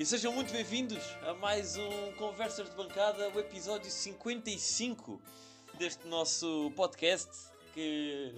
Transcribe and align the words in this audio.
E 0.00 0.06
sejam 0.06 0.32
muito 0.32 0.50
bem-vindos 0.50 1.04
a 1.20 1.34
mais 1.34 1.76
um 1.76 2.12
Conversas 2.12 2.70
de 2.70 2.74
Bancada, 2.74 3.28
o 3.34 3.38
episódio 3.38 3.90
55 3.90 5.20
deste 5.76 6.06
nosso 6.06 6.72
podcast 6.74 7.28
que 7.74 8.32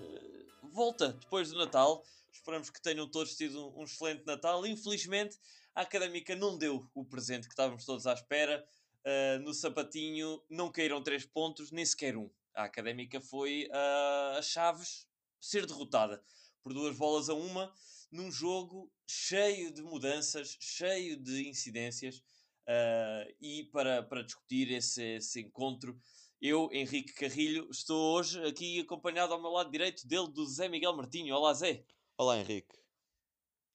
volta 0.73 1.13
depois 1.13 1.53
do 1.53 1.59
Natal. 1.59 2.03
Esperamos 2.33 2.69
que 2.69 2.83
tenham 2.83 3.09
todos 3.09 3.37
tido 3.37 3.73
um 3.79 3.85
excelente 3.85 4.27
Natal. 4.27 4.67
Infelizmente, 4.67 5.39
a 5.73 5.83
Académica 5.83 6.35
não 6.35 6.59
deu 6.59 6.85
o 6.97 7.05
presente 7.05 7.47
que 7.47 7.53
estávamos 7.53 7.85
todos 7.85 8.09
à 8.09 8.13
espera. 8.13 8.67
Uh, 9.07 9.39
no 9.45 9.55
sapatinho 9.55 10.43
não 10.51 10.69
caíram 10.69 11.01
três 11.01 11.25
pontos, 11.25 11.71
nem 11.71 11.87
sequer 11.87 12.17
um. 12.17 12.29
A 12.57 12.65
Académica 12.65 13.21
foi 13.21 13.69
uh, 13.71 14.39
a 14.39 14.43
Chaves 14.43 15.07
ser 15.41 15.65
derrotada 15.65 16.25
por 16.61 16.75
duas 16.75 16.97
bolas 16.97 17.29
a 17.29 17.35
uma 17.35 17.73
num 18.13 18.31
jogo 18.31 18.93
cheio 19.07 19.73
de 19.73 19.83
mudanças, 19.83 20.57
cheio 20.61 21.17
de 21.17 21.49
incidências. 21.49 22.23
Uh, 22.69 23.35
e 23.41 23.65
para, 23.73 24.03
para 24.05 24.23
discutir 24.23 24.71
esse, 24.71 25.17
esse 25.17 25.41
encontro, 25.41 25.99
eu, 26.41 26.69
Henrique 26.73 27.15
Carrilho, 27.15 27.69
estou 27.71 28.17
hoje 28.17 28.41
aqui 28.45 28.81
acompanhado 28.81 29.33
ao 29.33 29.41
meu 29.41 29.51
lado 29.51 29.71
direito 29.71 30.07
dele, 30.07 30.29
do 30.29 30.47
Zé 30.47 30.69
Miguel 30.69 30.95
Martinho. 30.95 31.35
Olá, 31.35 31.55
Zé. 31.55 31.85
Olá, 32.17 32.39
Henrique. 32.39 32.79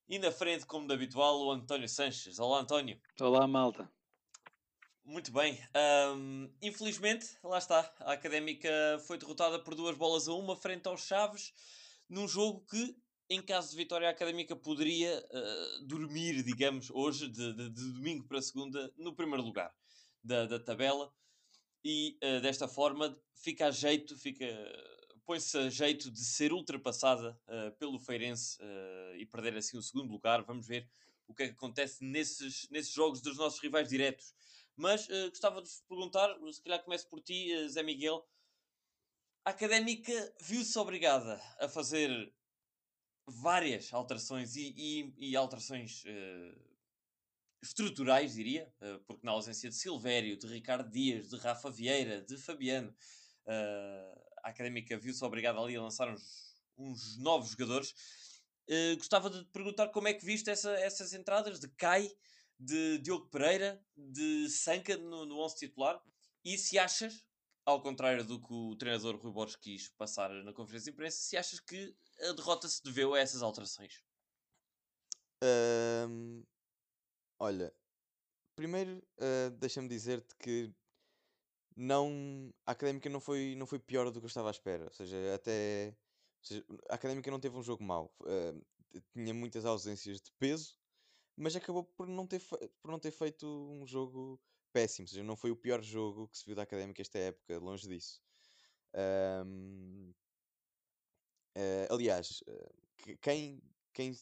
E 0.07 0.19
na 0.19 0.31
frente, 0.31 0.65
como 0.65 0.87
de 0.87 0.93
habitual, 0.93 1.41
o 1.41 1.51
António 1.51 1.89
Sanches. 1.89 2.39
Olá, 2.39 2.61
António. 2.61 3.01
Olá, 3.19 3.45
malta. 3.45 3.91
Muito 5.03 5.31
bem. 5.31 5.59
Um, 6.15 6.53
infelizmente, 6.61 7.37
lá 7.43 7.57
está. 7.57 7.93
A 7.99 8.13
Académica 8.13 8.69
foi 9.07 9.17
derrotada 9.17 9.59
por 9.59 9.73
duas 9.73 9.97
bolas 9.97 10.27
a 10.27 10.33
uma 10.33 10.55
frente 10.55 10.87
aos 10.87 11.07
Chaves, 11.07 11.53
num 12.09 12.27
jogo 12.27 12.65
que 12.69 12.95
em 13.29 13.41
caso 13.41 13.71
de 13.71 13.75
vitória 13.75 14.09
académica, 14.09 14.55
poderia 14.55 15.23
uh, 15.31 15.85
dormir, 15.85 16.43
digamos, 16.43 16.89
hoje, 16.89 17.27
de, 17.27 17.53
de, 17.53 17.69
de, 17.69 17.91
domingo 17.93 18.25
para 18.25 18.41
segunda, 18.41 18.91
no 18.97 19.13
primeiro 19.13 19.43
lugar 19.43 19.75
da, 20.23 20.45
da 20.45 20.59
tabela. 20.59 21.13
E 21.83 22.17
uh, 22.23 22.41
desta 22.41 22.67
forma 22.67 23.17
fica 23.35 23.67
a 23.67 23.71
jeito, 23.71 24.17
fica, 24.17 24.45
põe-se 25.25 25.57
a 25.57 25.69
jeito 25.69 26.09
de 26.09 26.23
ser 26.23 26.53
ultrapassada 26.53 27.37
uh, 27.47 27.75
pelo 27.77 27.99
Feirense 27.99 28.57
e 29.17 29.25
perder 29.25 29.57
assim 29.57 29.77
o 29.77 29.81
segundo 29.81 30.11
lugar. 30.11 30.43
Vamos 30.43 30.65
ver 30.65 30.89
o 31.27 31.33
que 31.33 31.43
é 31.43 31.47
que 31.47 31.53
acontece 31.53 32.03
nesses, 32.05 32.69
nesses 32.69 32.93
jogos 32.93 33.21
dos 33.21 33.37
nossos 33.37 33.59
rivais 33.59 33.89
diretos. 33.89 34.33
Mas 34.73 35.07
gostava 35.29 35.61
de 35.61 35.67
vos 35.67 35.81
perguntar, 35.89 36.37
se 36.53 36.61
calhar 36.61 36.83
começo 36.83 37.09
por 37.09 37.19
ti, 37.19 37.67
Zé 37.67 37.81
Miguel. 37.81 38.25
A 39.43 39.49
Académica 39.49 40.35
viu-se 40.39 40.77
obrigada 40.77 41.41
a 41.59 41.67
fazer 41.67 42.31
várias 43.27 43.93
alterações 43.93 44.55
e, 44.55 44.73
e, 44.77 45.31
e 45.31 45.35
alterações 45.35 46.03
uh, 46.05 46.59
estruturais, 47.61 48.33
diria, 48.33 48.73
uh, 48.81 48.99
porque 49.05 49.25
na 49.25 49.33
ausência 49.33 49.69
de 49.69 49.75
Silvério, 49.75 50.37
de 50.37 50.47
Ricardo 50.47 50.89
Dias, 50.89 51.29
de 51.29 51.37
Rafa 51.37 51.69
Vieira, 51.69 52.21
de 52.21 52.37
Fabiano, 52.37 52.89
uh, 52.89 54.21
a 54.43 54.49
Académica 54.49 54.97
viu-se 54.97 55.23
obrigada 55.25 55.59
ali 55.59 55.75
a 55.75 55.81
lançar 55.81 56.09
uns, 56.09 56.55
uns 56.77 57.17
novos 57.17 57.49
jogadores. 57.51 57.93
gostava 58.97 59.29
de 59.29 59.43
te 59.43 59.51
perguntar 59.51 59.89
como 59.89 60.07
é 60.07 60.13
que 60.13 60.25
viste 60.25 60.49
essa, 60.49 60.71
essas 60.79 61.13
entradas 61.13 61.59
de 61.59 61.67
Cai, 61.69 62.09
de 62.57 62.97
Diogo 62.99 63.27
Pereira, 63.27 63.83
de 63.95 64.49
Sanca 64.49 64.97
no, 64.97 65.25
no 65.25 65.39
11 65.39 65.55
titular, 65.57 66.01
e 66.45 66.57
se 66.57 66.79
achas 66.79 67.25
ao 67.65 67.81
contrário 67.81 68.23
do 68.23 68.39
que 68.39 68.53
o 68.53 68.77
treinador 68.77 69.17
Rui 69.17 69.33
Borges 69.33 69.57
quis 69.57 69.89
passar 69.89 70.29
na 70.29 70.53
conferência 70.53 70.89
de 70.89 70.95
imprensa, 70.95 71.17
se 71.17 71.35
achas 71.35 71.59
que 71.59 71.93
a 72.21 72.31
derrota 72.33 72.67
se 72.67 72.83
deveu 72.83 73.13
a 73.13 73.19
essas 73.19 73.41
alterações? 73.41 74.03
Um, 75.43 76.43
olha, 77.39 77.73
primeiro 78.55 78.97
uh, 79.17 79.51
deixa-me 79.57 79.87
dizer-te 79.87 80.35
que 80.35 80.73
não, 81.75 82.51
a 82.65 82.71
académica 82.71 83.09
não 83.09 83.19
foi, 83.19 83.55
não 83.55 83.67
foi 83.67 83.77
pior 83.77 84.09
do 84.09 84.19
que 84.19 84.25
eu 84.25 84.27
estava 84.27 84.49
à 84.49 84.51
espera. 84.51 84.85
Ou 84.85 84.93
seja, 84.93 85.35
até 85.35 85.95
ou 86.39 86.45
seja, 86.45 86.65
a 86.89 86.95
académica 86.95 87.29
não 87.29 87.39
teve 87.39 87.55
um 87.55 87.63
jogo 87.63 87.83
mau. 87.83 88.13
Uh, 88.21 88.65
tinha 89.13 89.33
muitas 89.33 89.65
ausências 89.65 90.21
de 90.21 90.31
peso, 90.39 90.75
mas 91.35 91.55
acabou 91.55 91.83
por 91.83 92.07
não 92.07 92.25
ter, 92.25 92.41
por 92.81 92.91
não 92.91 92.99
ter 92.99 93.11
feito 93.11 93.45
um 93.45 93.85
jogo 93.85 94.41
péssimo, 94.73 95.05
ou 95.05 95.09
seja, 95.09 95.23
não 95.23 95.35
foi 95.35 95.51
o 95.51 95.55
pior 95.55 95.81
jogo 95.81 96.27
que 96.27 96.37
se 96.37 96.45
viu 96.45 96.55
da 96.55 96.63
Académica 96.63 97.01
esta 97.01 97.17
época, 97.17 97.59
longe 97.59 97.87
disso. 97.87 98.21
Um, 99.45 100.13
uh, 101.57 101.93
aliás, 101.93 102.41
uh, 102.47 103.17
quem, 103.21 103.61
quem, 103.93 104.17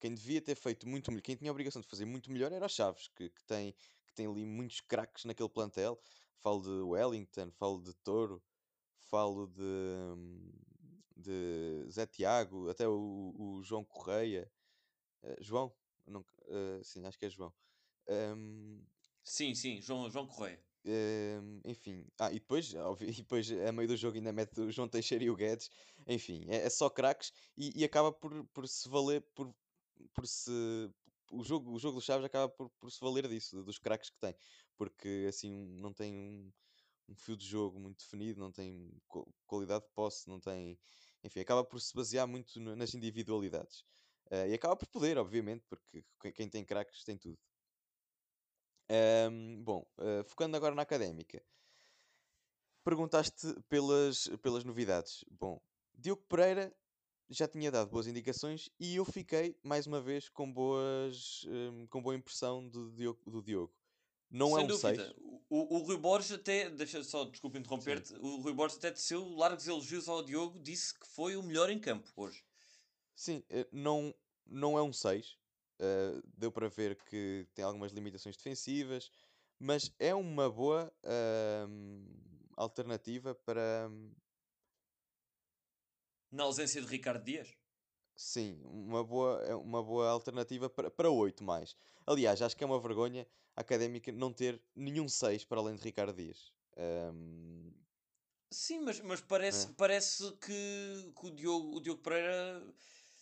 quem 0.00 0.14
devia 0.14 0.40
ter 0.40 0.54
feito 0.56 0.88
muito 0.88 1.10
melhor, 1.10 1.22
quem 1.22 1.36
tinha 1.36 1.50
a 1.50 1.52
obrigação 1.52 1.80
de 1.80 1.88
fazer 1.88 2.04
muito 2.04 2.30
melhor 2.30 2.52
era 2.52 2.66
o 2.66 2.68
Chaves, 2.68 3.08
que, 3.08 3.30
que, 3.30 3.44
tem, 3.44 3.72
que 4.06 4.14
tem 4.14 4.26
ali 4.26 4.44
muitos 4.44 4.80
craques 4.80 5.24
naquele 5.24 5.48
plantel. 5.48 6.00
Falo 6.38 6.60
de 6.62 6.70
Wellington, 6.70 7.52
falo 7.52 7.80
de 7.80 7.94
Toro, 7.94 8.42
falo 9.04 9.46
de, 9.46 9.62
de 11.16 11.88
Zé 11.88 12.04
Tiago, 12.04 12.68
até 12.68 12.88
o, 12.88 13.32
o 13.38 13.62
João 13.62 13.84
Correia. 13.84 14.50
Uh, 15.22 15.36
João? 15.40 15.72
Não, 16.04 16.24
sim, 16.82 17.06
acho 17.06 17.16
que 17.16 17.26
é 17.26 17.30
João. 17.30 17.54
Um, 18.08 18.84
Sim, 19.24 19.54
sim, 19.54 19.80
João, 19.80 20.10
João 20.10 20.26
Correia. 20.26 20.60
Hum, 20.84 21.60
enfim, 21.64 22.04
ah, 22.18 22.30
e 22.30 22.40
depois, 22.40 22.74
óbvio, 22.74 23.08
e 23.08 23.12
depois 23.12 23.50
a 23.52 23.70
meio 23.70 23.88
do 23.88 23.96
jogo 23.96 24.16
ainda 24.16 24.32
mete 24.32 24.60
o 24.60 24.70
João 24.70 24.88
Teixeira 24.88 25.22
e 25.22 25.30
o 25.30 25.36
Guedes, 25.36 25.70
enfim, 26.06 26.44
é, 26.48 26.66
é 26.66 26.70
só 26.70 26.88
craques 26.90 27.32
e, 27.56 27.80
e 27.80 27.84
acaba 27.84 28.12
por, 28.12 28.44
por 28.48 28.66
se 28.68 28.88
valer, 28.88 29.22
por, 29.34 29.54
por 30.14 30.26
se, 30.26 30.50
o 31.30 31.42
jogo, 31.44 31.72
o 31.72 31.78
jogo 31.78 31.96
dos 31.96 32.04
Chaves 32.04 32.24
acaba 32.24 32.48
por, 32.48 32.70
por 32.78 32.90
se 32.90 33.00
valer 33.00 33.28
disso, 33.28 33.62
dos 33.62 33.78
craques 33.78 34.10
que 34.10 34.18
tem, 34.18 34.34
porque 34.76 35.26
assim 35.28 35.52
não 35.80 35.92
tem 35.92 36.14
um, 36.16 36.52
um 37.08 37.14
fio 37.14 37.36
de 37.36 37.46
jogo 37.46 37.78
muito 37.80 37.98
definido, 37.98 38.40
não 38.40 38.52
tem 38.52 38.90
qualidade 39.46 39.84
de 39.84 39.90
posse, 39.94 40.28
não 40.28 40.40
tem, 40.40 40.78
enfim, 41.24 41.40
acaba 41.40 41.64
por 41.64 41.80
se 41.80 41.94
basear 41.94 42.26
muito 42.26 42.60
nas 42.60 42.94
individualidades. 42.94 43.84
Uh, 44.30 44.48
e 44.48 44.54
acaba 44.54 44.76
por 44.76 44.86
poder, 44.88 45.18
obviamente, 45.18 45.64
porque 45.68 46.32
quem 46.32 46.48
tem 46.48 46.64
craques 46.64 47.04
tem 47.04 47.18
tudo. 47.18 47.38
Um, 48.90 49.62
bom, 49.62 49.86
uh, 49.98 50.24
focando 50.24 50.56
agora 50.56 50.74
na 50.74 50.82
académica, 50.82 51.42
perguntaste 52.84 53.54
pelas, 53.68 54.28
pelas 54.42 54.64
novidades. 54.64 55.24
Bom, 55.30 55.60
Diogo 55.94 56.22
Pereira 56.28 56.74
já 57.28 57.48
tinha 57.48 57.70
dado 57.70 57.90
boas 57.90 58.06
indicações 58.06 58.70
e 58.78 58.96
eu 58.96 59.04
fiquei, 59.04 59.56
mais 59.62 59.86
uma 59.86 60.00
vez, 60.00 60.28
com, 60.28 60.52
boas, 60.52 61.46
um, 61.48 61.86
com 61.86 62.02
boa 62.02 62.14
impressão 62.14 62.68
do 62.68 62.90
Diogo. 62.92 63.30
Do 63.30 63.42
Diogo. 63.42 63.74
Não 64.30 64.48
Sem 64.48 64.56
é 64.56 64.60
um 64.60 64.66
dúvida. 64.66 65.04
6. 65.04 65.14
O, 65.50 65.76
o 65.76 65.78
Rui 65.78 65.98
Borges 65.98 66.32
até, 66.32 66.70
deixa 66.70 67.04
só, 67.04 67.24
desculpa 67.24 67.58
interromper-te, 67.58 68.14
o 68.14 68.40
Rui 68.40 68.54
Borges 68.54 68.78
até 68.78 68.90
teceu 68.90 69.28
largos 69.34 69.66
elogios 69.66 70.08
ao 70.08 70.22
Diogo, 70.22 70.58
disse 70.58 70.98
que 70.98 71.06
foi 71.06 71.36
o 71.36 71.42
melhor 71.42 71.68
em 71.68 71.78
campo 71.78 72.10
hoje. 72.16 72.42
Sim, 73.14 73.44
eh, 73.50 73.68
não, 73.70 74.14
não 74.46 74.78
é 74.78 74.82
um 74.82 74.92
6, 74.92 75.36
Uh, 75.82 76.22
deu 76.36 76.52
para 76.52 76.68
ver 76.68 76.94
que 77.06 77.44
tem 77.54 77.64
algumas 77.64 77.90
limitações 77.90 78.36
defensivas, 78.36 79.10
mas 79.58 79.92
é 79.98 80.14
uma 80.14 80.48
boa 80.48 80.92
uh, 81.02 82.06
alternativa 82.56 83.34
para. 83.34 83.90
Na 86.32 86.44
ausência 86.44 86.80
de 86.80 86.86
Ricardo 86.88 87.22
Dias? 87.22 87.54
Sim, 88.16 88.58
uma 88.64 89.04
boa, 89.04 89.42
é 89.42 89.54
uma 89.54 89.82
boa 89.82 90.08
alternativa 90.08 90.68
para, 90.68 90.90
para 90.90 91.10
8 91.10 91.44
mais. 91.44 91.76
Aliás, 92.06 92.40
acho 92.42 92.56
que 92.56 92.64
é 92.64 92.66
uma 92.66 92.80
vergonha 92.80 93.26
a 93.54 93.60
académica 93.60 94.10
não 94.10 94.32
ter 94.32 94.60
nenhum 94.74 95.08
6 95.08 95.44
para 95.44 95.60
além 95.60 95.76
de 95.76 95.82
Ricardo 95.82 96.16
Dias. 96.16 96.52
Um... 96.76 97.70
Sim, 98.50 98.80
mas, 98.80 99.00
mas 99.00 99.20
parece, 99.20 99.66
é. 99.66 99.70
parece 99.76 100.30
que, 100.32 101.12
que 101.18 101.26
o, 101.26 101.30
Diogo, 101.30 101.76
o 101.76 101.80
Diogo 101.80 102.02
Pereira, 102.02 102.62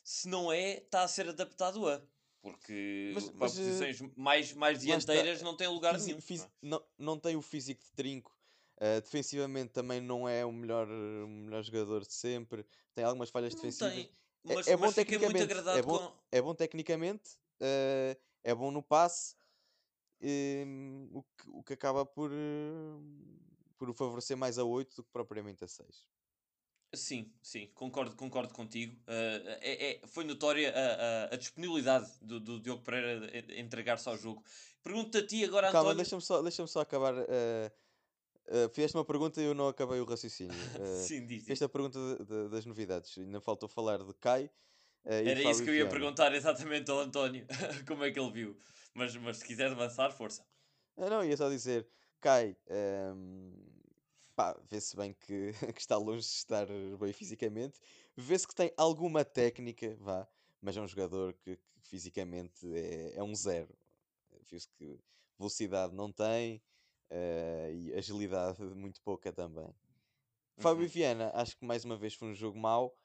se 0.02 0.29
não 0.29 0.52
é, 0.52 0.79
está 0.79 1.02
a 1.02 1.08
ser 1.08 1.29
adaptado 1.29 1.88
a. 1.88 2.02
Porque 2.43 3.12
mas, 3.14 3.25
para 3.25 3.38
mas, 3.38 3.58
eh, 3.58 3.62
posições 3.62 4.00
mais, 4.17 4.52
mais 4.55 4.81
dianteiras 4.81 5.43
não 5.43 5.56
tem 5.56 5.69
lugar 5.69 5.94
físico, 5.94 6.20
nenhum. 6.29 6.44
É? 6.44 6.49
não, 6.62 6.85
não 6.99 7.19
tem 7.19 7.37
o 7.37 7.43
físico 7.43 7.82
de 7.82 7.93
trinco. 7.93 8.35
Uh, 8.81 9.00
defensivamente 9.03 9.73
também 9.73 10.00
não 10.00 10.27
é 10.27 10.44
o 10.44 10.50
melhor, 10.50 10.88
o 10.88 11.29
melhor 11.29 11.62
jogador 11.62 12.00
de 12.00 12.15
sempre. 12.15 12.65
Tem 12.94 13.05
algumas 13.05 13.29
falhas 13.29 13.55
não 13.55 13.61
defensivas. 13.61 13.94
Tem. 13.94 14.11
É, 14.49 14.55
mas, 14.55 14.69
é, 14.69 14.73
é 14.73 14.77
bom 14.77 14.91
tecnicamente. 14.91 15.53
é, 15.53 15.82
bom, 15.82 15.99
com... 15.99 16.12
é 16.32 16.41
bom 16.41 16.55
tecnicamente. 16.55 17.31
Uh, 17.61 18.19
é 18.43 18.55
bom 18.55 18.71
no 18.71 18.82
passe. 18.82 19.35
Uh, 20.23 21.19
o, 21.19 21.23
que, 21.23 21.50
o 21.50 21.62
que 21.62 21.73
acaba 21.75 22.06
por, 22.06 22.31
por 23.77 23.91
o 23.91 23.94
favorecer 23.94 24.37
mais 24.37 24.59
a 24.59 24.65
8 24.65 24.97
do 24.97 25.05
que 25.05 25.11
propriamente 25.12 25.62
a 25.62 25.69
6. 25.69 26.06
Sim, 26.93 27.33
sim, 27.41 27.69
concordo, 27.75 28.17
concordo 28.17 28.53
contigo. 28.53 28.97
Uh, 29.03 29.49
é, 29.61 29.93
é, 29.93 30.06
foi 30.09 30.25
notória 30.25 30.73
a, 30.75 31.29
a, 31.31 31.35
a 31.35 31.37
disponibilidade 31.37 32.11
do, 32.21 32.41
do 32.41 32.59
Diogo 32.59 32.83
Pereira 32.83 33.31
entregar-se 33.61 34.09
ao 34.09 34.17
jogo. 34.19 34.43
Pergunto 34.83 35.17
a 35.17 35.25
ti 35.25 35.44
agora, 35.44 35.71
Calma, 35.71 35.91
António... 35.91 35.97
deixa-me 35.99 36.23
só, 36.23 36.43
deixa 36.43 36.67
só 36.67 36.81
acabar. 36.81 37.15
Uh, 37.15 37.71
uh, 38.48 38.69
fizeste 38.70 38.96
uma 38.96 39.04
pergunta 39.04 39.40
e 39.40 39.44
eu 39.44 39.54
não 39.54 39.69
acabei 39.69 40.00
o 40.00 40.04
raciocínio. 40.04 40.54
Uh, 40.54 40.96
sim, 41.06 41.26
diz, 41.26 41.44
diz. 41.44 41.50
Esta 41.50 41.69
pergunta 41.69 41.98
de, 41.98 42.25
de, 42.25 42.48
das 42.48 42.66
novidades. 42.66 43.16
Ainda 43.19 43.40
faltou 43.40 43.69
falar 43.69 43.98
de 43.98 44.14
Kai. 44.14 44.50
Era 45.04 45.42
isso 45.42 45.64
que 45.64 45.70
eu 45.70 45.75
ia 45.75 45.88
perguntar 45.88 46.34
exatamente 46.34 46.90
ao 46.90 47.00
António, 47.00 47.46
como 47.88 48.04
é 48.04 48.10
que 48.10 48.20
ele 48.20 48.31
viu. 48.31 48.56
Mas, 48.94 49.16
mas 49.16 49.38
se 49.38 49.44
quiseres 49.46 49.72
avançar, 49.72 50.10
força. 50.10 50.44
Ah, 50.96 51.08
não, 51.08 51.25
ia 51.25 51.37
só 51.37 51.48
dizer, 51.48 51.88
cai. 52.20 52.54
ehm, 52.69 53.54
pá, 54.37 54.56
vê-se 54.70 54.96
bem 54.96 55.14
que, 55.14 55.52
que 55.75 55.81
está 55.81 55.96
longe 55.96 56.26
de 56.26 56.34
estar 56.34 56.66
bem 56.98 57.12
fisicamente. 57.12 57.78
Vê-se 58.16 58.46
que 58.46 58.54
tem 58.54 58.72
alguma 58.76 59.25
técnica, 59.25 59.96
vá, 60.00 60.26
mas 60.60 60.76
é 60.76 60.81
um 60.81 60.88
jogador 60.88 61.34
que, 61.34 61.56
que 61.56 61.88
fisicamente 61.88 62.66
é, 62.75 63.16
é 63.16 63.22
um 63.22 63.34
zero. 63.34 63.75
Viu-se 64.50 64.69
que 64.69 64.98
velocidade 65.38 65.94
não 65.94 66.10
tem 66.10 66.62
eh, 67.11 67.73
e 67.75 67.95
agilidade 67.95 68.62
muito 68.62 69.03
pouca 69.03 69.33
também. 69.33 69.75
Fábio 70.59 70.87
Uhum. 70.87 70.89
Viana, 70.89 71.31
acho 71.35 71.57
que 71.59 71.65
mais 71.67 71.85
uma 71.85 71.97
vez 71.97 72.15
foi 72.15 72.29
um 72.31 72.35
jogo 72.35 72.59
mau. 72.59 72.97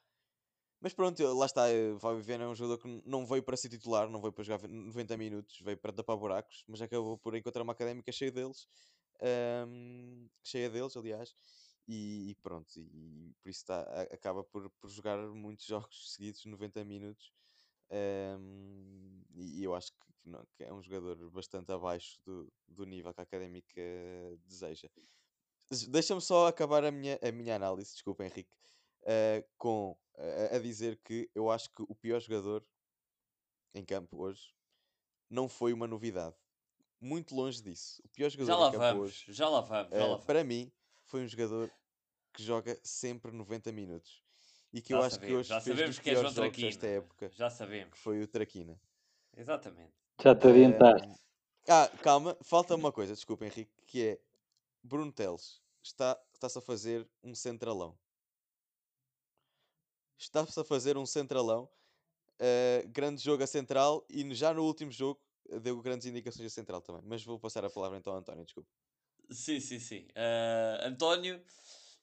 Mas 0.80 0.94
pronto, 0.94 1.22
lá 1.34 1.46
está. 1.46 1.70
eh, 1.70 1.98
Fábio 2.00 2.22
Viana 2.22 2.44
é 2.44 2.48
um 2.48 2.54
jogador 2.54 2.78
que 2.82 3.02
não 3.06 3.26
veio 3.26 3.42
para 3.42 3.56
ser 3.56 3.68
titular, 3.70 4.08
não 4.10 4.20
veio 4.20 4.32
para 4.32 4.44
jogar 4.44 4.68
90 4.68 5.16
minutos, 5.16 5.58
veio 5.60 5.78
para 5.78 5.92
tapar 5.92 6.16
buracos, 6.16 6.64
mas 6.68 6.82
acabou 6.82 7.18
por 7.18 7.34
encontrar 7.36 7.62
uma 7.62 7.72
académica 7.72 8.12
cheia 8.12 8.30
deles, 8.32 8.68
ahm, 9.22 10.28
cheia 10.44 10.68
deles, 10.70 10.96
aliás, 10.96 11.34
e, 11.88 12.30
e 12.30 12.34
pronto, 12.36 12.70
e, 12.78 13.34
por 13.42 13.48
isso 13.50 13.64
a- 13.72 14.02
acaba 14.12 14.44
por, 14.44 14.70
por 14.80 14.90
jogar 14.90 15.18
muitos 15.28 15.66
jogos 15.88 16.14
seguidos, 16.14 16.44
90 16.46 16.84
minutos, 16.84 17.32
ahm, 17.90 19.22
e, 19.34 19.60
e 19.60 19.64
eu 19.64 19.74
acho 19.74 19.92
que, 19.92 20.12
que 20.22 20.28
não- 20.28 20.46
que 20.56 20.64
é 20.64 20.72
um 20.72 20.82
jogador 20.82 21.30
bastante 21.30 21.72
abaixo 21.72 22.18
do, 22.24 22.52
do 22.68 22.84
nível 22.84 23.12
que 23.14 23.20
a 23.20 23.24
académica 23.24 23.80
deseja. 24.46 24.88
Deixa-me 25.88 26.20
só 26.20 26.46
acabar 26.46 26.84
a 26.84 26.90
minha, 26.92 27.18
a 27.22 27.32
minha 27.32 27.56
análise, 27.56 27.92
desculpa 27.92 28.24
Henrique, 28.24 28.50
eh, 29.04 29.44
com 29.58 29.96
a, 30.16 30.56
a 30.56 30.58
dizer 30.60 31.00
que 31.04 31.30
eu 31.34 31.50
acho 31.50 31.70
que 31.72 31.82
o 31.82 31.94
pior 31.94 32.20
jogador 32.20 32.66
em 33.74 33.84
campo 33.84 34.18
hoje 34.18 34.54
não 35.30 35.48
foi 35.48 35.72
uma 35.74 35.86
novidade. 35.88 36.36
Muito 37.00 37.34
longe 37.34 37.62
disso. 37.62 38.02
O 38.04 38.10
pior 38.10 38.30
Já 38.30 38.30
jogador 38.30 38.56
lá 38.56 38.68
em 38.68 38.70
campo 38.70 38.94
vamos, 38.94 38.96
hoje, 38.96 39.26
já 39.28 39.48
lá 39.48 39.60
vamos, 39.60 39.94
já 39.94 39.98
eh, 39.98 40.06
lá 40.06 40.18
vamos. 40.18 40.26
para 40.26 40.44
mim, 40.44 40.72
foi 41.06 41.24
um 41.24 41.28
jogador 41.28 41.72
que 42.34 42.42
joga 42.44 42.80
sempre 42.84 43.32
90 43.32 43.72
minutos. 43.72 44.25
E 44.72 44.80
que 44.80 44.90
Já 44.90 44.96
eu 44.96 45.02
acho 45.02 45.18
que 45.18 45.26
sabemos, 45.26 45.38
hoje 45.38 45.48
já 45.48 45.60
fez 45.60 45.76
sabemos 45.76 45.96
dos 45.96 46.02
que 46.02 46.10
é 46.10 46.12
piores 46.12 46.34
jogos 46.34 46.56
desta 46.56 46.86
época, 46.86 47.30
Já 47.34 47.48
que 47.48 47.56
sabemos. 47.56 47.98
foi 47.98 48.22
o 48.22 48.28
Traquina. 48.28 48.80
Exatamente. 49.36 49.92
Já 50.22 50.34
te 50.34 50.48
adiantaste. 50.48 51.14
Ah, 51.68 51.90
calma, 52.02 52.36
falta 52.42 52.74
uma 52.74 52.92
coisa, 52.92 53.14
desculpa 53.14 53.44
Henrique, 53.44 53.72
que 53.86 54.06
é 54.06 54.20
Bruno 54.82 55.12
Teles 55.12 55.60
está, 55.82 56.20
está-se 56.32 56.58
a 56.58 56.60
fazer 56.60 57.08
um 57.22 57.34
centralão. 57.34 57.96
Está-se 60.18 60.58
a 60.58 60.64
fazer 60.64 60.96
um 60.96 61.06
centralão. 61.06 61.68
uh, 62.40 62.88
grande 62.88 63.22
jogo 63.22 63.42
a 63.42 63.46
central 63.46 64.04
e 64.08 64.34
já 64.34 64.52
no 64.52 64.64
último 64.64 64.90
jogo 64.90 65.20
uh, 65.48 65.60
deu 65.60 65.80
grandes 65.80 66.06
indicações 66.06 66.46
a 66.46 66.50
central 66.54 66.80
também. 66.80 67.02
Mas 67.04 67.24
vou 67.24 67.38
passar 67.38 67.64
a 67.64 67.70
palavra 67.70 67.98
então 67.98 68.12
ao 68.12 68.18
António, 68.18 68.44
desculpa. 68.44 68.68
Sim, 69.30 69.58
sim, 69.60 69.80
sim. 69.80 70.06
Ah, 70.14 70.86
António, 70.86 71.42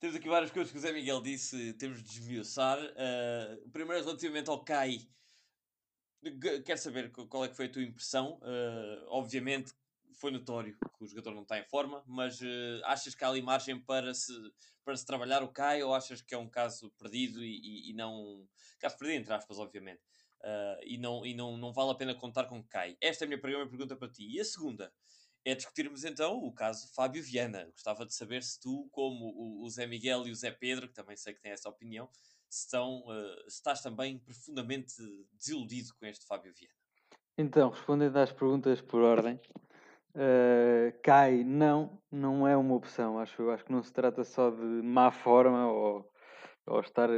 temos 0.04 0.18
aqui 0.18 0.28
várias 0.28 0.52
coisas 0.52 0.70
que 0.70 0.78
o 0.78 0.82
Zé 0.82 0.92
Miguel 0.92 1.22
disse, 1.22 1.72
temos 1.76 2.04
de 2.04 2.04
desmiuçar. 2.04 2.78
Ah, 2.98 3.58
o 3.66 3.70
primeiro 3.70 4.04
relativamente 4.04 4.50
ao 4.50 4.62
CAI. 4.62 5.00
G- 6.22 6.62
Quero 6.62 6.78
saber 6.78 7.10
qu- 7.10 7.26
qual 7.26 7.46
é 7.46 7.48
que 7.48 7.56
foi 7.56 7.68
a 7.68 7.72
tua 7.72 7.82
impressão. 7.84 8.38
Ah, 8.44 9.06
obviamente 9.08 9.72
foi 10.20 10.30
notório 10.30 10.78
que 10.98 11.06
o 11.06 11.08
jogador 11.08 11.34
não 11.34 11.44
está 11.44 11.58
em 11.58 11.64
forma, 11.64 12.04
mas 12.06 12.38
ah, 12.42 12.92
achas 12.92 13.16
que 13.16 13.24
há 13.24 13.30
ali 13.30 13.42
margem 13.42 13.80
para 13.80 14.14
se, 14.14 14.34
para 14.84 14.94
se 14.98 15.06
trabalhar 15.06 15.42
o 15.42 15.48
CAI 15.48 15.82
ou 15.84 15.94
achas 15.94 16.22
que 16.22 16.36
é 16.36 16.38
um 16.38 16.50
caso 16.50 16.92
perdido 17.00 17.42
e, 17.42 17.56
e- 17.88 17.92
e 17.92 17.94
não. 17.94 18.46
Caso 18.80 18.98
perdido, 18.98 19.22
entre 19.22 19.34
aspas, 19.34 19.58
obviamente. 19.58 20.02
Ah, 20.44 20.80
e 20.84 20.98
não, 20.98 21.26
e 21.26 21.34
não, 21.34 21.56
não 21.56 21.72
vale 21.72 21.92
a 21.92 21.96
pena 21.96 22.14
contar 22.14 22.44
com 22.44 22.62
que 22.62 22.68
cai. 22.68 22.98
Esta 23.00 23.24
é 23.24 23.26
a 23.26 23.30
minha 23.30 23.40
primeira 23.40 23.70
pergunta 23.70 23.96
para 23.96 24.10
ti. 24.12 24.28
E 24.30 24.42
a 24.42 24.44
segunda 24.44 24.94
é 25.45 25.56
discutirmos 25.56 26.04
então 26.04 26.38
o 26.38 26.51
caso 26.51 26.94
Fábio 26.94 27.24
Viana. 27.24 27.69
Gostava 27.72 28.06
de 28.06 28.13
saber 28.13 28.44
se 28.44 28.60
tu, 28.60 28.88
como 28.92 29.62
o, 29.62 29.69
Zé 29.69 29.86
Miguel 29.86 30.28
e 30.28 30.31
o 30.31 30.36
Zé 30.36 30.51
Pedro, 30.51 30.88
que 30.88 30.94
também 30.94 31.18
sei 31.18 31.34
que 31.34 31.42
têm 31.42 31.51
essa 31.51 31.69
opinião, 31.69 32.10
estão, 32.50 33.04
se 33.48 33.57
estás 33.57 33.81
também 33.81 34.19
profundamente 34.19 34.94
desiludido 35.34 35.90
com 36.00 36.06
este 36.06 36.25
Fábio 36.25 36.54
Viana. 36.54 36.74
Então, 37.38 37.69
respondendo 37.69 38.16
às 38.18 38.31
perguntas 38.31 38.80
por 38.80 39.01
ordem, 39.01 39.40
eh, 40.16 40.94
cai, 41.04 41.44
não, 41.44 42.00
não 42.12 42.48
é 42.48 42.56
uma 42.56 42.75
opção. 42.75 43.19
Acho, 43.19 43.50
acho 43.50 43.66
que 43.66 43.72
não 43.72 43.81
se 43.81 43.92
trata 43.92 44.24
só 44.24 44.51
de 44.51 44.63
má 44.63 45.12
forma 45.12 45.72
ou, 45.72 46.10
ou 46.68 46.80
estar 46.80 47.10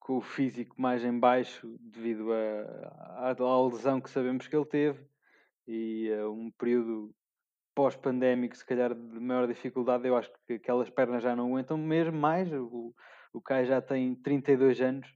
com 0.00 0.16
o 0.16 0.22
físico 0.22 0.80
mais 0.80 1.04
em 1.04 1.18
baixo 1.18 1.76
devido 1.80 2.32
à 2.32 3.66
lesão 3.70 4.00
que 4.00 4.08
sabemos 4.08 4.46
que 4.46 4.56
ele 4.56 4.64
teve 4.64 5.06
e 5.66 6.10
a 6.14 6.30
um 6.30 6.50
período 6.52 7.14
pós-pandémico, 7.78 8.56
se 8.56 8.66
calhar 8.66 8.92
de 8.94 9.20
maior 9.20 9.46
dificuldade. 9.46 10.08
Eu 10.08 10.16
acho 10.16 10.32
que 10.46 10.54
aquelas 10.54 10.90
pernas 10.90 11.22
já 11.22 11.36
não 11.36 11.46
aguentam 11.48 11.78
mesmo 11.78 12.18
mais. 12.18 12.52
O, 12.52 12.92
o 13.32 13.40
Kai 13.40 13.64
já 13.66 13.80
tem 13.80 14.16
32 14.16 14.80
anos. 14.80 15.06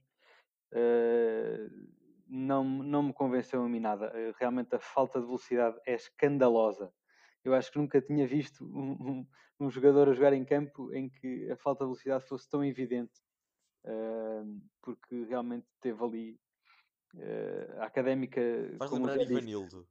eh, 0.73 1.67
não, 2.27 2.63
não 2.63 3.03
me 3.03 3.13
convenceu 3.13 3.63
a 3.63 3.69
mim 3.69 3.79
nada. 3.79 4.07
Eh, 4.15 4.33
Realmente 4.39 4.75
a 4.75 4.79
falta 4.79 5.19
de 5.19 5.25
velocidade 5.25 5.77
é 5.85 5.93
escandalosa. 5.95 6.91
Eu 7.43 7.53
acho 7.53 7.71
que 7.71 7.77
nunca 7.79 8.01
tinha 8.01 8.25
visto 8.27 8.65
um, 8.65 8.91
um- 9.21 9.27
um 9.61 9.69
jogador 9.69 10.09
a 10.09 10.13
jogar 10.13 10.33
em 10.33 10.45
campo 10.45 10.93
em 10.93 11.09
que 11.09 11.51
a 11.51 11.57
falta 11.57 11.83
de 11.83 11.87
velocidade 11.89 12.25
fosse 12.27 12.49
tão 12.49 12.63
evidente, 12.65 13.13
eh, 13.85 14.43
porque 14.81 15.25
realmente 15.25 15.67
teve 15.81 16.03
ali 16.03 16.39
eh, 17.17 17.75
a 17.79 17.85
académica. 17.85 18.41
Faz 18.77 18.89
como 18.91 19.05
lembrar 19.07 19.23
Ivanildo. 19.23 19.87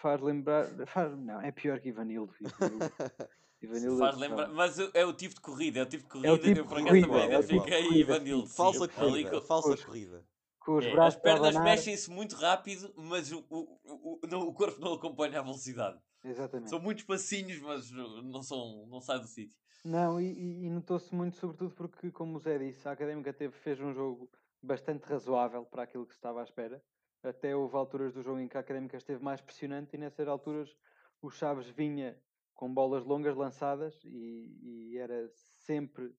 Faz 0.00 0.20
lembrar. 0.20 0.66
Faz, 0.86 1.16
não, 1.18 1.40
é 1.40 1.50
pior 1.52 1.80
que 1.80 1.88
Ivanildo. 1.88 2.34
Ivanildo, 2.40 2.78
Ivanildo 3.60 3.98
Faz 3.98 4.14
é 4.16 4.18
lembrar, 4.18 4.48
mas 4.48 4.78
é 4.94 5.04
o 5.04 5.12
tipo 5.12 5.34
de 5.34 5.40
corrida, 5.40 5.80
é 5.80 5.82
o 5.82 5.86
tipo 5.86 6.04
de 6.04 6.08
corrida 6.10 6.28
É 6.28 6.32
o 6.32 6.38
tipo 6.38 6.58
eu 6.58 6.64
por 6.66 6.78
acaso 6.78 7.00
também 7.00 7.18
é 7.22 7.28
tipo 7.40 7.52
identifiquei 7.52 7.82
corrida, 7.82 8.00
Ivanildo. 8.12 8.46
sim. 8.46 8.54
Falsa 8.56 8.84
Ali 8.84 8.92
corrida, 8.92 9.30
co- 9.30 9.40
falsa 9.42 9.68
Pois. 9.68 9.84
corrida. 9.84 10.24
Com 10.60 10.76
os 10.78 10.84
É, 10.84 11.00
as 11.00 11.16
pernas 11.16 11.56
mexem-se 11.56 12.10
muito 12.10 12.36
rápido, 12.36 12.92
mas 12.96 13.32
o, 13.32 13.44
o, 13.48 13.58
o, 13.84 14.20
o- 14.22 14.26
não- 14.28 14.42
o 14.42 14.52
corpo 14.52 14.80
não 14.80 14.92
acompanha 14.94 15.40
a 15.40 15.42
velocidade. 15.42 15.98
Exatamente. 16.24 16.68
São 16.70 16.78
muitos 16.80 17.04
passinhos, 17.04 17.60
mas 17.60 17.90
uh, 17.90 18.22
não, 18.22 18.42
são, 18.42 18.86
não 18.88 19.00
sai 19.00 19.18
do 19.18 19.26
sítio. 19.26 19.56
Não, 19.84 20.20
e, 20.20 20.26
e- 20.32 20.64
e 20.66 20.70
notou-se 20.70 21.12
muito, 21.14 21.36
sobretudo 21.36 21.74
porque, 21.74 22.10
como 22.10 22.36
o 22.36 22.40
Zé 22.40 22.58
disse, 22.58 22.86
a 22.88 22.92
Académica 22.92 23.32
teve, 23.32 23.54
fez 23.56 23.80
um 23.80 23.92
jogo 23.94 24.28
bastante 24.62 25.04
razoável 25.04 25.64
para 25.64 25.84
aquilo 25.84 26.04
que 26.04 26.12
se 26.12 26.18
estava 26.18 26.40
à 26.40 26.42
espera. 26.44 26.82
Até 27.22 27.54
houve 27.54 27.76
alturas 27.76 28.12
do 28.12 28.22
jogo 28.22 28.38
em 28.38 28.48
que 28.48 28.56
a 28.56 28.60
Académica 28.60 28.96
esteve 28.96 29.22
mais 29.22 29.40
pressionante 29.40 29.94
e 29.94 29.98
nessas 29.98 30.28
alturas 30.28 30.76
o 31.20 31.30
Chaves 31.30 31.68
vinha 31.68 32.20
com 32.54 32.72
bolas 32.72 33.04
longas 33.04 33.36
lançadas 33.36 34.04
e, 34.04 34.90
e 34.92 34.98
era 34.98 35.28
sempre 35.28 36.14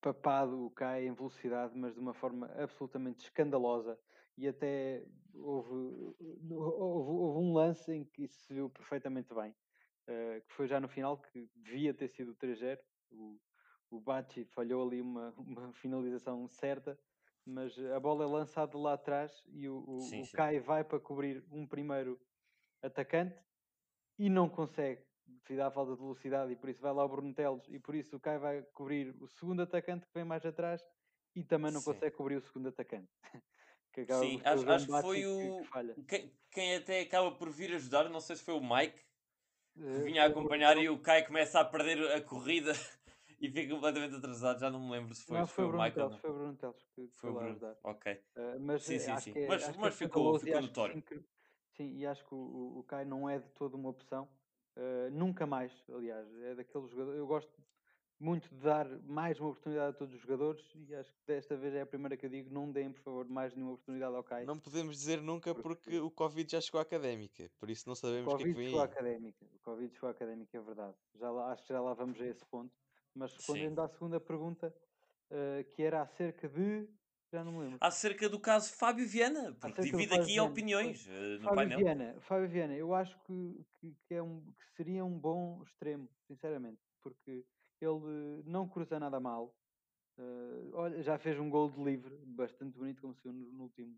papado 0.00 0.64
o 0.64 0.70
Cai 0.70 1.06
em 1.06 1.12
velocidade, 1.12 1.76
mas 1.76 1.94
de 1.94 2.00
uma 2.00 2.14
forma 2.14 2.46
absolutamente 2.56 3.24
escandalosa. 3.24 3.98
E 4.36 4.48
até 4.48 5.04
houve, 5.34 5.74
houve, 6.50 7.10
houve 7.10 7.38
um 7.38 7.52
lance 7.52 7.92
em 7.92 8.04
que 8.04 8.24
isso 8.24 8.38
se 8.46 8.54
viu 8.54 8.70
perfeitamente 8.70 9.34
bem, 9.34 9.54
eh, 10.06 10.40
que 10.46 10.54
foi 10.54 10.66
já 10.66 10.80
no 10.80 10.88
final, 10.88 11.18
que 11.18 11.48
devia 11.54 11.92
ter 11.92 12.08
sido 12.08 12.32
o 12.32 12.36
3-0. 12.36 12.78
O, 13.10 13.38
o 13.90 14.00
Bachi 14.00 14.44
falhou 14.44 14.86
ali 14.86 15.00
uma, 15.00 15.34
uma 15.36 15.72
finalização 15.74 16.48
certa, 16.48 16.98
mas 17.50 17.78
a 17.78 18.00
bola 18.00 18.24
é 18.24 18.26
lançada 18.26 18.76
lá 18.78 18.94
atrás 18.94 19.42
e 19.48 19.68
o, 19.68 19.76
o, 19.78 20.08
Sim, 20.08 20.22
o 20.22 20.28
sim. 20.28 20.36
Kai 20.36 20.60
vai 20.60 20.84
para 20.84 21.00
cobrir 21.00 21.44
um 21.50 21.66
primeiro 21.66 22.20
atacante 22.82 23.40
e 24.18 24.30
não 24.30 24.48
consegue 24.48 25.04
devido 25.26 25.60
à 25.62 25.70
falta 25.70 25.92
de 25.94 26.00
velocidade 26.00 26.52
e 26.52 26.56
por 26.56 26.70
isso 26.70 26.82
vai 26.82 26.92
lá 26.92 27.04
o 27.04 27.08
Bruno 27.08 27.34
Teles 27.34 27.68
e 27.68 27.78
por 27.78 27.94
isso 27.94 28.16
o 28.16 28.20
Kai 28.20 28.38
vai 28.38 28.62
cobrir 28.74 29.16
o 29.20 29.28
segundo 29.28 29.62
atacante 29.62 30.06
que 30.06 30.14
vem 30.14 30.24
mais 30.24 30.44
atrás 30.46 30.84
e 31.34 31.44
também 31.44 31.70
não 31.72 31.82
Sim. 31.82 31.82
consegue 31.82 32.16
cobrir 32.16 32.36
o 32.36 32.40
segundo 32.42 32.68
atacante. 32.68 33.10
que 33.92 34.02
acaba 34.02 34.22
Sim, 34.22 34.40
acho, 34.44 34.70
acho 34.70 34.86
que 34.88 34.96
foi 35.00 35.26
o. 35.26 35.68
que. 35.94 36.04
Quem, 36.08 36.32
quem 36.50 36.76
até 36.76 37.00
acaba 37.00 37.32
por 37.36 37.50
vir 37.50 37.74
ajudar, 37.74 38.08
não 38.08 38.20
sei 38.20 38.36
se 38.36 38.44
foi 38.44 38.54
o 38.54 38.60
Mike, 38.60 39.00
que 39.92 40.00
Eh, 40.00 40.02
vinha 40.02 40.24
a 40.24 40.26
acompanhar 40.26 40.78
e 40.78 40.88
o 40.88 41.00
Kai 41.00 41.26
começa 41.26 41.60
a 41.60 41.64
perder 41.64 42.12
a 42.12 42.22
corrida 42.22 42.72
e 43.40 43.50
fica 43.50 43.74
completamente 43.74 44.14
atrasado. 44.16 44.60
Já 44.60 44.70
não 44.70 44.80
me 44.80 44.90
lembro 44.92 45.14
se 45.14 45.24
foi, 45.24 45.38
não, 45.38 45.46
se 45.46 45.52
foi 45.52 45.64
foi 45.64 45.74
o 45.74 45.82
ou 45.82 45.90
Teles, 45.90 46.16
foi 46.16 46.30
o 46.30 46.34
Bruno 46.34 46.56
Teles 46.56 46.82
que 46.94 47.08
que 47.08 47.18
Foi 47.18 47.30
o 47.30 47.32
Bruno. 47.34 47.48
ajudar. 47.50 47.76
Ok. 47.82 48.12
Eh, 48.36 48.58
mas 48.58 48.82
Sim, 48.82 48.94
eh, 48.94 48.98
sim, 48.98 49.10
acho 49.10 49.24
sim. 49.24 49.32
que 49.32 49.38
é, 49.40 49.48
Mas- 49.48 49.62
mas 49.76 49.94
é 49.94 49.96
ficou- 49.96 49.96
ficou 49.98 50.36
acho 50.36 50.44
que 50.44 50.60
notório. 50.60 50.94
sim, 50.94 51.00
que- 51.00 51.24
Sim, 51.76 51.96
e 51.96 52.06
acho 52.06 52.24
que 52.26 52.34
o, 52.34 52.78
o, 52.78 52.84
Kai 52.84 53.04
não 53.04 53.28
é 53.30 53.38
de 53.38 53.48
toda 53.52 53.76
uma 53.76 53.88
opção. 53.88 54.28
eh, 54.76 55.10
nunca 55.10 55.46
mais, 55.46 55.72
aliás, 55.92 56.26
é 56.42 56.54
daqueles 56.54 56.88
jogadores. 56.90 57.18
Eu 57.18 57.26
gosto 57.26 57.52
muito 58.20 58.48
de 58.50 58.60
dar 58.60 58.86
mais 59.02 59.40
uma 59.40 59.48
oportunidade 59.50 59.90
a 59.90 59.92
todos 59.98 60.14
os 60.14 60.20
jogadores 60.20 60.62
e 60.74 60.94
acho 60.94 61.10
que 61.12 61.18
desta 61.26 61.56
vez 61.56 61.74
é 61.74 61.80
a 61.80 61.86
primeira 61.86 62.16
que 62.16 62.24
eu 62.26 62.30
digo: 62.30 62.52
não 62.54 62.70
deem, 62.70 62.92
por 62.92 63.00
favor, 63.00 63.28
mais 63.28 63.54
nenhuma 63.54 63.72
oportunidade 63.74 64.14
ao 64.14 64.22
Kai. 64.22 64.44
Não 64.44 64.58
podemos 64.58 64.96
dizer 64.96 65.20
nunca 65.22 65.54
Porque- 65.54 65.62
porque 65.90 65.98
o 65.98 66.10
Covid 66.10 66.50
já 66.52 66.60
chegou 66.60 66.78
à 66.78 66.82
académica, 66.82 67.50
por 67.58 67.68
isso 67.70 67.88
não 67.88 67.94
sabemos 67.96 68.32
o 68.32 68.36
que 68.36 68.42
é 68.42 68.46
que 68.46 68.52
Covid 68.52 68.58
vem 68.58 68.66
chegou 68.68 68.80
à 68.80 68.84
académica. 68.84 69.46
O 69.54 69.58
Covid 69.58 69.94
chegou 69.94 70.08
à 70.08 70.12
académica, 70.12 70.56
é 70.56 70.60
verdade. 70.60 70.94
Já 71.14 71.30
lá, 71.30 71.52
acho 71.52 71.62
que 71.62 71.68
já 71.72 71.80
lá 71.80 71.94
vamos 71.94 72.20
a 72.20 72.26
esse 72.26 72.44
ponto. 72.46 72.72
Mas 73.14 73.30
Sim. 73.32 73.36
respondendo 73.38 73.80
à 73.80 73.88
segunda 73.88 74.20
pergunta, 74.20 74.74
eh, 75.30 75.64
que 75.74 75.82
era 75.82 76.02
acerca 76.02 76.48
de. 76.48 76.88
Já 77.32 77.44
não 77.44 77.52
me 77.52 77.58
lembro. 77.60 77.78
Acerca 77.80 78.28
do 78.28 78.40
caso 78.40 78.72
Fábio 78.74 79.06
Viana, 79.06 79.56
porque 79.60 79.82
divide 79.82 80.14
aqui 80.14 80.32
Viana, 80.32 80.50
opiniões 80.50 81.06
eh, 81.08 81.38
no 81.38 81.44
Fábio 81.44 81.54
painel. 81.54 81.78
Viana, 81.78 82.20
Fábio 82.22 82.48
Viana, 82.48 82.74
eu 82.74 82.92
acho 82.94 83.16
que, 83.20 83.64
que, 83.78 83.96
que 84.06 84.14
é 84.14 84.22
um, 84.22 84.40
que 84.40 84.66
seria 84.76 85.04
um 85.04 85.16
bom 85.16 85.62
extremo, 85.62 86.08
sinceramente, 86.26 86.80
porque 87.02 87.44
ele 87.80 88.42
não 88.44 88.68
cruza 88.68 88.98
nada 88.98 89.20
mal. 89.20 89.54
eh, 90.18 90.70
olha, 90.72 91.02
já 91.02 91.18
fez 91.18 91.38
um 91.38 91.48
gol 91.48 91.70
de 91.70 91.82
livre, 91.82 92.16
bastante 92.26 92.76
bonito, 92.76 93.00
como 93.00 93.14
se 93.14 93.22
viu 93.22 93.32
no, 93.32 93.52
no 93.52 93.62
último 93.64 93.96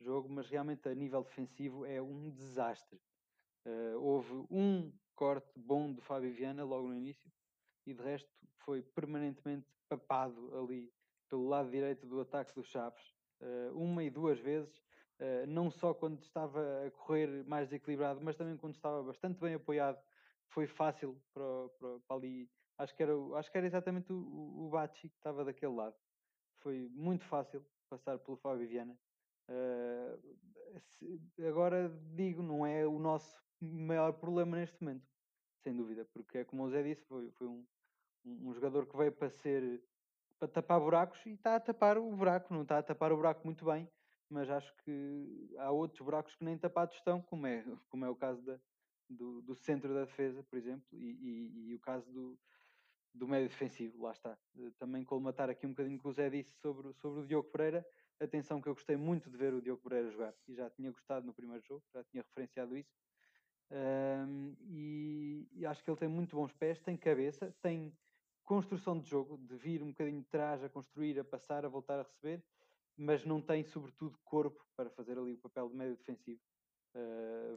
jogo, 0.00 0.28
mas 0.28 0.46
realmente 0.48 0.86
a 0.88 0.94
nível 0.94 1.22
defensivo 1.24 1.86
é 1.86 2.02
um 2.02 2.30
desastre. 2.30 3.00
Eh, 3.64 3.94
houve 3.96 4.46
um 4.50 4.92
corte 5.14 5.58
bom 5.58 5.92
de 5.92 6.02
Fábio 6.02 6.32
Viana 6.34 6.64
logo 6.64 6.88
no 6.88 6.94
início 6.94 7.30
e 7.86 7.94
de 7.94 8.02
resto 8.02 8.30
foi 8.64 8.82
permanentemente 8.82 9.66
papado 9.88 10.56
ali 10.58 10.92
pelo 11.28 11.48
lado 11.48 11.70
direito 11.70 12.06
do 12.06 12.20
ataque 12.20 12.54
dos 12.54 12.66
Chaves, 12.68 13.02
eh, 13.40 13.70
uma 13.72 14.04
e 14.04 14.10
duas 14.10 14.38
vezes, 14.38 14.82
eh, 15.18 15.46
não 15.46 15.70
só 15.70 15.94
quando 15.94 16.20
estava 16.22 16.60
a 16.86 16.90
correr 16.90 17.44
mais 17.44 17.68
desequilibrado, 17.68 18.20
mas 18.22 18.36
também 18.36 18.56
quando 18.56 18.74
estava 18.74 19.02
bastante 19.02 19.40
bem 19.40 19.54
apoiado, 19.54 19.98
foi 20.48 20.66
fácil 20.66 21.20
para, 21.32 21.68
para, 21.78 22.00
para 22.00 22.16
ali. 22.16 22.50
Acho 22.78 22.94
que 22.94 23.02
era, 23.02 23.12
acho 23.36 23.50
que 23.50 23.58
era 23.58 23.66
exatamente 23.66 24.12
o, 24.12 24.16
o, 24.16 24.68
Bachi 24.70 25.08
que 25.08 25.16
estava 25.16 25.44
daquele 25.44 25.74
lado. 25.74 25.96
Foi 26.58 26.88
muito 26.92 27.24
fácil 27.24 27.64
passar 27.88 28.18
pelo 28.18 28.36
Fábio 28.36 28.68
Viana. 28.68 28.98
Eh, 29.48 30.18
agora 31.48 31.88
digo, 32.14 32.42
não 32.42 32.66
é 32.66 32.86
o 32.86 32.98
nosso 32.98 33.36
maior 33.60 34.12
problema 34.12 34.56
neste 34.56 34.82
momento, 34.82 35.06
sem 35.62 35.74
dúvida, 35.74 36.04
porque 36.12 36.38
é 36.38 36.44
como 36.44 36.64
o 36.64 36.70
Zé 36.70 36.82
disse, 36.82 37.04
foi, 37.06 37.30
foi 37.32 37.46
um, 37.46 37.64
um 38.24 38.48
um 38.50 38.54
jogador 38.54 38.86
que 38.86 38.96
veio 38.96 39.12
para 39.12 39.30
ser 39.30 39.82
para 40.38 40.48
tapar 40.48 40.80
buracos 40.80 41.24
e 41.26 41.30
está 41.30 41.56
a 41.56 41.60
tapar 41.60 41.96
o 41.98 42.10
buraco, 42.16 42.52
não 42.52 42.62
está 42.62 42.78
a 42.78 42.82
tapar 42.82 43.12
o 43.12 43.16
buraco 43.16 43.44
muito 43.46 43.64
bem, 43.64 43.88
mas 44.28 44.50
acho 44.50 44.74
que 44.84 45.54
há 45.58 45.70
outros 45.70 46.00
buracos 46.00 46.34
que 46.36 46.44
nem 46.44 46.58
tapados 46.58 46.96
estão, 46.96 47.22
como 47.22 47.46
é, 47.46 47.64
como 47.88 48.04
é 48.04 48.08
o 48.10 48.16
caso 48.16 48.42
da, 48.42 48.60
do, 49.08 49.40
do 49.42 49.54
centro 49.54 49.94
da 49.94 50.04
defesa, 50.04 50.42
por 50.42 50.58
exemplo, 50.58 50.86
e, 50.92 50.96
e- 50.98 51.68
e 51.70 51.74
o 51.74 51.80
caso 51.80 52.12
do, 52.12 52.38
do 53.14 53.28
médio 53.28 53.48
defensivo, 53.48 54.02
lá 54.02 54.12
está. 54.12 54.38
Eh, 54.56 54.70
Também 54.78 55.04
colmatar 55.04 55.48
aqui 55.50 55.66
um 55.66 55.70
bocadinho 55.70 55.98
o 55.98 56.00
que 56.02 56.08
o 56.08 56.12
Zé 56.12 56.28
disse 56.30 56.52
sobre, 56.60 56.92
sobre 56.94 57.20
o 57.22 57.26
Diogo 57.26 57.50
Pereira. 57.50 57.86
Atenção 58.20 58.60
que 58.60 58.68
eu 58.68 58.74
gostei 58.74 58.96
muito 58.96 59.30
de 59.30 59.36
ver 59.36 59.54
o 59.54 59.62
Diogo 59.62 59.82
Pereira 59.82 60.10
jogar 60.10 60.34
e 60.48 60.54
já 60.54 60.68
tinha 60.70 60.90
gostado 60.90 61.26
no 61.26 61.34
primeiro 61.34 61.62
jogo, 61.64 61.84
já 61.92 62.02
tinha 62.04 62.22
referenciado 62.22 62.76
isso. 62.76 62.90
Ahm, 63.70 64.54
e, 64.60 65.48
e 65.52 65.66
acho 65.66 65.82
que 65.82 65.90
ele 65.90 65.98
tem 65.98 66.08
muito 66.08 66.36
bons 66.36 66.52
pés, 66.52 66.80
tem 66.80 66.96
cabeça, 66.96 67.54
tem 67.62 67.96
construção 68.44 69.00
de 69.00 69.08
jogo, 69.08 69.38
de 69.38 69.56
vir 69.56 69.82
um 69.82 69.88
bocadinho 69.88 70.22
de 70.22 70.28
trás 70.28 70.62
a 70.64 70.68
construir, 70.70 71.18
a 71.18 71.24
passar, 71.24 71.64
a 71.64 71.68
voltar 71.68 71.98
a 72.00 72.02
receber, 72.02 72.44
mas 72.96 73.24
não 73.24 73.42
tem, 73.42 73.64
sobretudo, 73.64 74.18
corpo 74.24 74.64
para 74.76 74.90
fazer 74.90 75.18
ali 75.18 75.32
o 75.34 75.38
papel 75.38 75.68
de 75.68 75.76
médio 75.76 75.96
defensivo. 75.96 76.42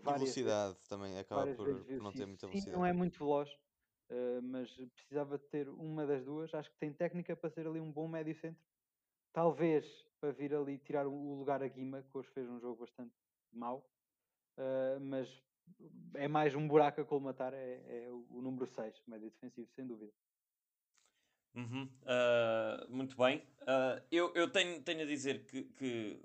Várias 0.01 0.39
vezes- 0.39 0.65
velocidade 0.65 0.77
também 0.87 1.17
acaba 1.19 1.47
por, 1.47 1.85
por 1.85 2.01
não 2.01 2.13
ter 2.13 2.25
muita 2.25 2.47
Sim, 2.47 2.47
velocidade. 2.47 2.71
não 2.71 2.85
é 2.85 2.93
muito 2.93 3.17
veloz, 3.19 3.49
eh, 4.09 4.41
mas 4.41 4.73
precisava 4.95 5.37
de 5.37 5.45
ter 5.49 5.69
uma 5.69 6.05
das 6.05 6.23
duas. 6.23 6.53
Acho 6.53 6.71
que 6.71 6.77
tem 6.79 6.93
técnica 6.93 7.35
para 7.35 7.49
ser 7.49 7.67
ali 7.67 7.79
um 7.79 7.91
bom 7.91 8.07
médio 8.07 8.35
centro. 8.35 8.63
Talvez 9.33 10.07
para 10.19 10.31
vir 10.33 10.53
ali 10.55 10.79
tirar 10.79 11.07
o 11.07 11.35
lugar 11.35 11.63
a 11.63 11.67
Guima, 11.67 12.03
que 12.03 12.17
hoje 12.17 12.29
fez 12.31 12.49
um 12.49 12.59
jogo 12.59 12.81
bastante 12.81 13.15
mau. 13.51 13.89
eh, 14.57 14.99
mas 14.99 15.43
é 16.15 16.27
mais 16.27 16.55
um 16.55 16.67
buraco 16.67 17.01
a 17.01 17.05
colmatar, 17.05 17.53
é, 17.53 18.05
é 18.05 18.11
o 18.11 18.41
número 18.41 18.67
6, 18.67 19.01
médio 19.07 19.29
defensivo, 19.31 19.71
sem 19.73 19.85
dúvida. 19.87 20.13
Uhum, 21.57 21.89
ah, 22.05 22.85
muito 22.87 23.17
bem. 23.17 23.41
Ah, 23.65 23.99
eu 24.11 24.31
eu 24.35 24.47
tenho, 24.51 24.83
tenho 24.83 25.01
a 25.01 25.05
dizer 25.05 25.45
que, 25.47 25.63
que- 25.63 26.21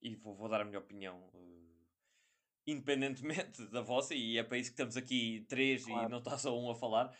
e 0.00 0.16
vou, 0.16 0.34
vou 0.34 0.48
dar 0.48 0.62
a 0.62 0.64
minha 0.64 0.78
opinião, 0.78 1.30
eh, 1.34 1.86
independentemente 2.66 3.66
da 3.70 3.82
vossa, 3.82 4.14
e 4.14 4.38
é 4.38 4.42
para 4.42 4.56
isso 4.56 4.70
que 4.70 4.74
estamos 4.74 4.96
aqui 4.96 5.44
três 5.46 5.86
e 5.86 5.90
Claro. 5.90 6.08
não 6.08 6.18
está 6.18 6.38
só 6.38 6.58
um 6.58 6.70
a 6.70 6.74
falar. 6.74 7.14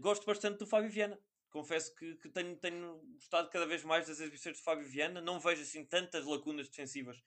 gosto 0.00 0.24
bastante 0.24 0.58
do 0.58 0.66
Fábio 0.66 0.88
Viana. 0.90 1.18
Confesso 1.50 1.94
que, 1.96 2.14
que 2.14 2.28
tenho, 2.30 2.56
tenho 2.56 3.02
gostado 3.14 3.50
cada 3.50 3.66
vez 3.66 3.84
mais 3.84 4.06
das 4.06 4.20
exibições 4.20 4.56
de 4.56 4.62
Fábio 4.62 4.86
Viana. 4.86 5.20
Não 5.20 5.40
vejo 5.40 5.62
assim 5.62 5.84
tantas 5.84 6.24
lacunas 6.24 6.68
defensivas 6.68 7.22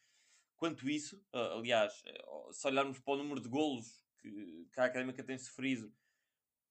quanto 0.56 0.89
isso. 0.89 1.22
Aliás, 1.32 2.01
eh, 2.06 2.24
se 2.54 2.65
olharmos 2.68 3.00
para 3.00 3.13
o 3.15 3.18
número 3.18 3.42
de 3.42 3.50
golos 3.50 4.01
que, 4.18 4.65
que 4.74 4.80
a 4.80 4.86
Académica 4.86 5.24
tem 5.24 5.38
sofrido, 5.38 5.94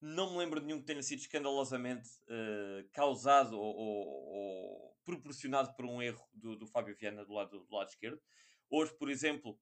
não 0.04 0.32
me 0.32 0.38
lembro 0.38 0.61
de 0.61 0.66
nenhum 0.66 0.80
que 0.80 0.87
tenha 0.87 1.02
sido 1.02 1.20
escandalosamente 1.20 2.08
eh, 2.28 2.87
causado 2.92 3.58
ou, 3.58 3.75
ou- 3.76 4.25
ou 4.34 4.96
proporcionado 5.04 5.75
por 5.76 5.84
um 5.87 6.02
erro 6.02 6.26
do, 6.32 6.56
do 6.56 6.66
Fábio 6.66 6.96
Viana 6.96 7.25
do 7.25 7.32
lado, 7.34 7.64
do 7.66 7.75
lado 7.75 7.88
esquerdo. 7.88 8.20
Hoje, 8.70 8.94
por 8.99 9.11
exemplo, 9.11 9.61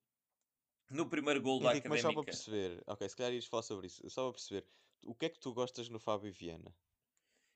no 0.90 1.08
primeiro 1.10 1.42
gol 1.42 1.60
da 1.60 1.70
Henrique, 1.70 1.88
mas 1.88 2.00
só 2.00 2.12
para 2.12 2.24
Académica, 2.24 2.24
perceber, 2.24 2.82
ok, 2.86 3.08
se 3.08 3.16
calhar 3.16 3.32
ias 3.32 3.46
falar 3.46 3.62
sobre 3.62 3.86
isso, 3.86 4.08
só 4.10 4.24
para 4.24 4.32
perceber, 4.32 4.68
o 5.04 5.14
que 5.14 5.26
é 5.26 5.30
que 5.30 5.40
tu 5.40 5.52
gostas 5.54 5.88
no 5.88 5.98
Fábio 5.98 6.32
Viana? 6.32 6.76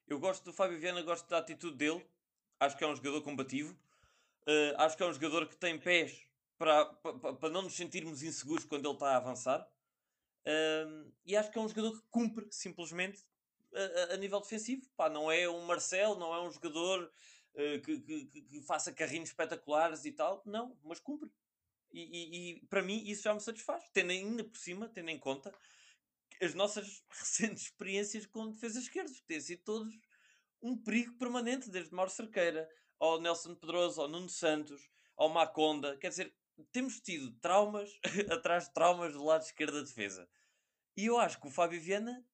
eu 0.07 0.19
gosto 0.19 0.45
do 0.45 0.53
Fábio 0.53 0.79
Viana, 0.79 1.03
gosto 1.03 1.29
da 1.29 1.39
atitude 1.39 1.77
dele. 1.77 2.05
Acho 2.61 2.77
que 2.77 2.85
é 2.85 2.87
um 2.87 2.97
jogador 2.97 3.23
combativo. 3.23 3.77
Eh, 4.47 4.75
acho 4.79 4.97
que 4.97 5.03
é 5.03 5.07
um 5.07 5.13
jogador 5.13 5.49
que 5.49 5.57
tem 5.57 5.79
pés 5.81 6.29
para, 6.59 6.87
para, 6.97 7.35
para 7.35 7.51
não 7.51 7.63
nos 7.63 7.75
sentirmos 7.75 8.23
inseguros 8.23 8.65
quando 8.65 8.87
ele 8.87 8.95
está 8.95 9.11
a 9.13 9.17
avançar. 9.17 9.69
E 11.25 11.37
acho 11.37 11.51
que 11.51 11.59
é 11.59 11.61
um 11.61 11.69
jogador 11.69 11.93
que 12.01 12.07
cumpre 12.09 12.47
simplesmente 12.51 13.25
a, 13.75 14.15
a- 14.15 14.17
nível 14.17 14.41
defensivo. 14.41 14.89
Pá, 14.97 15.09
não 15.09 15.31
é 15.31 15.49
um 15.49 15.65
Marcelo, 15.67 16.19
não 16.19 16.33
é 16.35 16.41
um 16.43 16.51
jogador 16.51 17.11
que, 17.85 18.01
que- 18.01 18.27
que- 18.27 18.43
que 18.43 18.63
faça 18.63 18.93
carrinhos 18.93 19.31
espetaculares 19.31 20.05
e 20.05 20.13
tal. 20.13 20.43
Não, 20.47 20.79
mas 20.85 21.01
cumpre. 21.01 21.31
E, 21.93 22.01
e- 22.03 22.51
e 22.53 22.67
para 22.67 22.83
mim 22.83 23.03
isso 23.07 23.23
já 23.23 23.35
me 23.35 23.41
satisfaz. 23.41 23.89
Tendo 23.93 24.11
ainda 24.13 24.45
por 24.45 24.57
cima, 24.57 24.89
tendo 24.89 25.11
em 25.11 25.19
conta 25.19 25.53
as 26.41 26.55
nossas 26.55 27.03
recentes 27.11 27.65
experiências 27.65 28.27
com 28.27 28.51
defesas 28.51 28.85
esquerdas, 28.85 29.19
que 29.21 29.27
têm 29.27 29.41
sido 29.41 29.63
todos 29.65 29.95
um 30.63 30.77
perigo 30.77 31.17
permanente, 31.19 31.71
desde 31.71 31.95
Mauro 31.95 32.11
Cerqueira 32.11 32.69
ao 32.99 33.21
Nelson 33.21 33.55
Pedroso, 33.55 34.01
ao 34.01 34.09
Nuno 34.09 34.29
Santos, 34.29 34.89
ao 35.17 35.29
Maconda. 35.29 35.97
Quer 35.99 36.09
dizer, 36.09 36.35
temos 36.73 37.01
tido 37.01 37.33
traumas 37.41 37.99
atrás 38.31 38.69
de 38.69 38.75
traumas 38.75 39.13
do 39.13 39.25
lado 39.25 39.43
esquerdo 39.43 39.75
da 39.75 39.83
defesa. 39.83 40.29
E 40.97 41.07
eu 41.07 41.19
acho 41.19 41.41
que 41.41 41.47
o 41.47 41.51
Fábio 41.51 41.81
Viana 41.81 42.25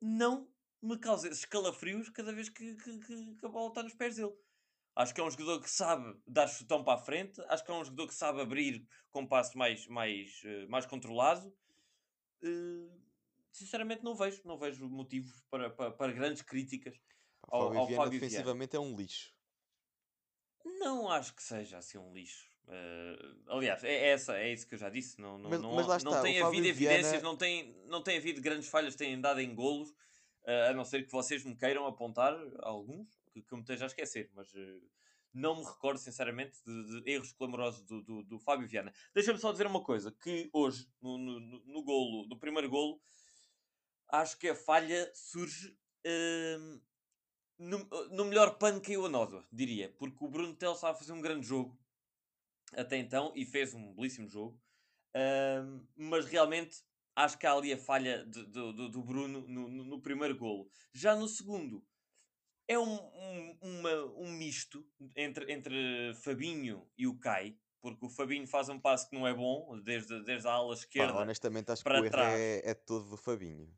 não 0.00 0.52
me 0.80 0.98
causa 0.98 1.28
esses 1.28 1.44
calafrios 1.44 2.08
cada 2.10 2.32
vez 2.32 2.48
que, 2.48 2.74
que, 2.76 2.98
que- 2.98 3.46
a 3.46 3.48
bola 3.48 3.68
está 3.68 3.82
nos 3.82 3.94
pés 3.94 4.16
dele. 4.16 4.34
Acho 4.94 5.14
que 5.14 5.20
é 5.20 5.24
um 5.24 5.30
jogador 5.30 5.60
que 5.60 5.70
sabe 5.70 6.20
dar 6.26 6.46
chutão 6.46 6.84
para 6.84 7.00
a 7.00 7.02
frente. 7.02 7.40
Acho 7.48 7.64
que 7.64 7.70
é 7.70 7.74
um 7.74 7.84
jogador 7.84 8.06
que 8.08 8.14
sabe 8.14 8.40
abrir 8.40 8.86
com 9.10 9.22
um 9.22 9.26
passo 9.26 9.56
mais, 9.56 9.86
mais, 9.86 10.42
eh, 10.44 10.66
mais 10.66 10.84
controlado. 10.84 11.56
Eh, 12.42 12.90
sinceramente, 13.50 14.04
não 14.04 14.14
vejo, 14.14 14.42
não 14.44 14.58
vejo 14.58 14.88
motivos 14.90 15.40
para, 15.48 15.70
para, 15.70 15.92
para 15.92 16.12
grandes 16.12 16.42
críticas 16.42 17.00
ao, 17.42 17.68
Fábio 17.68 17.80
ao 17.80 17.86
Viana 17.86 18.04
Fábio 18.04 18.20
Viana. 18.20 18.30
defensivamente 18.30 18.76
é 18.76 18.80
um 18.80 18.94
lixo. 18.94 19.34
Não 20.64 21.10
acho 21.10 21.34
que 21.34 21.42
seja 21.42 21.78
assim 21.78 21.96
um 21.98 22.12
lixo. 22.12 22.51
Eh, 22.68 23.16
aliás, 23.48 23.82
é 23.84 24.08
essa, 24.10 24.38
é 24.38 24.52
isso 24.52 24.66
que 24.66 24.74
eu 24.74 24.78
já 24.78 24.88
disse. 24.88 25.20
Não, 25.20 25.36
não, 25.38 25.50
Mas- 25.50 25.60
não, 25.60 25.74
mas 25.74 25.86
não 26.04 26.12
está, 26.12 26.20
o 26.20 26.22
tem 26.22 26.40
havido 26.40 26.66
evidências, 26.66 27.10
Viana- 27.10 27.22
não, 27.24 27.36
tem, 27.36 27.76
não 27.86 28.02
tem 28.02 28.16
havido 28.18 28.40
grandes 28.40 28.68
falhas, 28.68 28.94
têm 28.96 29.20
dado 29.20 29.40
em 29.40 29.54
golos, 29.54 29.92
eh, 30.44 30.68
a 30.68 30.72
não 30.74 30.84
ser 30.84 31.04
que 31.04 31.12
vocês 31.12 31.44
me 31.44 31.56
queiram 31.56 31.86
apontar 31.86 32.34
alguns, 32.60 33.08
que, 33.32 33.42
que 33.42 33.52
eu 33.52 33.56
me 33.58 33.62
esteja 33.62 33.84
a 33.84 33.86
esquecer, 33.86 34.30
mas 34.34 34.54
eh, 34.54 34.78
não 35.34 35.56
me 35.56 35.64
recordo, 35.64 35.98
sinceramente, 35.98 36.58
de, 36.64 37.02
de 37.02 37.10
erros 37.10 37.32
clamorosos 37.32 37.82
do, 37.82 38.02
do, 38.02 38.22
do 38.22 38.38
Fábio 38.38 38.68
Viana. 38.68 38.92
Deixa-me 39.14 39.38
só 39.38 39.50
dizer 39.52 39.66
uma 39.66 39.82
coisa, 39.82 40.12
que 40.12 40.48
hoje, 40.52 40.88
no, 41.00 41.18
no, 41.18 41.40
no- 41.40 41.82
golo, 41.82 42.26
no 42.28 42.38
primeiro 42.38 42.68
golo, 42.70 43.00
acho 44.08 44.38
que 44.38 44.48
a 44.48 44.54
falha 44.54 45.10
surge 45.14 45.76
ehm, 46.04 46.80
no, 47.58 47.78
no 48.10 48.24
melhor 48.24 48.56
pano 48.58 48.80
caiu 48.80 49.06
a 49.06 49.08
nódoa, 49.08 49.46
diria, 49.50 49.94
porque 49.98 50.24
o 50.24 50.28
Bruno 50.28 50.54
Tel 50.54 50.72
estava 50.72 50.92
a 50.92 50.98
fazer 50.98 51.12
um 51.12 51.20
grande 51.20 51.46
jogo 51.46 51.78
até 52.74 52.96
então 52.98 53.32
e 53.36 53.44
fez 53.44 53.74
um 53.74 53.94
belíssimo 53.94 54.28
jogo, 54.28 54.60
Ahm, 55.14 55.86
mas 55.96 56.24
realmente 56.26 56.82
acho 57.14 57.38
que 57.38 57.46
há 57.46 57.52
ali 57.52 57.72
a 57.72 57.78
falha 57.78 58.24
de- 58.24 58.46
do, 58.46 58.72
do, 58.72 58.88
do 58.90 59.02
Bruno 59.02 59.46
no, 59.46 59.68
no, 59.68 59.84
no 59.84 60.00
primeiro 60.02 60.36
golo. 60.38 60.70
Já 60.92 61.14
no 61.14 61.28
segundo, 61.28 61.84
é 62.68 62.78
um, 62.78 62.94
um, 62.94 63.58
uma- 63.62 64.04
um 64.16 64.30
misto 64.32 64.86
entre, 65.16 65.52
entre 65.52 66.14
Fabinho 66.14 66.88
e 66.96 67.06
o 67.06 67.18
Kai, 67.18 67.56
porque 67.80 68.06
o 68.06 68.10
Fabinho 68.10 68.46
faz 68.46 68.68
um 68.68 68.80
passo 68.80 69.08
que 69.08 69.14
não 69.16 69.26
é 69.26 69.34
bom, 69.34 69.78
desde, 69.82 70.22
desde 70.24 70.48
a 70.48 70.52
ala 70.52 70.72
Pá, 70.72 70.78
esquerda. 70.78 71.18
honestamente 71.22 71.70
acho 71.70 71.84
que 71.84 71.88
para 71.90 72.00
o 72.00 72.04
erro 72.04 72.12
trás. 72.12 72.40
é, 72.40 72.70
é 72.70 72.74
todo 72.74 73.10
do 73.10 73.16
Fabinho. 73.16 73.68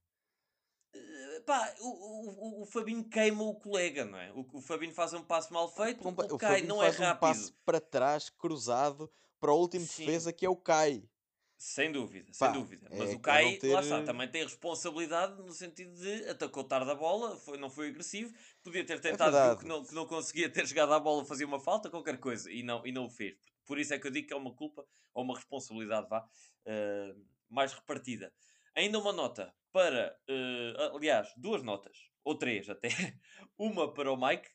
Pá, 1.46 1.74
o, 1.80 1.88
o, 1.88 2.60
o- 2.60 2.62
o 2.62 2.66
Fabinho 2.66 3.08
queima 3.08 3.42
o 3.44 3.54
colega, 3.54 4.04
não 4.04 4.18
é? 4.18 4.32
O, 4.32 4.46
o 4.54 4.60
Fabinho 4.62 4.92
faz 4.94 5.12
um 5.14 5.24
passo 5.24 5.52
mal 5.52 5.68
feito, 5.68 6.04
Compa- 6.04 6.26
o 6.26 6.30
o 6.30 6.38
Kai 6.38 6.62
não 6.62 6.82
é 6.82 6.88
faz 6.88 7.00
um 7.00 7.10
rápido. 7.10 7.12
passo 7.12 7.52
para 7.64 7.80
trás, 7.80 8.30
cruzado, 8.30 9.10
para 9.40 9.52
o 9.52 9.58
último 9.58 9.86
Sim. 9.86 9.88
defesa 9.88 10.32
que 10.32 10.46
é 10.46 10.48
o 10.48 10.56
Kai. 10.56 11.08
Sem 11.56 11.92
dúvida, 11.92 12.32
sem 12.34 12.50
Pá, 12.50 12.52
dúvida. 12.52 12.90
Mas 12.92 13.12
é- 13.12 13.14
é 13.14 13.16
o 13.16 13.18
Kai, 13.20 13.58
ter, 13.58 13.70
lá 13.70 13.80
está, 13.80 14.02
eh, 14.02 14.02
também 14.02 14.28
tem 14.30 14.42
responsabilidade 14.42 15.40
no 15.42 15.52
sentido 15.52 15.94
de 15.94 16.28
atacou 16.28 16.64
tarde 16.64 16.90
a 16.90 16.94
bola, 16.94 17.38
foi, 17.38 17.56
não 17.56 17.70
foi 17.70 17.88
agressivo, 17.88 18.34
podia 18.62 18.84
ter 18.84 19.00
tentado, 19.00 19.40
viu 19.40 19.54
É 19.54 19.56
que 19.56 19.64
não, 19.64 19.82
que 19.84 19.94
não 19.94 20.04
conseguia 20.06 20.50
ter 20.52 20.66
jogado 20.66 20.92
a 20.92 21.00
bola, 21.00 21.24
fazia 21.24 21.46
uma 21.46 21.60
falta, 21.60 21.88
qualquer 21.88 22.18
coisa, 22.18 22.50
e 22.50 22.62
não, 22.62 22.84
e 22.86 22.92
não 22.92 23.06
o 23.06 23.10
fez. 23.10 23.36
Por 23.64 23.78
isso 23.78 23.94
é 23.94 23.98
que 23.98 24.06
eu 24.06 24.10
digo 24.10 24.26
que 24.26 24.34
é 24.34 24.36
uma 24.36 24.54
culpa 24.54 24.84
ou 25.14 25.22
uma 25.24 25.36
responsabilidade, 25.36 26.08
vá, 26.08 26.26
eh, 26.66 27.14
mais 27.48 27.72
repartida. 27.72 28.32
Ainda 28.76 28.98
uma 28.98 29.12
nota 29.12 29.54
para, 29.72 30.18
eh, 30.28 30.74
aliás, 30.94 31.32
duas 31.36 31.62
notas, 31.62 31.96
ou 32.24 32.36
três 32.36 32.68
até. 32.68 32.88
Uma 33.58 33.92
para 33.92 34.12
o 34.12 34.16
Mike, 34.16 34.48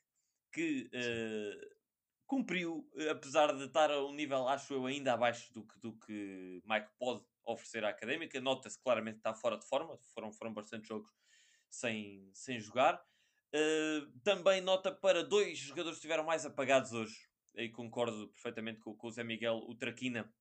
que 0.52 0.90
eh, 0.94 1.76
cumpriu, 2.26 2.90
eh, 2.96 3.10
apesar 3.10 3.56
de 3.56 3.66
estar 3.66 3.92
a 3.92 4.06
um 4.06 4.14
nível, 4.14 4.48
acho 4.48 4.74
eu, 4.74 4.86
ainda 4.86 5.14
abaixo 5.14 5.54
do 5.54 5.66
que, 5.66 5.80
do 5.80 5.98
que 6.00 6.62
Mike 6.66 6.90
pode 6.98 7.24
oferecer 7.46 7.84
à 7.84 7.90
académica. 7.90 8.40
Nota-se 8.42 8.82
claramente 8.82 9.16
que 9.16 9.20
está 9.20 9.34
fora 9.34 9.58
de 9.58 9.68
forma, 9.68 9.98
foram, 10.14 10.32
foram 10.32 10.54
bastantes 10.54 10.88
jogos 10.88 11.12
sem, 11.70 12.30
sem 12.34 12.60
jogar. 12.60 13.04
Eh, 13.54 14.02
também 14.24 14.62
nota 14.62 14.92
para 14.92 15.24
dois 15.24 15.58
jogadores 15.58 15.98
que 15.98 16.06
estiveram 16.06 16.24
mais 16.24 16.46
apagados 16.46 16.94
hoje, 16.94 17.28
e 17.56 17.70
concordo 17.70 18.30
perfeitamente 18.30 18.80
com, 18.80 18.96
com 18.96 19.08
o 19.08 19.12
Zé 19.12 19.24
Miguel, 19.24 19.58
o 19.68 19.76
Traquina. 19.76 20.32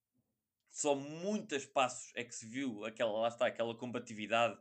Só 0.70 0.94
muitos 0.94 1.66
passos 1.66 2.12
é 2.14 2.24
que 2.24 2.34
se 2.34 2.46
viu 2.46 2.84
aquela, 2.84 3.12
lá 3.12 3.28
está, 3.28 3.46
aquela 3.46 3.74
combatividade 3.76 4.58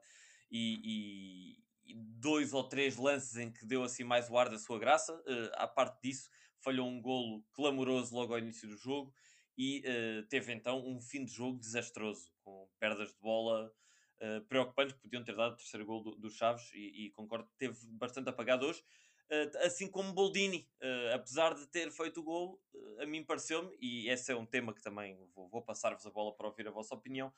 e, 0.52 1.56
e- 1.86 1.92
e 1.92 1.96
dois 1.96 2.54
ou 2.54 2.64
três 2.68 2.98
lances 2.98 3.38
em 3.38 3.52
que 3.52 3.66
deu 3.66 3.84
assim 3.84 4.04
mais 4.04 4.30
o 4.30 4.38
ar 4.38 4.50
da 4.50 4.58
sua 4.58 4.80
graça. 4.80 5.22
Eh, 5.28 5.52
à 5.56 5.68
parte 5.68 6.02
disso, 6.02 6.30
falhou 6.60 6.88
um 6.88 7.02
golo 7.02 7.44
clamoroso 7.54 8.14
logo 8.16 8.34
ao 8.34 8.40
início 8.40 8.68
do 8.68 8.76
jogo 8.78 9.14
e 9.58 9.82
eh, 9.86 10.24
teve 10.30 10.54
então 10.54 10.86
um 10.86 11.00
fim 11.02 11.24
de 11.26 11.32
jogo 11.32 11.60
desastroso, 11.60 12.32
com 12.44 12.70
perdas 12.80 13.10
de 13.14 13.20
bola 13.20 13.72
eh, 14.20 14.40
preocupantes 14.42 14.94
que 14.96 15.02
podiam 15.02 15.24
ter 15.24 15.36
dado 15.36 15.54
o 15.54 15.58
terceiro 15.58 15.86
gol 15.86 16.04
do, 16.04 16.16
do 16.16 16.30
Chaves 16.30 16.72
e, 16.74 17.06
e 17.08 17.12
concordo 17.12 17.48
que 17.48 17.58
teve 17.58 17.78
bastante 17.92 18.30
apagado 18.30 18.66
hoje. 18.66 18.84
Eh, 19.30 19.52
assim 19.66 19.90
como 19.90 20.14
Boldini, 20.14 20.70
eh, 20.80 21.12
apesar 21.14 21.54
de 21.54 21.68
ter 21.68 21.92
feito 21.92 22.22
o 22.22 22.24
gol, 22.24 22.62
eh, 22.74 23.04
a 23.04 23.06
mim 23.06 23.24
pareceu-me, 23.26 23.76
e 23.82 24.10
esse 24.10 24.32
é 24.32 24.36
um 24.36 24.46
tema 24.46 24.74
que 24.74 24.82
também 24.82 25.18
vou, 25.36 25.62
passar-vos 25.62 26.06
a 26.06 26.10
bola 26.10 26.34
para 26.36 26.48
ouvir 26.48 26.68
a 26.68 26.72
vossa 26.72 26.96
opinião, 26.96 27.34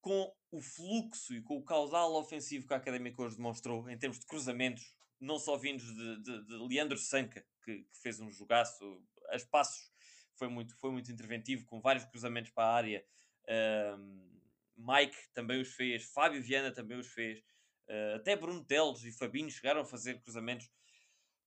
com 0.00 0.32
o 0.52 0.60
fluxo 0.60 1.34
e 1.34 1.42
com 1.42 1.56
o 1.56 1.64
caudal 1.64 2.14
ofensivo 2.14 2.68
que 2.68 2.74
a 2.74 2.76
Académica 2.76 3.20
hoje 3.20 3.36
demonstrou, 3.36 3.90
em 3.90 3.98
termos 3.98 4.20
de 4.20 4.26
cruzamentos, 4.26 4.94
não 5.20 5.40
só 5.40 5.56
vindos 5.56 5.92
de, 5.92 6.22
de, 6.22 6.44
de 6.46 6.54
Leandro 6.68 6.96
Sanca, 6.96 7.44
que, 7.64 7.82
que 7.82 7.98
fez 8.00 8.20
um 8.20 8.30
jogaço 8.30 9.02
a 9.30 9.36
espaços, 9.36 9.90
foi 10.36 10.48
muito, 10.48 10.76
foi 10.76 10.92
muito 10.92 11.10
interventivo, 11.10 11.66
com 11.66 11.80
vários 11.80 12.04
cruzamentos 12.04 12.52
para 12.52 12.64
a 12.64 12.74
área. 12.74 13.04
Ahm, 13.48 14.38
Mike 14.76 15.16
também 15.34 15.60
os 15.60 15.74
fez, 15.74 16.04
Fábio 16.04 16.40
Viana 16.40 16.70
também 16.70 16.96
os 16.96 17.08
fez, 17.08 17.42
ah, 17.88 18.16
até 18.16 18.36
Bruno 18.36 18.64
Teles 18.64 19.02
e 19.04 19.10
Fabinho 19.10 19.50
chegaram 19.50 19.80
a 19.80 19.84
fazer 19.84 20.20
cruzamentos 20.20 20.70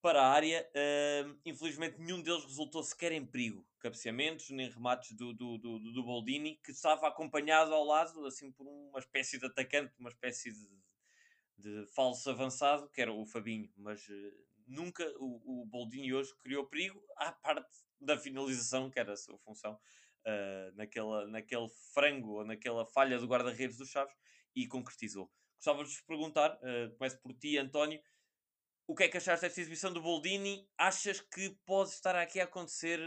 para 0.01 0.21
a 0.21 0.29
área. 0.31 0.69
Ahm, 0.75 1.37
infelizmente, 1.45 1.99
nenhum 1.99 2.21
deles 2.21 2.43
resultou 2.45 2.83
sequer 2.83 3.11
em 3.11 3.25
perigo. 3.25 3.65
Cabeceamentos, 3.79 4.49
nem 4.49 4.69
remates 4.69 5.13
do, 5.15 5.33
do, 5.33 5.57
do, 5.57 5.79
do- 5.79 6.03
Boldini, 6.03 6.57
que 6.63 6.71
estava 6.71 7.07
acompanhado 7.07 7.73
ao 7.73 7.83
lado, 7.83 8.25
assim, 8.25 8.51
por 8.51 8.67
uma 8.67 8.99
espécie 8.99 9.39
de 9.39 9.45
atacante, 9.45 9.93
uma 9.99 10.09
espécie 10.09 10.51
de, 10.51 10.69
de 11.57 11.85
falso 11.93 12.29
avançado, 12.29 12.89
que 12.89 13.01
era 13.01 13.11
o 13.13 13.25
Fabinho. 13.25 13.71
Mas 13.77 14.07
eh, 14.09 14.33
nunca 14.67 15.03
o, 15.19 15.61
o 15.61 15.65
Boldini 15.65 16.13
hoje 16.13 16.33
criou 16.37 16.65
perigo, 16.65 17.01
à 17.17 17.31
parte 17.31 17.69
da 17.99 18.17
finalização, 18.17 18.89
que 18.89 18.99
era 18.99 19.13
a 19.13 19.17
sua 19.17 19.37
função, 19.39 19.79
ah, 20.25 20.71
naquela, 20.75 21.27
naquele 21.27 21.69
frango 21.93 22.39
ou 22.39 22.45
naquela 22.45 22.85
falha 22.85 23.19
do 23.19 23.27
guarda-redes 23.27 23.77
dos 23.77 23.89
Chaves, 23.89 24.15
e 24.55 24.67
concretizou. 24.67 25.31
Gostava 25.57 25.83
de 25.83 25.89
vos 25.89 26.01
perguntar, 26.01 26.59
ah, 26.63 26.91
começo 26.97 27.19
por 27.21 27.33
ti, 27.33 27.57
António, 27.57 28.01
o 28.91 28.95
que 28.95 29.03
é 29.03 29.07
que 29.07 29.15
achaste 29.15 29.45
desta 29.45 29.61
exibição 29.61 29.93
do 29.93 30.01
Boldini? 30.01 30.67
Achas 30.77 31.21
que 31.21 31.49
pode 31.65 31.91
estar 31.91 32.13
aqui 32.13 32.41
a 32.41 32.43
acontecer, 32.43 32.99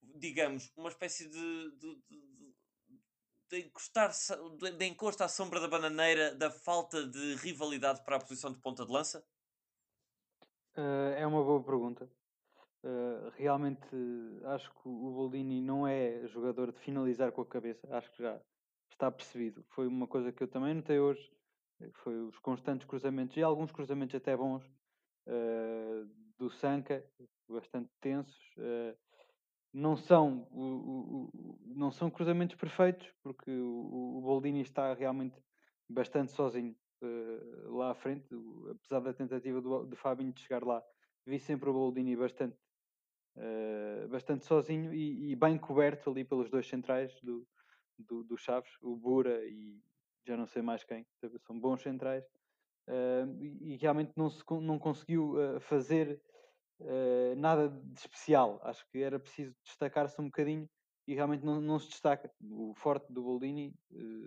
digamos, 0.00 0.72
uma 0.76 0.88
espécie 0.88 1.28
de, 1.28 1.70
de, 1.78 2.02
de, 2.08 2.54
de 3.50 3.66
encostar 3.66 4.12
de, 4.78 4.86
encosto 4.86 5.24
à 5.24 5.28
sombra 5.28 5.58
da 5.58 5.66
bananeira 5.66 6.32
da 6.36 6.48
falta 6.48 7.04
de 7.04 7.34
rivalidade 7.34 8.04
para 8.04 8.16
a 8.16 8.20
posição 8.20 8.52
de 8.52 8.60
ponta 8.60 8.86
de 8.86 8.92
lança? 8.92 9.26
Eh, 10.76 11.16
é 11.18 11.26
uma 11.26 11.42
boa 11.42 11.64
pergunta. 11.64 12.08
Eh, 12.84 13.32
realmente 13.38 13.84
acho 14.44 14.70
que 14.70 14.88
o 14.88 15.10
Boldini 15.10 15.60
não 15.60 15.88
é 15.88 16.24
jogador 16.28 16.70
de 16.70 16.78
finalizar 16.78 17.32
com 17.32 17.40
a 17.40 17.46
cabeça. 17.46 17.88
Acho 17.96 18.12
que 18.12 18.22
já 18.22 18.40
está 18.92 19.10
percebido. 19.10 19.64
Foi 19.70 19.88
uma 19.88 20.06
coisa 20.06 20.30
que 20.30 20.44
eu 20.44 20.48
também 20.48 20.72
notei 20.72 21.00
hoje. 21.00 21.32
Foi 21.94 22.14
os 22.20 22.38
constantes 22.38 22.86
cruzamentos 22.86 23.36
e 23.36 23.42
alguns 23.42 23.72
cruzamentos 23.72 24.14
até 24.14 24.36
bons 24.36 24.62
eh, 25.26 26.04
do 26.38 26.50
Sanca, 26.50 27.04
bastante 27.48 27.90
tensos. 28.00 28.54
eh, 28.58 28.96
não 29.74 29.96
são, 29.96 30.46
não 31.64 31.90
são 31.90 32.10
cruzamentos 32.10 32.56
perfeitos, 32.56 33.10
porque 33.22 33.50
o, 33.50 34.20
Boldini 34.22 34.60
está 34.60 34.92
realmente 34.92 35.34
bastante 35.88 36.30
sozinho 36.32 36.76
eh, 37.02 37.40
lá 37.68 37.92
à 37.92 37.94
frente, 37.94 38.28
apesar 38.70 39.00
da 39.00 39.14
tentativa 39.14 39.62
do, 39.62 39.86
do 39.86 39.96
Fabinho 39.96 40.32
de 40.32 40.40
chegar 40.40 40.62
lá, 40.62 40.82
vi 41.26 41.38
sempre 41.38 41.70
o 41.70 41.72
Boldini 41.72 42.14
bastante, 42.16 42.58
bastante 44.10 44.44
sozinho 44.44 44.92
e, 44.92 45.32
e 45.32 45.36
bem 45.36 45.56
coberto 45.56 46.10
ali 46.10 46.22
pelos 46.22 46.50
dois 46.50 46.66
centrais 46.68 47.18
do, 47.22 47.46
do, 47.98 48.22
do 48.24 48.36
Chaves, 48.36 48.70
o 48.82 48.94
Bura 48.94 49.42
e 49.46 49.80
já 50.26 50.36
não 50.36 50.46
sei 50.46 50.62
mais 50.62 50.84
quem, 50.84 51.06
são 51.46 51.58
bons 51.60 51.82
centrais. 51.82 52.24
eh, 52.88 53.24
e, 53.40 53.76
realmente 53.76 54.12
não, 54.16 54.30
se, 54.30 54.42
não 54.62 54.78
conseguiu 54.78 55.40
eh, 55.40 55.60
fazer 55.60 56.20
eh, 56.80 57.34
nada 57.36 57.68
de 57.68 57.98
especial. 58.00 58.60
Acho 58.64 58.86
que 58.90 58.98
era 59.02 59.18
preciso 59.20 59.54
destacar-se 59.64 60.20
um 60.20 60.26
bocadinho 60.26 60.68
e 61.06 61.14
realmente 61.14 61.44
não, 61.44 61.60
não 61.60 61.78
se 61.78 61.88
destaca. 61.90 62.30
O 62.42 62.74
forte 62.74 63.12
do 63.12 63.22
Boldini, 63.22 63.74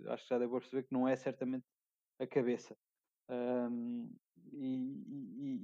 acho 0.08 0.24
que 0.24 0.30
já 0.30 0.38
devo 0.38 0.58
perceber 0.60 0.84
que 0.84 0.92
não 0.92 1.08
é 1.08 1.16
certamente 1.16 1.66
a 2.20 2.26
cabeça. 2.26 2.76
Ahm, 3.28 4.08
e, 4.52 5.02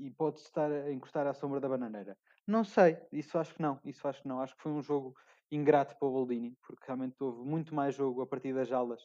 e- 0.03 0.07
e 0.07 0.11
pode-se 0.11 0.47
estar 0.47 0.71
a 0.71 0.93
encostar 0.93 1.27
à 1.27 1.35
sombra 1.35 1.61
da 1.61 1.69
bananeira. 1.69 2.19
Não 2.47 2.65
sei, 2.65 2.99
isso 3.13 3.39
acho 3.39 3.55
que 3.55 3.63
não, 3.63 3.81
isso 3.85 4.07
acho 4.09 4.23
que 4.23 4.29
não. 4.29 4.41
Acho 4.41 4.57
que 4.57 4.63
foi 4.63 4.73
um 4.73 4.83
jogo 4.83 5.17
ingrato 5.51 5.97
para 5.99 6.09
o 6.09 6.13
Boldini, 6.13 6.57
porque 6.67 6.85
realmente 6.87 7.17
houve 7.21 7.49
muito 7.49 7.75
mais 7.75 7.95
jogo 7.95 8.23
a 8.23 8.27
partir 8.27 8.55
das 8.55 8.73
aulas, 8.73 9.03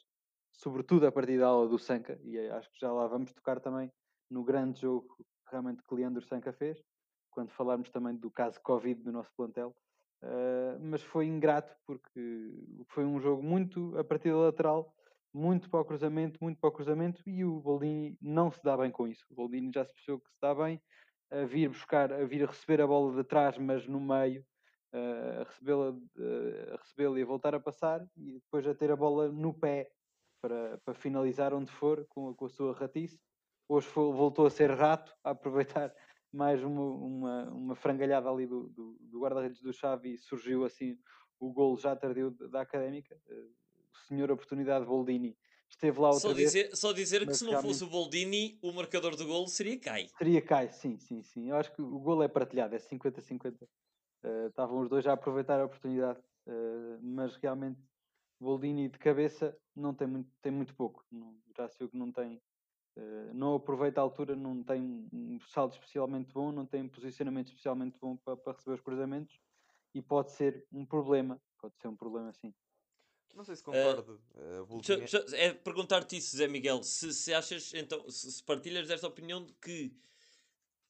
sobretudo 0.58 1.06
a 1.08 1.12
partir 1.12 1.40
da 1.40 1.48
aula 1.48 1.68
do 1.70 1.78
Sanca, 1.78 2.20
e 2.24 2.38
acho 2.50 2.70
que 2.72 2.80
já 2.80 2.92
lá 2.92 3.08
vamos 3.08 3.32
tocar 3.32 3.60
também 3.60 3.92
no 4.30 4.44
grande 4.44 4.82
jogo 4.82 5.08
realmente 5.50 5.82
que 5.84 5.96
Leandro 5.96 6.26
Sanca 6.26 6.52
fez, 6.52 6.84
quando 7.32 7.52
falarmos 7.52 7.90
também 7.90 8.16
do 8.16 8.30
caso 8.32 8.60
Covid 8.62 9.02
do 9.02 9.12
nosso 9.12 9.32
plantel. 9.36 9.76
Uh, 10.24 10.80
mas 10.82 11.04
foi 11.04 11.28
ingrato 11.28 11.76
porque 11.86 12.52
foi 12.88 13.06
um 13.06 13.20
jogo 13.20 13.44
muito 13.44 13.96
a 13.98 14.04
partir 14.04 14.32
da 14.32 14.38
lateral, 14.38 14.92
muito 15.32 15.70
para 15.70 15.82
o 15.82 15.86
cruzamento, 15.86 16.40
muito 16.42 16.60
para 16.60 16.70
o 16.70 16.74
cruzamento, 16.74 17.22
e 17.28 17.46
o 17.46 17.60
Boldini 17.60 18.18
não 18.20 18.50
se 18.50 18.62
dá 18.64 18.76
bem 18.76 18.90
com 18.90 19.08
isso. 19.08 19.24
O 19.30 19.36
Boldini 19.36 19.72
já 19.72 19.86
se 19.86 19.94
percebeu 19.94 20.20
que 20.20 20.32
se 20.32 20.38
dá 20.42 20.56
bem 20.56 20.82
a 21.30 21.46
vir 21.46 21.70
buscar, 21.70 22.12
a 22.12 22.26
vir 22.26 22.44
a 22.44 22.48
receber 22.48 22.82
a 22.82 22.88
bola 22.88 23.16
de 23.16 23.24
trás, 23.24 23.58
mas 23.60 23.88
no 23.88 24.00
meio, 24.00 24.44
uh, 24.94 25.42
a 25.42 25.44
recebê-la 25.44 25.92
uh, 25.92 26.74
a 26.74 26.78
recebê-la 26.78 27.20
e 27.20 27.22
a 27.22 27.26
voltar 27.26 27.54
a 27.54 27.60
passar, 27.60 28.04
e 28.16 28.34
depois 28.40 28.66
a 28.66 28.74
ter 28.74 28.90
a 28.92 28.96
bola 28.96 29.32
no 29.32 29.54
pé 29.54 29.92
para, 30.42 30.78
para 30.80 30.94
finalizar 30.94 31.54
onde 31.54 31.72
for 31.72 32.06
com, 32.08 32.30
a- 32.30 32.36
com 32.36 32.46
a 32.46 32.50
sua 32.50 32.74
ratice. 32.74 33.20
Hoje 33.68 33.88
foi- 33.88 34.12
voltou 34.14 34.46
a 34.46 34.50
ser 34.50 34.72
rato, 34.72 35.14
a 35.24 35.32
aproveitar 35.32 35.94
mais 36.32 36.64
uma, 36.64 36.82
uma, 36.84 37.44
uma 37.52 37.76
frangalhada 37.76 38.30
ali 38.30 38.46
do, 38.48 38.70
do, 38.70 38.98
do 39.00 39.20
guarda-redes 39.20 39.62
do 39.62 39.74
Xavi 39.74 40.14
e 40.14 40.18
surgiu 40.18 40.64
assim 40.66 40.98
o 41.40 41.52
golo 41.54 41.78
já 41.78 41.96
tardio 41.96 42.32
da 42.32 42.62
Académica. 42.62 43.20
Eh, 43.28 43.48
O 43.94 43.98
senhor 44.08 44.32
Oportunidade 44.32 44.86
Boldini 44.86 45.38
esteve 45.70 46.00
lá 46.00 46.10
outra 46.12 46.30
Só 46.30 46.34
vez. 46.34 46.46
dizer, 46.54 46.76
só 46.76 46.92
dizer 46.94 47.26
que 47.28 47.34
se 47.34 47.44
não 47.44 47.62
fosse 47.62 47.84
o 47.84 47.88
Boldini, 47.90 48.58
o 48.62 48.72
marcador 48.72 49.16
do 49.16 49.26
golo 49.26 49.48
seria 49.48 49.80
Kai. 49.80 50.08
Seria 50.18 50.42
Kai, 50.42 50.72
sim, 50.72 50.98
sim, 50.98 51.22
sim. 51.24 51.50
Eu 51.50 51.56
acho 51.58 51.74
que 51.74 51.82
o 51.82 52.00
golo 52.00 52.24
é 52.24 52.28
partilhado, 52.28 52.76
é 52.76 52.80
50-50. 52.80 53.68
Eh, 54.24 54.48
Estavam 54.48 54.80
os 54.82 54.90
dois 54.90 55.06
a 55.08 55.14
aproveitar 55.14 55.60
a 55.60 55.66
oportunidade, 55.66 56.20
eh, 56.48 56.98
mas 57.02 57.36
realmente 57.36 57.82
Boldini 58.40 58.88
de 58.90 58.98
cabeça 59.00 59.58
não 59.78 59.94
tem 59.94 60.08
muito, 60.08 60.30
tem 60.42 60.52
muito 60.52 60.74
pouco. 60.76 61.06
Não- 61.12 61.38
já 61.56 61.68
se 61.68 61.78
viu 61.78 61.90
que 61.90 61.98
não 61.98 62.12
tem, 62.12 62.42
eh, 62.96 63.32
não 63.34 63.56
aproveita 63.56 64.00
a 64.02 64.04
altura, 64.04 64.36
não 64.36 64.64
tem 64.64 65.08
um 65.14 65.40
salto 65.42 65.74
especialmente 65.74 66.34
bom, 66.34 66.52
não 66.52 66.66
tem 66.66 66.82
um 66.84 66.90
posicionamento 66.90 67.48
especialmente 67.48 67.98
bom 68.00 68.16
para, 68.18 68.36
para 68.38 68.54
receber 68.54 68.76
os 68.76 68.82
cruzamentos 68.82 69.40
e 69.94 70.02
pode 70.02 70.32
ser 70.32 70.66
um 70.72 70.86
problema. 70.86 71.42
Pode 71.60 71.76
ser 71.78 71.88
um 71.88 71.96
problema, 71.96 72.32
sim. 72.34 72.54
Não 73.36 73.44
sei 73.44 73.56
se 73.56 73.64
concordo. 73.64 74.22
eh, 74.36 74.60
o 74.62 74.66
Boldini 74.66 74.96
é- 74.96 75.00
deixa- 75.00 75.36
É 75.36 75.54
perguntar-te 75.54 76.18
isso, 76.18 76.36
Zé 76.38 76.48
Miguel, 76.48 76.82
se, 76.84 77.14
se 77.14 77.34
achas, 77.34 77.74
então, 77.74 78.10
se, 78.10 78.32
se 78.32 78.44
partilhas 78.44 78.88
desta 78.88 79.08
opinião 79.08 79.44
de 79.46 79.54
que 79.54 79.92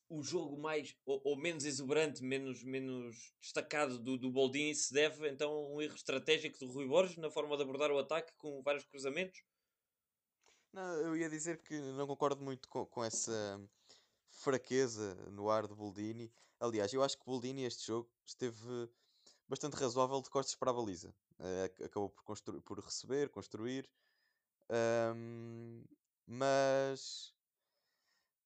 o 0.10 0.24
jogo 0.24 0.58
mais 0.58 0.96
ou, 1.06 1.22
ou 1.24 1.38
menos 1.38 1.66
exuberante, 1.66 2.24
menos, 2.24 2.64
menos 2.64 3.34
destacado 3.42 4.00
do, 4.00 4.18
do 4.18 4.32
Boldini 4.32 4.74
se 4.74 4.94
deve 4.94 5.30
então 5.30 5.52
a 5.52 5.70
um 5.70 5.82
erro 5.82 5.96
estratégico 5.96 6.58
do 6.60 6.72
Rui 6.72 6.88
Borges 6.88 7.18
na 7.18 7.30
forma 7.30 7.56
de 7.58 7.64
abordar 7.64 7.92
o 7.92 8.00
ataque 8.00 8.32
com 8.38 8.62
vários 8.62 8.86
cruzamentos? 8.86 9.44
Não, 10.72 10.96
eu 11.02 11.18
ia 11.18 11.30
dizer 11.30 11.62
que 11.62 11.78
não 11.94 12.08
concordo 12.08 12.44
muito 12.44 12.70
com, 12.70 12.86
com 12.86 13.04
essa 13.04 13.60
fraqueza 14.30 15.16
no 15.32 15.50
ar 15.50 15.68
de 15.68 15.74
Boldini. 15.74 16.32
Aliás, 16.60 16.94
eu 16.94 17.04
acho 17.04 17.18
que 17.18 17.26
Boldini 17.26 17.64
este 17.64 17.88
jogo 17.88 18.10
esteve 18.26 18.90
bastante 19.48 19.76
razoável 19.76 20.22
de 20.22 20.30
costas 20.30 20.56
para 20.56 20.72
a 20.72 20.74
baliza. 20.74 21.14
Uh, 21.40 21.86
acabou 21.86 22.10
por, 22.10 22.62
por 22.62 22.80
receber, 22.80 23.30
construir. 23.30 23.90
Um, 24.70 25.84
mas 26.26 27.34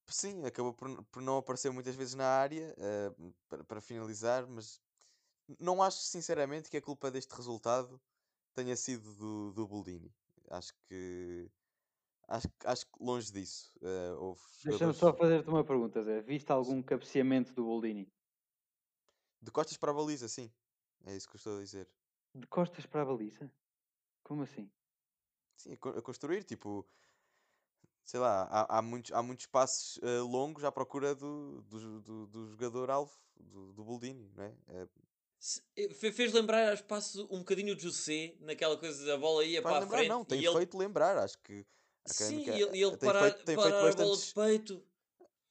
sim, 0.07 0.45
acabou 0.45 0.73
por, 0.73 1.03
por 1.05 1.21
não 1.21 1.37
aparecer 1.37 1.71
muitas 1.71 1.95
vezes 1.95 2.15
na 2.15 2.27
área 2.27 2.75
uh, 2.77 3.33
para, 3.47 3.63
para 3.63 3.81
finalizar, 3.81 4.47
mas 4.47 4.81
não 5.59 5.81
acho 5.81 5.99
sinceramente 5.99 6.69
que 6.69 6.77
a 6.77 6.81
culpa 6.81 7.11
deste 7.11 7.33
resultado 7.35 8.01
tenha 8.53 8.75
sido 8.75 9.13
do, 9.15 9.51
do 9.53 9.67
Boldini. 9.67 10.13
Acho 10.49 10.73
que 10.87 11.49
acho, 12.27 12.47
acho 12.65 12.85
que 12.85 13.03
longe 13.03 13.31
disso. 13.31 13.71
Uh, 13.77 14.35
Deixa-me 14.63 14.93
só 14.93 15.13
fazer-te 15.13 15.49
uma 15.49 15.63
pergunta, 15.63 16.03
Zé. 16.03 16.21
Viste 16.21 16.51
algum 16.51 16.81
cabeceamento 16.81 17.53
do 17.53 17.63
Boldini? 17.63 18.11
De 19.41 19.51
costas 19.51 19.77
para 19.77 19.91
a 19.91 19.93
baliza, 19.93 20.27
sim. 20.27 20.51
É 21.05 21.15
isso 21.15 21.27
que 21.27 21.35
eu 21.35 21.37
estou 21.37 21.57
a 21.57 21.61
dizer. 21.61 21.89
De 22.35 22.47
costas 22.47 22.85
para 22.85 23.01
a 23.01 23.05
baliza? 23.05 23.51
Como 24.23 24.43
assim? 24.43 24.69
Sim, 25.57 25.73
a 25.73 26.01
construir, 26.01 26.43
tipo, 26.43 26.87
sei 28.03 28.19
lá, 28.19 28.47
há, 28.49 28.77
há, 28.77 28.81
muitos, 28.81 29.11
há 29.11 29.21
muitos 29.21 29.45
passos 29.45 29.97
uh, 29.97 30.25
longos 30.25 30.63
à 30.63 30.71
procura 30.71 31.15
do, 31.15 31.61
do, 31.63 32.01
do, 32.01 32.27
do 32.27 32.47
jogador-alvo, 32.47 33.11
do, 33.39 33.73
do 33.73 33.83
Boldini, 33.83 34.31
não 34.35 34.43
é? 34.43 34.53
é... 34.69 34.87
Fez 35.93 36.33
lembrar 36.33 36.69
aos 36.69 36.81
passos 36.81 37.25
um 37.31 37.39
bocadinho 37.39 37.75
de 37.75 37.81
José, 37.81 38.35
naquela 38.41 38.77
coisa 38.77 39.03
da 39.05 39.17
bola 39.17 39.43
ia 39.43 39.61
para 39.61 39.79
lembrar, 39.79 39.87
a 39.87 39.97
frente. 39.97 40.09
Não, 40.09 40.23
tem 40.23 40.39
feito 40.39 40.77
ele... 40.77 40.85
lembrar, 40.85 41.17
acho 41.17 41.37
que. 41.39 41.65
Sim, 42.05 42.41
e 42.41 42.49
ele, 42.49 42.83
ele 42.83 42.97
tem 42.97 43.09
parar, 43.09 43.21
feito, 43.23 43.45
tem 43.45 43.55
parar 43.55 43.81
feito 43.83 44.01
a 44.01 44.05
bola 44.05 44.17
de 44.17 44.33
peito. 44.33 44.83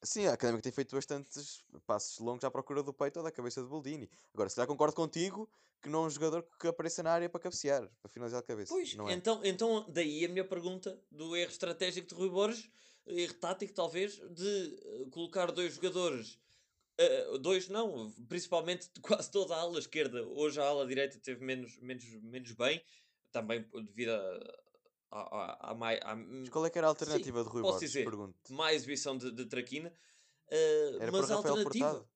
Sim, 0.02 0.26
a 0.26 0.32
Académica 0.32 0.62
tem 0.62 0.72
feito 0.72 0.94
bastantes 0.94 1.62
passos 1.86 2.18
longos 2.18 2.44
à 2.44 2.50
procura 2.50 2.82
do 2.82 2.92
peito 2.92 3.18
ou 3.18 3.22
da 3.22 3.30
cabeça 3.30 3.62
de 3.62 3.68
Boldini. 3.68 4.08
Agora, 4.32 4.48
se 4.48 4.56
já 4.56 4.66
concordo 4.66 4.94
contigo 4.94 5.48
que 5.82 5.88
não 5.88 6.04
é 6.04 6.06
um 6.06 6.10
jogador 6.10 6.46
que 6.58 6.68
apareça 6.68 7.02
na 7.02 7.12
área 7.12 7.28
para 7.28 7.40
cabecear, 7.40 7.88
para 8.02 8.10
finalizar 8.10 8.40
a 8.40 8.42
cabeça. 8.42 8.72
Pois, 8.72 8.94
não 8.94 9.08
é? 9.08 9.14
então, 9.14 9.40
então 9.44 9.84
daí 9.88 10.24
a 10.24 10.28
minha 10.28 10.44
pergunta 10.44 10.98
do 11.10 11.34
erro 11.36 11.50
estratégico 11.50 12.08
de 12.08 12.14
Rui 12.14 12.28
Borges, 12.28 12.70
erro 13.06 13.34
tático 13.34 13.72
talvez, 13.72 14.20
de 14.30 14.78
uh, 14.84 15.10
colocar 15.10 15.50
dois 15.50 15.74
jogadores, 15.74 16.38
uh, 17.00 17.38
dois 17.38 17.68
não, 17.68 18.10
principalmente 18.28 18.90
de 18.92 19.00
quase 19.00 19.30
toda 19.30 19.54
a 19.54 19.60
ala 19.60 19.78
esquerda. 19.78 20.22
Hoje 20.28 20.60
a 20.60 20.64
ala 20.64 20.86
direita 20.86 21.18
teve 21.18 21.44
menos, 21.44 21.78
menos, 21.78 22.04
menos 22.22 22.52
bem, 22.52 22.82
também 23.32 23.64
devido 23.84 24.10
a 24.10 24.60
Há, 25.10 25.72
há, 25.72 25.72
há, 25.72 26.14
mas 26.16 26.48
qual 26.50 26.64
é 26.64 26.70
que 26.70 26.78
era 26.78 26.86
a 26.86 26.90
alternativa 26.90 27.38
Sim, 27.38 27.44
de 27.44 27.50
Rui 27.50 27.62
posso 27.62 27.72
Borges? 27.74 27.90
Dizer, 27.90 28.04
Pergunto. 28.04 28.52
mais 28.52 28.76
exibição 28.76 29.16
de, 29.16 29.32
de 29.32 29.46
Traquina. 29.46 29.92
Uh, 30.48 31.00
era 31.00 31.12
mas 31.12 31.30
a 31.30 31.34
alternativa. 31.34 31.90
Furtado? 31.90 32.08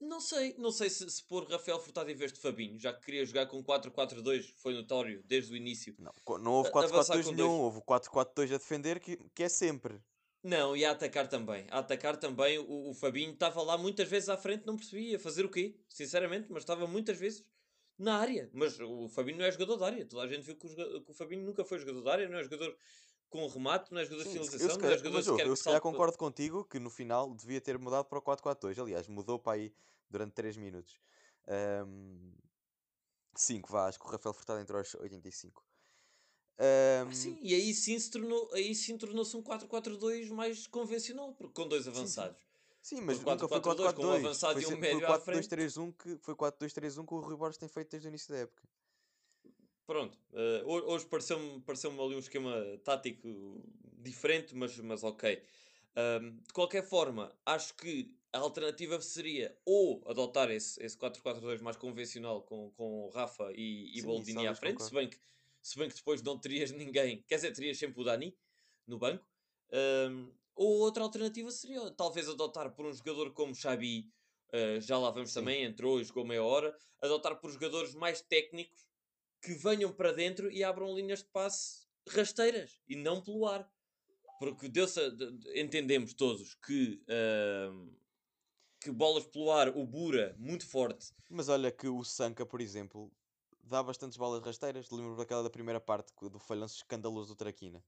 Não 0.00 0.20
sei, 0.20 0.54
não 0.56 0.70
sei 0.70 0.88
se, 0.88 1.08
se 1.10 1.22
pôr 1.24 1.50
Rafael 1.50 1.80
Furtado 1.80 2.10
em 2.10 2.14
vez 2.14 2.32
de 2.32 2.38
Fabinho, 2.38 2.78
já 2.78 2.92
que 2.92 3.04
queria 3.04 3.26
jogar 3.26 3.46
com 3.46 3.62
4-4-2, 3.62 4.52
foi 4.56 4.72
notório 4.72 5.22
desde 5.24 5.52
o 5.52 5.56
início. 5.56 5.94
Não, 5.98 6.12
não 6.38 6.52
houve 6.52 6.70
4-4-2 6.70 7.32
nenhum, 7.32 7.60
houve 7.60 7.80
4-4-2 7.80 8.54
a 8.54 8.58
defender, 8.58 9.00
que, 9.00 9.16
que 9.34 9.42
é 9.42 9.48
sempre. 9.48 10.00
Não, 10.44 10.76
e 10.76 10.84
a 10.84 10.92
atacar 10.92 11.26
também. 11.26 11.66
A 11.70 11.78
atacar 11.80 12.16
também, 12.16 12.58
o, 12.58 12.90
o 12.90 12.94
Fabinho 12.94 13.32
estava 13.32 13.62
lá 13.62 13.76
muitas 13.76 14.08
vezes 14.08 14.28
à 14.28 14.36
frente, 14.36 14.64
não 14.64 14.76
percebia 14.76 15.18
fazer 15.18 15.44
o 15.44 15.50
quê, 15.50 15.76
sinceramente, 15.88 16.46
mas 16.50 16.62
estava 16.62 16.86
muitas 16.86 17.18
vezes 17.18 17.44
na 17.98 18.18
área. 18.18 18.50
Mas 18.52 18.78
o 18.80 19.08
Fabinho 19.08 19.38
não 19.38 19.44
é 19.44 19.50
jogador 19.50 19.76
da 19.76 19.86
área. 19.86 20.06
Toda 20.06 20.22
a 20.22 20.28
gente 20.28 20.42
viu 20.42 20.56
que 20.56 20.66
o, 20.66 21.02
que 21.02 21.10
o 21.10 21.14
Fabinho 21.14 21.44
nunca 21.44 21.64
foi 21.64 21.78
jogador 21.78 22.02
da 22.02 22.12
área, 22.12 22.28
não 22.28 22.38
é 22.38 22.42
jogador 22.42 22.76
com 23.28 23.46
remate, 23.48 23.92
não 23.92 24.00
é 24.00 24.04
jogador 24.04 24.24
de 24.24 24.30
finalização, 24.30 24.68
eu, 24.68 24.78
não 24.78 24.88
é 24.88 24.96
jogador 24.96 25.16
mas, 25.16 25.26
eu, 25.26 25.38
eu 25.38 25.56
se 25.56 25.64
calhar 25.64 25.80
concordo 25.80 26.16
contigo 26.16 26.64
que 26.64 26.78
no 26.78 26.90
final 26.90 27.34
devia 27.34 27.60
ter 27.60 27.78
mudado 27.78 28.04
para 28.04 28.18
o 28.18 28.22
4-4-2. 28.22 28.80
Aliás, 28.80 29.08
mudou 29.08 29.38
para 29.38 29.54
aí 29.54 29.72
durante 30.08 30.32
3 30.32 30.56
minutos. 30.56 31.00
5, 33.36 33.68
um, 33.68 33.72
vá, 33.72 33.88
acho 33.88 33.98
que 33.98 34.06
o 34.06 34.10
Rafael 34.10 34.32
Furtado 34.32 34.60
entrou 34.60 34.78
aos 34.78 34.94
85. 34.94 35.62
Um... 35.62 35.64
Ah, 36.56 37.12
sim, 37.12 37.38
e 37.42 37.54
aí 37.54 37.74
sim 37.74 37.98
se 37.98 38.10
tornou, 38.10 38.48
aí 38.52 38.74
sim 38.74 38.96
tornou-se 38.96 39.36
um 39.36 39.42
4-4-2 39.42 40.28
mais 40.30 40.66
convencional, 40.66 41.34
porque 41.34 41.54
com 41.54 41.68
dois 41.68 41.88
avançados. 41.88 42.38
Sim, 42.38 42.44
sim. 42.44 42.53
Sim, 42.84 43.00
mas 43.00 43.18
nunca 43.18 43.48
4, 43.48 43.48
foi 43.48 43.60
4-4-2. 43.60 43.94
Com 43.94 44.02
um 44.02 44.12
avançado 44.12 44.60
foi, 44.60 44.70
e 44.70 44.74
um 44.74 44.78
médio 44.78 45.06
foi 45.06 45.34
4-2-3-1 45.34 45.94
que 45.96 46.18
foi 46.18 46.34
4-2-3-1 46.34 47.06
que 47.06 47.14
o 47.14 47.20
Rui 47.20 47.34
Borges 47.34 47.56
tem 47.56 47.66
feito 47.66 47.90
desde 47.90 48.06
o 48.06 48.10
início 48.10 48.30
da 48.30 48.40
época. 48.40 48.62
Pronto, 49.86 50.18
uh, 50.32 50.66
hoje 50.66 51.06
pareceu-me 51.06 51.62
pareceu 51.62 51.90
ali 51.92 52.14
um 52.14 52.18
esquema 52.18 52.52
tático 52.84 53.64
diferente, 54.00 54.54
mas, 54.54 54.76
mas 54.80 55.02
ok. 55.02 55.42
Um, 55.96 56.36
de 56.40 56.52
qualquer 56.52 56.86
forma, 56.86 57.34
acho 57.46 57.72
que 57.74 58.14
a 58.34 58.38
alternativa 58.38 59.00
seria 59.00 59.56
ou 59.64 60.02
adotar 60.06 60.50
esse, 60.50 60.82
esse 60.84 60.98
4-4-2 60.98 61.62
mais 61.62 61.78
convencional 61.78 62.42
com, 62.42 62.70
com 62.72 63.08
Rafa 63.14 63.50
e, 63.54 63.96
e 63.96 64.00
Sim, 64.02 64.06
Boldini 64.06 64.46
à 64.46 64.54
frente, 64.54 64.82
se 64.82 64.92
bem, 64.92 65.08
que, 65.08 65.16
se 65.62 65.78
bem 65.78 65.88
que 65.88 65.94
depois 65.94 66.20
não 66.20 66.38
terias 66.38 66.68
ninguém, 66.76 67.24
quer 67.26 67.36
dizer, 67.36 67.52
terias 67.52 67.78
sempre 67.78 67.98
o 67.98 68.04
Dani 68.04 68.36
no 68.86 68.98
banco. 68.98 69.26
Um, 69.72 70.30
ou 70.54 70.78
outra 70.78 71.02
alternativa 71.02 71.50
seria 71.50 71.90
talvez 71.90 72.28
adotar 72.28 72.70
por 72.74 72.86
um 72.86 72.92
jogador 72.92 73.32
como 73.32 73.54
Xabi, 73.54 74.10
uh, 74.52 74.80
já 74.80 74.98
lá 74.98 75.10
vamos 75.10 75.30
Sim. 75.30 75.40
também, 75.40 75.64
entrou 75.64 76.00
e 76.00 76.04
jogou 76.04 76.24
meia 76.24 76.42
hora, 76.42 76.76
adotar 77.00 77.40
por 77.40 77.50
jogadores 77.50 77.94
mais 77.94 78.20
técnicos 78.20 78.88
que 79.42 79.52
venham 79.54 79.92
para 79.92 80.12
dentro 80.12 80.50
e 80.50 80.62
abram 80.62 80.94
linhas 80.94 81.20
de 81.20 81.28
passe 81.28 81.86
rasteiras 82.08 82.80
e 82.88 82.96
não 82.96 83.22
pelo 83.22 83.46
ar. 83.46 83.68
Porque 84.38 84.68
Deus, 84.68 84.94
entendemos 85.54 86.12
todos 86.12 86.54
que, 86.54 87.02
uh, 87.08 87.96
que 88.80 88.90
bolas 88.90 89.26
pelo 89.26 89.50
ar, 89.50 89.68
o 89.68 89.86
Bura, 89.86 90.34
muito 90.38 90.66
forte. 90.66 91.12
Mas 91.30 91.48
olha 91.48 91.70
que 91.70 91.88
o 91.88 92.02
Sanca, 92.04 92.44
por 92.44 92.60
exemplo, 92.60 93.12
dá 93.62 93.82
bastantes 93.82 94.16
bolas 94.16 94.42
rasteiras. 94.42 94.90
Lembro 94.90 95.16
daquela 95.16 95.42
da 95.42 95.50
primeira 95.50 95.80
parte 95.80 96.12
do 96.20 96.38
falhanço 96.38 96.76
escandaloso 96.76 97.34
do 97.34 97.36
Traquina 97.36 97.82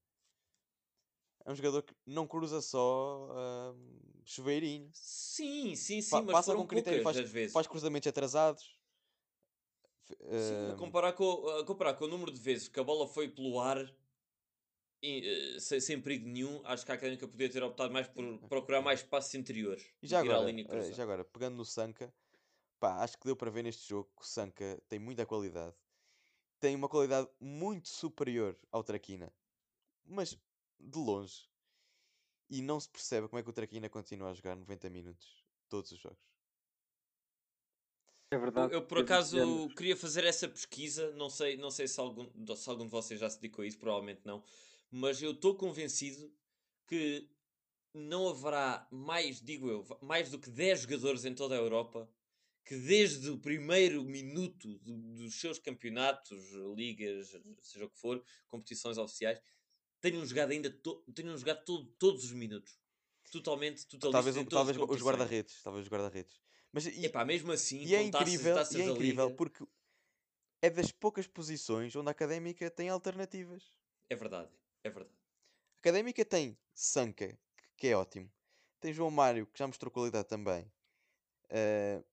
é 1.47 1.53
um 1.53 1.55
jogador 1.55 1.83
que 1.83 1.95
não 2.05 2.27
cruza 2.27 2.61
só 2.61 3.29
uh, 3.31 3.77
chuveirinho. 4.25 4.91
Sim, 4.93 5.77
sim, 5.77 6.03
sim, 6.03 6.11
pa 6.11 6.21
mas 6.21 6.33
passa 6.33 6.55
com 6.57 6.67
critério, 6.67 7.05
faz, 7.05 7.17
vezes. 7.17 7.53
faz 7.53 7.69
cruzamentos 7.69 8.09
atrasados. 8.09 8.77
Sim, 10.09 10.73
a 10.73 10.77
comparar, 10.77 11.13
com, 11.13 11.49
a 11.49 11.65
comparar 11.65 11.95
com 11.95 12.05
o 12.05 12.09
número 12.09 12.33
de 12.33 12.41
vezes 12.41 12.69
que 12.69 12.79
a 12.79 12.85
bola 12.85 13.07
foi 13.07 13.29
pelo 13.29 13.61
ar 13.61 13.79
e, 15.01 15.57
uh, 15.57 15.61
sem, 15.61 15.81
sem, 15.81 16.01
perigo 16.01 16.29
nenhum, 16.29 16.61
acho 16.65 16.85
que 16.85 16.91
a 16.91 16.97
Académica 16.97 17.29
podia 17.29 17.49
ter 17.49 17.63
optado 17.63 17.93
mais 17.93 18.09
por 18.09 18.39
procurar 18.49 18.83
mais 18.83 19.01
espaços 19.01 19.33
interiores. 19.35 19.87
E 20.03 20.09
já 20.09 20.21
agora, 20.21 20.51
uh, 20.51 20.93
já 20.93 21.03
agora, 21.05 21.25
pegando 21.25 21.57
no 21.57 21.65
Sanka, 21.65 22.13
pá, 22.81 23.05
acho 23.05 23.17
que 23.19 23.25
deu 23.25 23.37
para 23.37 23.53
ver 23.53 23.63
neste 23.63 23.89
jogo 23.89 24.11
que 24.17 24.23
o 24.23 24.27
Sanka 24.27 24.83
tem 24.89 24.99
muita 24.99 25.25
qualidade. 25.25 25.77
Tem 26.59 26.75
uma 26.75 26.89
qualidade 26.89 27.29
muito 27.39 27.89
superior 27.89 28.59
ao 28.73 28.83
Traquina. 28.83 29.33
Mas 30.05 30.37
de 30.79 30.99
longe. 30.99 31.49
E 32.49 32.63
não 32.63 32.79
se 32.79 32.89
percebe 32.89 33.29
como 33.29 33.41
é 33.41 33.43
que 33.43 33.51
o 33.51 33.53
Traquina 33.53 33.89
continua 33.89 34.31
a 34.31 34.35
jogar 34.35 34.57
90 34.57 34.89
minutos 34.91 35.45
todos 35.69 35.91
os 35.91 35.99
jogos. 35.99 36.25
É 38.31 38.39
verdade. 38.39 38.73
Eu, 38.73 38.81
eu 38.81 38.87
por 38.87 38.99
acaso 38.99 39.69
queria 39.77 39.97
fazer 39.97 40.25
essa 40.25 40.49
pesquisa, 40.49 41.13
não 41.13 41.31
sei, 41.31 41.57
não 41.57 41.71
sei 41.71 41.87
se, 41.87 42.01
algum, 42.01 42.27
se 42.57 42.69
algum 42.69 42.85
de 42.85 42.91
vocês 42.91 43.21
já 43.21 43.31
se 43.31 43.41
dedicou 43.41 43.63
a 43.63 43.67
isso, 43.67 43.79
provavelmente 43.79 44.23
não, 44.25 44.43
mas 44.91 45.23
eu 45.23 45.31
estou 45.31 45.55
convencido 45.55 46.33
que 46.87 47.29
não 47.95 48.29
haverá 48.29 48.87
mais, 48.91 49.41
digo 49.41 49.69
eu, 49.69 49.87
mais 50.03 50.31
do 50.31 50.39
que 50.39 50.51
10 50.51 50.83
jogadores 50.83 51.25
em 51.25 51.35
toda 51.35 51.55
a 51.55 51.59
Europa 51.59 52.09
que 52.67 52.77
desde 52.77 53.31
o 53.31 53.39
primeiro 53.39 54.03
minuto 54.03 54.77
dos 54.81 55.41
seus 55.41 55.57
campeonatos, 55.57 56.51
ligas, 56.75 57.33
seja 57.63 57.85
o 57.85 57.89
que 57.89 57.99
for, 57.99 58.23
competições 58.49 58.99
oficiais, 58.99 59.41
tenham 60.11 60.25
jogado 60.25 60.51
ainda 60.51 60.71
to, 60.71 61.03
tenham 61.15 61.37
jogado 61.37 61.65
to, 61.65 61.85
todos 61.99 62.25
os 62.25 62.33
minutos. 62.33 62.79
Totalmente, 63.31 63.87
totalmente. 63.87 64.49
Talvez, 64.49 64.77
talvez 64.77 64.77
os 64.77 65.03
guarda-redes. 65.03 65.63
Talvez 65.63 65.85
os 65.85 65.91
guarda-redes. 65.91 66.41
Mas 66.73 66.87
e, 66.87 67.07
Epá, 67.07 67.25
mesmo 67.25 67.53
assim, 67.53 67.83
e 67.83 67.95
é 67.95 68.03
incrível, 68.03 68.55
taças, 68.55 68.75
e 68.75 68.83
é 68.83 68.87
incrível 68.87 69.35
porque 69.35 69.65
é 70.63 70.71
das 70.71 70.93
poucas 70.93 71.27
posições 71.27 71.95
onde 71.97 72.09
a 72.09 72.11
académica 72.11 72.71
tem 72.71 72.89
alternativas. 72.89 73.73
É 74.11 74.15
verdade, 74.15 74.51
é 74.85 74.91
verdade. 74.91 75.17
A 75.77 75.79
académica 75.79 76.25
tem 76.25 76.59
Sanka, 76.75 77.39
que 77.77 77.89
é 77.89 77.97
ótimo. 77.97 78.31
Tem 78.81 78.93
João 78.93 79.11
Mário, 79.11 79.47
que 79.47 79.59
já 79.59 79.67
mostrou 79.67 79.91
qualidade 79.91 80.29
também. 80.29 80.71
Uh, 81.51 82.05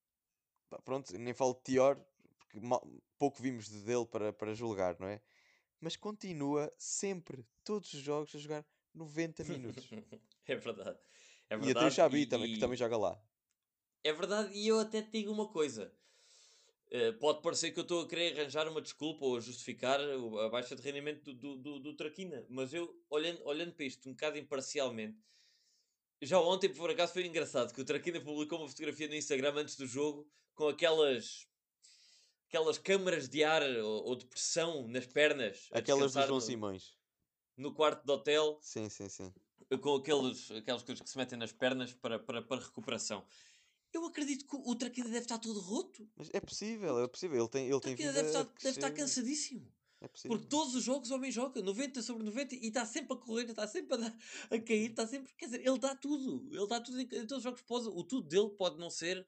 pronto, 0.84 1.18
nem 1.18 1.34
falo 1.34 1.54
de 1.56 1.62
Tior, 1.64 2.00
porque 2.40 2.60
mal, 2.60 2.88
pouco 3.18 3.42
vimos 3.42 3.70
dele 3.70 4.06
para, 4.06 4.32
para 4.32 4.54
julgar, 4.54 5.00
não 5.00 5.08
é? 5.08 5.22
Mas 5.84 5.96
continua 5.98 6.74
sempre, 6.78 7.46
todos 7.64 7.94
os 7.94 8.00
jogos, 8.02 8.36
a 8.36 8.40
jogar 8.40 8.66
90 8.94 9.44
minutos. 9.46 9.94
é 10.48 10.56
verdade. 10.56 11.00
É 11.50 11.58
E 11.60 11.72
até 11.72 11.84
o 11.86 11.90
verdade. 11.90 11.96
Xabi 11.96 12.26
E, 12.26 12.28
também, 12.28 12.50
que 12.52 12.60
também 12.60 12.78
e- 12.78 12.78
joga 12.78 12.96
lá. 12.98 13.20
é 14.04 14.12
verdade, 14.14 14.54
e 14.54 14.68
eu 14.68 14.80
até 14.80 15.02
te 15.02 15.12
digo 15.12 15.32
uma 15.32 15.50
coisa. 15.52 15.98
Eh, 16.92 17.12
pode 17.14 17.42
parecer 17.42 17.72
que 17.72 17.80
eu 17.80 17.84
estou 17.84 18.04
a 18.04 18.08
querer 18.10 18.40
arranjar 18.40 18.68
uma 18.70 18.82
desculpa 18.82 19.26
ou 19.26 19.38
a 19.38 19.42
justificar 19.42 20.00
a 20.02 20.50
baixa 20.50 20.76
de 20.76 20.82
rendimento 20.84 21.34
do, 21.34 21.36
do, 21.36 21.58
do, 21.58 21.80
do 21.80 21.96
Traquina, 21.96 22.46
mas 22.50 22.74
eu, 22.74 23.04
olhando, 23.10 23.44
olhando 23.46 23.74
para 23.74 23.86
isto 23.86 24.10
um 24.10 24.14
bocado 24.14 24.38
imparcialmente, 24.38 25.20
já 26.22 26.40
ontem, 26.40 26.70
por 26.74 26.90
acaso, 26.90 27.14
foi 27.14 27.26
engraçado 27.26 27.74
que 27.74 27.82
o 27.82 27.86
Traquina 27.86 28.22
publicou 28.22 28.60
uma 28.60 28.68
fotografia 28.70 29.08
no 29.08 29.16
Instagram 29.16 29.54
antes 29.56 29.76
do 29.76 29.86
jogo 29.86 30.32
com 30.56 30.68
aquelas 30.68 31.48
aquelas 32.54 32.78
câmaras 32.78 33.28
de 33.28 33.44
ar 33.44 33.64
ou, 33.64 34.06
ou 34.06 34.16
de 34.16 34.26
pressão 34.28 34.88
nas 34.88 35.08
pernas 35.08 35.70
Aquelas 35.72 36.14
do 36.14 36.22
João 36.22 36.36
no, 36.36 36.42
Simões. 36.42 36.96
no 37.58 37.74
quarto 37.74 38.06
de 38.06 38.12
hotel 38.12 38.60
Sim, 38.62 38.88
sim, 38.90 39.10
sim. 39.10 39.34
com 39.82 39.96
aqueles, 39.96 40.52
aquelas 40.52 40.84
coisas 40.84 41.02
que 41.02 41.10
se 41.10 41.18
metem 41.18 41.38
nas 41.40 41.52
pernas 41.52 41.94
para, 41.94 42.20
para, 42.20 42.44
para 42.44 42.62
recuperação. 42.62 43.26
Eu 43.92 44.06
acredito 44.06 44.46
que 44.46 44.56
o 44.56 44.76
Traquina 44.76 45.08
deve 45.08 45.20
estar 45.22 45.40
todo 45.40 45.60
roto. 45.60 46.08
Mas 46.16 46.30
é 46.32 46.40
possível, 46.40 47.00
é 47.00 47.08
possível. 47.08 47.40
Ele 47.40 47.50
tem, 47.50 47.66
ele 47.66 47.74
O 47.74 47.80
tem 47.82 47.96
deve 47.96 48.22
estar, 48.22 48.44
deve 48.44 48.70
estar 48.70 48.92
cansadíssimo. 48.92 49.72
É 50.02 50.08
possível. 50.08 50.36
Porque 50.38 50.50
todos 50.50 50.76
os 50.76 50.84
jogos 50.84 51.10
o 51.10 51.16
homem 51.16 51.32
joga 51.32 51.62
90 51.62 52.02
sobre 52.04 52.24
90 52.24 52.56
e 52.56 52.68
está 52.68 52.86
sempre 52.86 53.14
a 53.14 53.20
correr, 53.20 53.50
está 53.50 53.68
sempre 53.68 53.96
a, 53.96 53.98
dar- 53.98 54.18
a 54.52 54.60
cair, 54.60 54.90
está 54.92 55.08
sempre. 55.08 55.34
Quer 55.36 55.46
dizer, 55.46 55.66
ele 55.68 55.80
dá 55.80 55.96
tudo. 55.96 56.48
Ele 56.52 56.68
dá 56.68 56.80
tudo 56.82 57.00
em, 57.00 57.04
em 57.04 57.08
todos 57.28 57.38
os 57.38 57.44
jogos. 57.44 57.62
Pode, 57.62 57.88
o 57.88 58.04
tudo 58.04 58.28
dele 58.28 58.50
pode 58.50 58.78
não 58.78 58.90
ser 58.90 59.26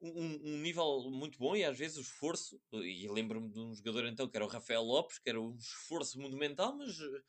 um, 0.00 0.54
um- 0.54 0.58
nível 0.60 1.10
muito 1.10 1.38
bom 1.38 1.56
e 1.56 1.64
às 1.64 1.78
vezes 1.78 1.96
o 1.96 2.00
esforço. 2.02 2.60
E 2.72 3.08
lembro-me 3.08 3.50
de 3.50 3.58
um 3.60 3.74
jogador 3.74 4.06
então 4.06 4.28
que 4.28 4.36
era 4.36 4.44
o 4.44 4.48
Rafael 4.48 4.82
Lopes, 4.82 5.18
que 5.18 5.30
era 5.30 5.40
um 5.40 5.54
esforço 5.56 6.18
monumental, 6.20 6.76
mas 6.76 6.98
eh, 7.00 7.22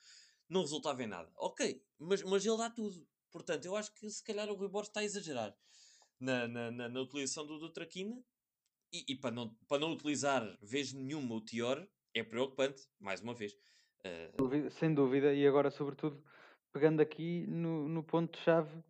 não 0.50 0.62
resultava 0.62 1.04
em 1.04 1.08
nada. 1.08 1.32
Ok, 1.38 1.82
mas, 2.00 2.22
mas 2.24 2.46
ele 2.46 2.58
dá 2.58 2.70
tudo. 2.70 3.08
Portanto, 3.32 3.66
eu 3.66 3.76
acho 3.76 3.94
que 3.94 4.10
se 4.10 4.24
calhar 4.24 4.50
o 4.50 4.56
Rui 4.56 4.70
Borges 4.70 4.90
está 4.90 5.02
a 5.02 5.04
exagerar 5.06 5.56
na, 6.20 6.48
na, 6.48 6.72
na, 6.72 6.90
na 6.90 7.02
utilização 7.02 7.46
do, 7.46 7.72
Traquina 7.72 8.24
e, 8.94 9.06
e 9.10 9.16
para, 9.16 9.32
não, 9.32 9.54
para 9.68 9.80
não 9.80 9.92
utilizar 9.92 10.58
vez 10.62 10.94
nenhuma 10.94 11.36
o 11.36 11.42
Tior 11.44 11.88
é 12.14 12.24
preocupante, 12.24 12.84
mais 13.00 13.22
uma 13.22 13.34
vez. 13.34 13.54
Duvi- 14.38 14.70
Sem 14.72 14.94
dúvida, 14.94 15.34
e 15.34 15.46
agora, 15.46 15.70
sobretudo, 15.70 16.24
pegando 16.72 17.02
aqui 17.02 17.46
no, 17.48 17.88
no 17.90 18.04
ponto-chave, 18.04 18.84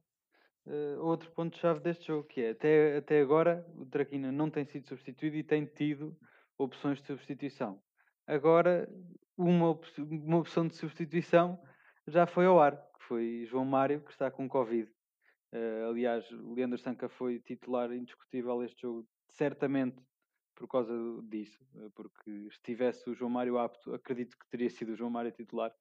eh, 0.67 0.97
outro 0.99 1.31
ponto-chave 1.31 1.79
deste 1.79 2.07
jogo, 2.07 2.27
que 2.27 2.41
é 2.41 2.49
até, 2.51 2.97
até 2.97 3.21
agora 3.21 3.65
o 3.75 3.85
Traquina 3.85 4.31
não 4.31 4.49
tem 4.49 4.65
sido 4.65 4.87
substituído 4.87 5.35
e 5.37 5.43
tem 5.43 5.65
tido 5.65 6.17
opções 6.57 6.99
de 7.01 7.07
substituição. 7.07 7.81
Agora, 8.27 8.89
uma, 9.37 9.69
op- 9.69 9.99
uma 9.99 10.37
opção 10.37 10.67
de 10.67 10.75
substituição 10.75 11.61
já 12.07 12.25
foi 12.25 12.45
ao 12.45 12.59
ar, 12.59 12.75
que 12.75 13.03
foi 13.07 13.45
João 13.45 13.65
Mário, 13.65 14.01
que 14.01 14.11
está 14.11 14.31
com 14.31 14.47
Covid. 14.47 14.89
Eh, 15.51 15.85
aliás, 15.89 16.29
o 16.31 16.53
Leandro 16.53 16.77
Sanca 16.77 17.07
foi 17.09 17.39
titular 17.39 17.91
indiscutível 17.91 18.63
este 18.63 18.81
jogo, 18.81 19.07
certamente 19.29 20.01
por 20.55 20.67
causa 20.67 20.93
disso, 21.23 21.59
eh, 21.75 21.89
porque 21.93 22.49
se 22.51 22.61
tivesse 22.63 23.09
o 23.09 23.13
João 23.13 23.29
Mário 23.29 23.57
apto, 23.57 23.93
acredito 23.93 24.37
que 24.37 24.49
teria 24.49 24.69
sido 24.69 24.93
o 24.93 24.95
João 24.95 25.09
Mário 25.09 25.31
titular. 25.31 25.71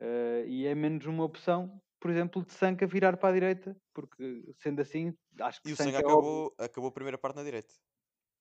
Eh, 0.00 0.44
e 0.48 0.66
é 0.66 0.74
menos 0.74 1.06
uma 1.06 1.24
opção, 1.24 1.80
por 2.00 2.10
exemplo, 2.10 2.44
de 2.44 2.52
Sanca 2.52 2.86
virar 2.86 3.16
para 3.18 3.30
a 3.30 3.32
direita, 3.32 3.76
porque 3.94 4.42
sendo 4.56 4.80
assim, 4.82 5.14
acho 5.40 5.62
que 5.62 5.68
E 5.68 5.70
o 5.72 5.76
Sanca 5.76 6.02
é 6.02 6.02
acabou, 6.02 6.54
acabou 6.66 6.88
a 6.90 6.96
primeira 6.96 7.18
parte 7.22 7.36
na 7.38 7.44
direita. 7.48 7.74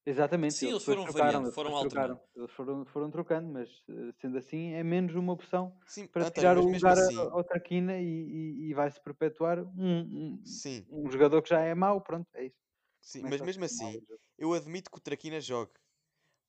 Exatamente, 0.05 0.57
Sim, 0.57 0.73
eles 0.83 0.83
foram 0.83 1.05
trocaram, 1.05 1.45
variando, 1.47 1.51
foram 1.51 1.75
alternando. 1.75 1.77
trocaram, 1.77 2.19
eles 2.35 2.51
foram, 2.51 2.85
foram 2.85 3.11
trocando, 3.11 3.49
mas 3.51 3.69
eh, 3.89 4.11
sendo 4.19 4.37
assim, 4.37 4.71
é 4.73 4.83
menos 4.83 5.13
uma 5.13 5.33
opção 5.33 5.77
Sim, 5.85 6.09
para 6.11 6.25
António, 6.25 6.53
tirar 6.55 6.57
mas 6.57 6.65
o 6.65 6.71
mesmo 6.71 6.91
lugar 6.91 6.97
assim, 6.97 7.29
ao 7.31 7.43
Traquina 7.43 7.97
e, 7.99 8.05
e, 8.05 8.69
e 8.69 8.73
vai-se 8.73 8.99
perpetuar 9.03 9.59
um, 9.61 9.99
um, 10.37 10.43
sim, 10.43 10.87
um 10.89 11.11
jogador 11.11 11.41
que 11.43 11.49
já 11.49 11.59
é 11.61 11.75
mau, 11.75 12.01
pronto, 12.01 12.27
é 12.33 12.45
isso. 12.45 12.55
sim, 13.01 13.23
Começa 13.23 13.27
mas 13.27 13.41
mesmo 13.41 13.63
assim, 13.65 13.97
o 13.97 14.19
eu 14.37 14.53
admito 14.53 14.89
que 14.91 14.97
o 14.97 15.01
Traquina 15.01 15.39
jogue. 15.41 15.73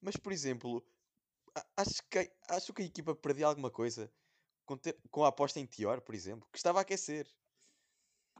Mas, 0.02 0.16
por 0.16 0.32
exemplo, 0.32 0.84
acho 1.76 2.02
que, 2.10 2.32
acho 2.50 2.74
que 2.74 2.82
a 2.82 2.86
equipa 2.86 3.14
perdia 3.16 3.46
alguma 3.48 3.70
coisa 3.70 4.12
com, 4.70 4.76
ter- 4.76 4.96
com 5.10 5.24
a 5.24 5.28
aposta 5.28 5.58
em 5.58 5.66
Tior, 5.66 6.00
por 6.00 6.14
exemplo, 6.14 6.48
que 6.52 6.58
estava 6.58 6.78
a 6.78 6.82
aquecer. 6.82 7.26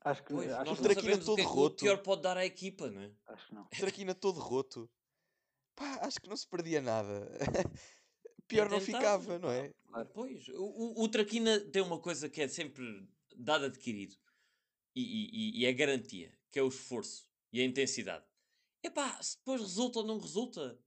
Acho 0.05 0.23
que, 0.23 0.33
Pois, 0.33 0.49
acho, 0.53 0.65
não 0.65 0.77
Traquina 0.77 1.03
sabemos 1.03 1.29
o 1.29 1.35
que 1.35 1.41
é 1.41 1.45
todo 1.45 1.53
que 1.53 1.59
o 1.59 1.63
roto. 1.63 1.77
Tior 1.77 1.99
pode 1.99 2.23
dar 2.23 2.37
à 2.37 2.47
equipa, 2.47 2.89
não 2.89 3.03
é? 3.03 3.13
acho 3.27 3.49
que 3.49 3.55
não. 3.55 3.63
O 3.63 3.69
Traquina 3.99 4.15
todo 4.15 4.39
roto. 4.39 4.89
Pá, 5.75 5.99
acho 6.03 6.21
que 6.21 6.29
não 6.29 6.37
se 6.37 6.47
perdia 6.47 6.81
nada. 6.81 7.29
Pior 8.47 8.69
não 8.71 8.81
ficava, 8.81 9.39
não 9.41 9.51
é? 9.51 9.73
Claro. 9.89 10.11
Pois, 10.15 10.49
o, 10.51 10.63
o, 10.65 11.03
o 11.03 11.09
Traquina 11.09 11.59
tem 11.61 11.83
uma 11.83 11.99
coisa 11.99 12.29
que 12.29 12.41
é 12.41 12.47
sempre 12.49 13.09
dado 13.37 13.65
adquirido 13.65 14.17
e, 14.95 15.03
e, 15.03 15.61
e- 15.63 15.67
é 15.67 15.73
garantia, 15.73 16.33
que 16.51 16.59
é 16.59 16.63
o 16.63 16.69
esforço 16.69 17.29
e 17.53 17.61
a 17.61 17.65
intensidade. 17.65 18.25
Epá, 18.83 19.21
se 19.23 19.37
depois 19.39 19.61
resulta 19.61 19.99
ou 20.01 20.07
não 20.07 20.19
resulta, 20.19 20.79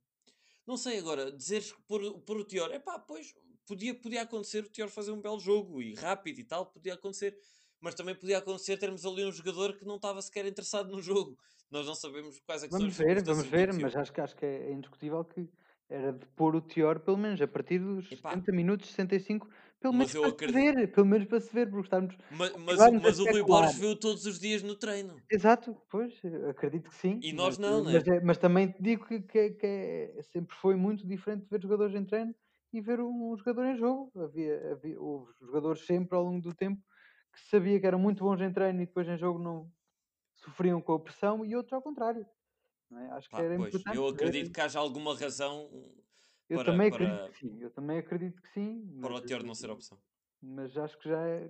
não 0.65 0.77
sei 0.77 0.97
agora, 0.99 1.31
dizeres 1.31 1.71
que 1.73 1.81
por, 1.83 2.21
por 2.21 2.37
o 2.37 2.43
Tior, 2.45 2.71
epá, 2.73 2.97
pois, 2.99 3.33
podia, 3.65 3.93
podia 3.95 4.21
acontecer 4.21 4.63
o 4.63 4.69
Tior 4.69 4.89
fazer 4.89 5.11
um 5.11 5.21
belo 5.21 5.39
jogo 5.39 5.81
e 5.81 5.93
rápido 5.95 6.39
e 6.39 6.43
tal, 6.43 6.65
podia 6.65 6.93
acontecer. 6.93 7.37
Mas 7.81 7.95
também 7.95 8.15
podia 8.15 8.37
acontecer 8.37 8.77
termos 8.77 9.05
ali 9.05 9.25
um 9.25 9.31
jogador 9.31 9.77
que 9.77 9.85
não 9.85 9.97
estava 9.97 10.21
sequer 10.21 10.45
interessado 10.45 10.89
no 10.89 11.01
jogo. 11.01 11.37
Nós 11.69 11.85
não 11.85 11.95
sabemos 11.95 12.39
quais 12.45 12.63
é 12.63 12.67
que 12.67 12.71
são 12.71 12.79
Vamos 12.79 12.93
as 12.93 12.97
ver, 12.97 13.17
circunstâncias 13.17 13.37
vamos 13.37 13.51
ver, 13.51 13.69
Tior. 13.71 13.81
mas 13.81 13.95
acho 13.95 14.13
que, 14.13 14.21
acho 14.21 14.35
que 14.35 14.45
é, 14.45 14.69
é 14.69 14.71
indiscutível 14.71 15.25
que 15.25 15.49
era 15.89 16.13
de 16.13 16.25
pôr 16.27 16.55
o 16.55 16.61
Tior, 16.61 16.99
pelo 17.01 17.17
menos 17.17 17.41
a 17.41 17.47
partir 17.47 17.79
dos 17.79 18.09
Epá. 18.11 18.29
70 18.31 18.51
minutos, 18.53 18.87
65, 18.89 19.49
pelo 19.81 19.93
Mas 19.93 20.13
menos 20.13 20.13
para 20.13 20.29
acredito- 20.29 20.57
se 20.57 20.73
ver, 20.75 20.91
pelo 20.93 21.05
menos 21.07 21.27
para 21.27 21.39
se 21.41 21.53
ver, 21.53 21.69
porque 21.69 21.85
estamos. 21.87 22.15
Ma- 22.31 22.51
Mas, 22.57 22.79
a 22.79 22.91
mas 22.91 23.19
o 23.19 23.25
Rui. 23.25 23.43
Borges 23.43 23.75
viu 23.77 23.95
todos 23.99 24.25
os 24.25 24.39
dias 24.39 24.63
no 24.63 24.75
treino. 24.77 25.21
Exato, 25.29 25.75
pois, 25.89 26.13
acredito 26.49 26.89
que 26.89 26.95
sim. 26.95 27.19
E 27.21 27.33
nós 27.33 27.57
mas, 27.57 27.69
não, 27.69 27.79
eh, 27.81 27.83
né? 27.83 27.91
Mas, 27.99 28.07
é- 28.07 28.21
mas 28.21 28.37
também 28.37 28.71
te 28.71 28.81
digo 28.81 29.05
que, 29.05 29.19
que, 29.21 29.37
é- 29.37 29.49
que 29.49 29.65
é- 29.67 30.21
sempre 30.31 30.55
foi 30.55 30.75
muito 30.77 31.05
diferente 31.05 31.45
ver 31.51 31.61
jogadores 31.61 31.93
em 31.95 32.05
treino 32.05 32.33
e 32.73 32.81
ver 32.81 32.99
um, 33.01 33.35
jogador 33.37 33.65
em 33.65 33.77
jogo. 33.77 34.11
Havia, 34.21 34.71
havia 34.73 34.99
houve 35.01 35.33
jogadores 35.41 35.85
sempre 35.85 36.17
ao 36.17 36.23
longo 36.23 36.41
do 36.41 36.53
tempo 36.55 36.81
que 37.33 37.39
sabia 37.41 37.79
que 37.79 37.87
eram 37.87 37.99
muito 37.99 38.23
bons 38.23 38.41
em 38.41 38.53
treino 38.53 38.81
e 38.81 38.85
depois 38.85 39.07
em 39.07 39.17
jogo 39.17 39.39
não 39.39 39.71
sofriam 40.35 40.81
com 40.81 40.93
a 40.93 40.99
pressão 41.01 41.45
e 41.45 41.55
outros 41.55 41.73
ao 41.73 41.81
contrário. 41.83 42.25
é? 42.91 43.05
Acho 43.11 43.29
que 43.31 43.35
Pá, 43.35 43.41
era 43.41 43.55
pois, 43.55 43.73
importante. 43.73 43.95
eu 43.95 44.07
acredito 44.07 44.51
que 44.51 44.61
haja 44.61 44.79
alguma 44.79 45.17
razão 45.17 45.69
Eu 46.49 46.57
para- 46.57 46.63
também 46.63 46.87
para- 46.89 46.95
acredito 46.95 47.31
que 47.31 47.37
sim, 47.39 47.61
eu 47.61 47.69
também 47.71 47.97
acredito 47.97 48.41
que 48.41 48.49
sim. 48.49 48.85
para 48.99 49.13
o 49.15 49.21
Tior 49.21 49.43
não 49.43 49.53
ser 49.55 49.69
opção. 49.69 50.01
mas 50.41 50.77
acho 50.77 50.97
que 50.99 51.09
já 51.09 51.27
é 51.27 51.49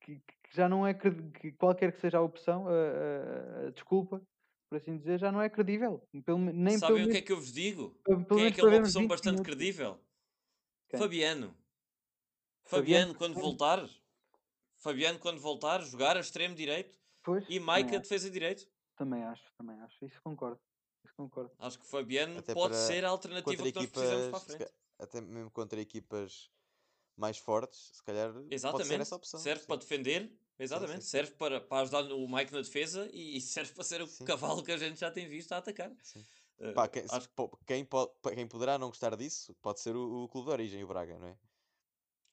que, 0.00 0.16
que 0.20 0.56
já 0.56 0.68
não 0.68 0.86
é 0.86 0.94
que 0.94 1.52
qualquer 1.54 1.92
que 1.92 2.00
seja 2.00 2.18
a 2.18 2.22
opção, 2.22 2.68
a, 2.68 2.72
a- 2.72 3.68
a 3.68 3.70
desculpa, 3.70 4.22
por 4.70 4.76
assim 4.78 4.98
dizer, 4.98 5.18
já 5.20 5.32
não 5.32 5.42
é 5.42 5.50
credível. 5.50 6.02
Pelo, 6.24 6.38
nem 6.40 6.78
Sabem 6.78 7.02
pelo 7.02 7.04
o 7.04 7.08
que 7.08 7.18
é 7.18 7.22
que 7.22 7.32
eu 7.32 7.36
vos 7.36 7.52
digo? 7.52 8.00
pelo 8.04 8.24
Quem 8.32 8.46
é 8.46 8.50
que 8.52 8.60
é 8.60 8.64
uma 8.64 8.76
opção 8.76 9.02
20 9.02 9.08
bastante 9.08 9.42
minutos. 9.42 9.42
credível? 9.42 10.00
Quem? 10.90 10.98
Fabiano. 10.98 11.56
Fabiano, 12.64 13.14
Fabiano, 13.14 13.14
quando 13.14 13.34
sim. 13.34 13.40
voltar. 13.40 13.88
Fabiano, 14.76 15.18
quando 15.18 15.40
voltar, 15.40 15.82
jogar 15.82 16.16
a 16.16 16.20
extremo 16.20 16.54
direito. 16.54 16.98
Pois, 17.22 17.44
E 17.48 17.60
Maica, 17.60 17.98
defesa 18.00 18.30
direito. 18.30 18.66
também 18.96 19.22
acho, 19.22 19.44
também 19.56 19.78
acho. 19.80 20.04
Isso 20.04 20.20
concordo. 20.22 20.60
Isso 21.04 21.14
concordo. 21.14 21.52
Acho 21.58 21.78
que 21.78 21.86
Fabiano 21.86 22.38
Até 22.38 22.52
pode 22.54 22.76
ser 22.76 23.04
a 23.04 23.08
alternativa 23.08 23.56
Contra 23.56 23.72
que 23.72 23.78
nós 23.78 23.90
precisamos 23.90 24.28
para 24.28 24.38
a 24.38 24.40
equipas, 24.40 24.56
frente. 24.56 24.72
até 24.98 25.20
mesmo 25.20 25.50
contra 25.50 25.80
equipas 25.80 26.50
mais 27.16 27.38
fortes, 27.38 27.90
se 27.94 28.02
calhar 28.02 28.32
pode 28.32 28.48
ser 28.48 28.54
Exatamente. 28.54 29.02
essa 29.02 29.16
opção. 29.16 29.40
serve 29.40 29.60
sim. 29.60 29.66
para 29.66 29.76
defender. 29.76 30.32
Exatamente. 30.58 31.00
sim, 31.00 31.04
sim. 31.04 31.08
Serve 31.10 31.32
para, 31.32 31.60
para 31.60 31.82
ajudar 31.82 32.02
o 32.12 32.28
Mike 32.28 32.52
na 32.52 32.60
defesa 32.60 33.08
e, 33.12 33.36
e 33.36 33.40
serve 33.40 33.72
para 33.72 33.84
ser 33.84 34.02
o 34.02 34.06
Sim. 34.06 34.24
cavalo 34.24 34.62
que 34.62 34.72
a 34.72 34.76
gente 34.76 35.00
já 35.00 35.10
tem 35.10 35.26
visto 35.28 35.52
a 35.52 35.56
atacar. 35.58 35.90
Sim. 36.02 36.24
Eh, 36.60 36.72
Pá, 36.74 36.86
quem, 36.88 37.06
se- 37.08 37.14
acho 37.14 37.28
po- 37.30 37.58
quem, 37.66 37.84
pode, 37.84 38.12
quem 38.34 38.46
poderá 38.46 38.78
não 38.78 38.88
gostar 38.88 39.16
disso 39.16 39.54
pode 39.62 39.80
ser 39.80 39.96
o, 39.96 40.24
o 40.24 40.28
clube 40.28 40.46
de 40.46 40.52
origem, 40.52 40.84
o 40.84 40.86
Braga, 40.86 41.18
não 41.18 41.28
é? 41.28 41.36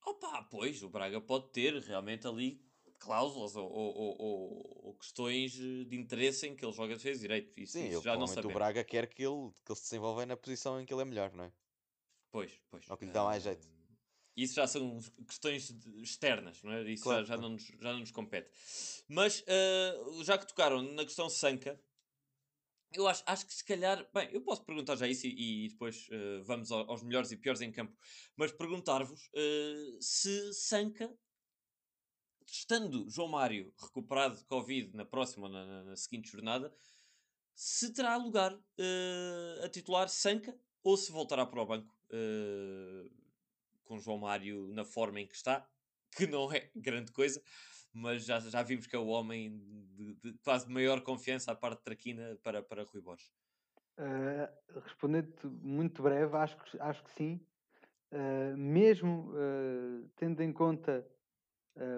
Opa, 0.05 0.43
pois, 0.43 0.83
o 0.83 0.89
Braga 0.89 1.19
pode 1.21 1.49
ter 1.51 1.73
realmente 1.81 2.27
ali 2.27 2.61
cláusulas 2.99 3.55
ou, 3.55 3.69
ou- 3.69 3.95
ou- 3.95 4.21
ou- 4.21 4.79
ou 4.87 4.93
questões 4.95 5.55
eh, 5.59 5.83
de 5.85 5.95
interesse 5.95 6.47
em 6.47 6.55
que 6.55 6.65
ele 6.65 6.73
joga 6.73 6.95
defesa 6.95 7.19
direito. 7.21 7.57
Isso, 7.59 7.73
Sim, 7.73 7.85
isso 7.85 7.95
ele, 7.97 8.01
já 8.03 8.11
não 8.17 8.27
provavelmente 8.27 8.37
o 8.37 8.49
sabemos. 8.49 8.53
Braga 8.59 8.83
quer 8.83 9.07
que 9.07 9.23
ele, 9.23 9.51
que 9.63 9.71
ele 9.71 9.77
se 9.77 9.83
desenvolva 9.83 10.25
na 10.25 10.37
posição 10.37 10.79
em 10.81 10.85
que 10.85 10.93
ele 10.93 11.01
é 11.01 11.05
melhor, 11.05 11.31
não 11.33 11.43
é? 11.45 11.51
Pois, 12.31 12.51
pois. 12.69 12.85
É 12.89 12.93
o 12.93 12.97
que 12.97 13.05
lhe 13.05 13.11
dá 13.11 13.23
mais 13.23 13.43
jeito. 13.43 13.67
Ah, 13.67 13.93
Isso 14.35 14.53
já 14.55 14.67
são 14.67 14.99
questões 15.27 15.71
de- 15.71 16.01
externas, 16.01 16.61
não 16.63 16.71
é? 16.71 16.83
Isso 16.83 17.03
Claro, 17.03 17.25
já, 17.25 17.35
já, 17.35 17.41
não 17.41 17.49
nos, 17.49 17.63
já 17.63 17.91
não 17.91 17.99
nos 17.99 18.11
compete. 18.11 18.49
Mas, 19.07 19.43
ah, 19.47 20.23
já 20.23 20.37
que 20.37 20.47
tocaram 20.47 20.81
na 20.81 21.03
questão 21.05 21.29
Sanca, 21.29 21.79
eu 22.93 23.07
acho, 23.07 23.23
acho 23.25 23.45
que 23.45 23.53
se 23.53 23.63
calhar. 23.63 24.09
Bem, 24.13 24.29
eu 24.33 24.41
posso 24.41 24.63
perguntar 24.65 24.95
já 24.95 25.07
isso 25.07 25.27
e, 25.27 25.65
e 25.65 25.69
depois 25.69 26.07
ah, 26.11 26.41
vamos 26.45 26.71
ao- 26.71 26.89
aos 26.89 27.03
melhores 27.03 27.31
e 27.31 27.37
piores 27.37 27.61
em 27.61 27.71
campo. 27.71 27.95
Mas 28.35 28.51
perguntar-vos 28.51 29.29
ah, 29.35 29.97
se 29.99 30.53
Sanca, 30.53 31.15
estando 32.45 33.09
João 33.09 33.27
Mário 33.27 33.73
recuperado 33.77 34.37
de 34.37 34.45
Covid 34.45 34.95
na 34.95 35.05
próxima 35.05 35.49
na, 35.49 35.83
na- 35.83 35.95
seguinte 35.95 36.29
jornada, 36.31 36.73
se 37.53 37.91
terá 37.93 38.15
lugar 38.17 38.53
ah, 38.79 39.65
a 39.65 39.69
titular 39.69 40.09
Sanca 40.09 40.57
ou 40.83 40.95
se 40.97 41.11
voltará 41.11 41.45
para 41.45 41.61
o 41.61 41.65
banco 41.65 41.95
com 43.83 43.99
João 43.99 44.17
Mário 44.17 44.67
na 44.69 44.85
forma 44.85 45.19
em 45.19 45.27
que 45.27 45.35
está, 45.35 45.67
que 46.15 46.27
não 46.27 46.51
é 46.51 46.71
grande 46.75 47.11
coisa, 47.11 47.41
mas 47.97 48.25
já, 48.25 48.39
já 48.39 48.61
vimos 48.61 48.85
que 48.85 48.95
é 48.95 48.99
o 48.99 49.07
homem 49.07 49.57
de, 49.95 50.13
de 50.15 50.33
quase 50.43 50.69
maior 50.69 51.01
confiança 51.01 51.51
à 51.51 51.55
parte 51.55 51.79
de 51.79 51.83
Traquina 51.83 52.37
para, 52.43 52.61
para 52.61 52.83
Rui 52.83 53.01
Borges. 53.01 53.31
Uh, 53.97 54.79
respondendo 54.81 55.33
muito 55.61 56.03
breve, 56.03 56.35
acho 56.37 56.55
que, 56.57 56.79
acho 56.79 57.03
que 57.03 57.11
sim. 57.11 57.41
Uh, 58.11 58.55
mesmo 58.55 59.31
uh, 59.31 60.07
tendo 60.15 60.41
em 60.41 60.53
conta 60.53 61.05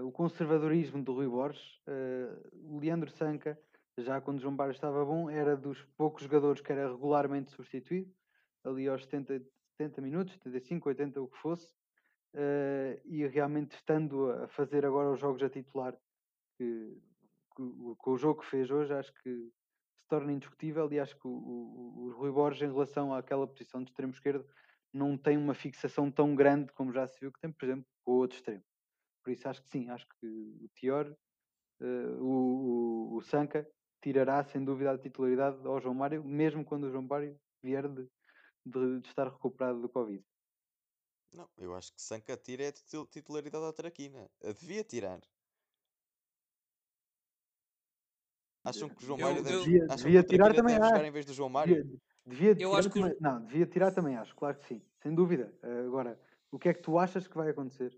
o 0.04 0.12
conservadorismo 0.12 1.02
do 1.02 1.14
Rui 1.14 1.30
Borges, 1.30 1.80
o 2.66 2.80
Leandro 2.80 3.10
Sanca, 3.10 3.58
já 3.98 4.20
quando 4.20 4.42
João 4.42 4.54
Barros 4.54 4.76
estava 4.76 5.06
bom, 5.06 5.30
era 5.30 5.56
dos 5.56 5.82
poucos 5.96 6.24
jogadores 6.24 6.62
que 6.62 6.70
era 6.70 6.92
regularmente 6.92 7.52
substituído, 7.52 8.14
ali 8.66 8.90
aos 8.90 9.04
70, 9.06 9.42
70 9.78 10.02
minutos, 10.02 10.34
75, 10.34 10.90
80, 10.90 11.22
o 11.22 11.30
que 11.30 11.38
fosse, 11.38 11.74
e 13.06 13.26
realmente 13.28 13.76
estando 13.76 14.32
a 14.32 14.48
fazer 14.48 14.86
agora 14.86 15.12
os 15.12 15.20
jogos 15.20 15.42
a 15.44 15.50
titular, 15.50 15.96
que, 16.58 16.98
que, 17.56 17.64
com 17.98 18.12
o 18.12 18.18
jogo 18.18 18.42
que 18.42 18.48
fez 18.48 18.70
hoje, 18.70 18.94
acho 18.94 19.14
que 19.24 19.52
torna 20.08 20.34
indiscutível 20.34 20.92
e 20.92 21.00
acho 21.00 21.16
que 21.18 21.28
o, 21.28 21.32
o, 21.32 22.06
o 22.06 22.12
Rui 22.12 22.32
Borges, 22.32 22.64
em 22.64 22.72
relação 22.72 23.14
àquela 23.14 23.48
posição 23.48 23.84
de 23.84 23.92
extremo 23.92 24.12
esquerdo, 24.12 24.46
não 24.92 25.16
tem 25.18 25.38
uma 25.38 25.54
fixação 25.54 26.12
tão 26.12 26.36
grande 26.36 26.74
como 26.74 26.92
já 26.92 27.08
se 27.08 27.20
viu 27.20 27.32
que 27.32 27.40
tem, 27.40 27.52
por 27.52 27.66
exemplo, 27.66 27.86
com 28.04 28.12
o 28.14 28.16
outro 28.16 28.38
extremo. 28.38 28.64
Por 29.24 29.32
isso 29.32 29.48
acho 29.48 29.62
que 29.62 29.70
sim, 29.70 29.90
acho 29.90 30.08
que 30.20 30.28
o 30.28 30.68
Tior, 30.76 31.16
uh, 31.82 32.24
o, 32.24 33.14
o, 33.14 33.16
o 33.18 33.22
Sanca, 33.22 33.70
tirará 34.02 34.44
sem 34.44 34.64
dúvida 34.64 34.92
a 34.92 34.98
titularidade 34.98 35.66
ao 35.66 35.80
João 35.80 35.94
Mário, 35.94 36.24
mesmo 36.24 36.66
quando 36.66 36.86
o 36.86 36.90
João 36.90 37.04
Mário 37.04 37.38
vier 37.62 37.88
de, 37.88 38.10
de, 38.66 39.00
de 39.02 39.08
estar 39.08 39.28
recuperado 39.28 39.82
do 39.82 39.90
Covid. 39.90 40.24
Não, 41.32 41.48
eu 41.58 41.76
acho 41.76 41.94
que 41.94 42.02
Sanca 42.02 42.36
tira 42.36 42.70
a 42.70 43.06
titularidade 43.06 43.66
à 43.66 43.74
Traquina. 43.74 44.30
A 44.44 44.52
devia 44.52 44.84
tirar. 44.84 45.22
Acham 48.64 48.90
que 48.90 49.04
o 49.04 49.06
João 49.06 49.20
Mário 49.20 49.44
deve, 49.44 49.64
devia, 49.64 49.88
devia 49.88 50.24
tirar 50.24 50.54
também 50.54 50.76
deve 50.76 50.88
jogar 50.88 51.06
em 51.06 51.12
vez 51.12 51.26
do 51.26 51.34
João 51.34 51.50
Mário? 51.50 51.76
Devia, 52.26 52.54
devia 52.54 52.66
eu 52.66 52.76
acho 52.76 52.90
que 52.90 53.00
também, 53.00 53.18
não, 53.20 53.46
devia 53.46 53.66
tirar 53.66 53.92
também 53.94 54.16
acho, 54.16 54.36
claro 54.36 54.58
que 54.58 54.68
sim, 54.68 54.82
sem 55.02 55.16
dúvida. 55.16 55.54
Uh, 55.64 55.88
agora, 55.88 56.20
o 56.52 56.60
que 56.60 56.70
é 56.70 56.74
que 56.74 56.82
tu 56.82 57.00
achas 57.00 57.28
que 57.28 57.38
vai 57.38 57.50
acontecer? 57.50 57.98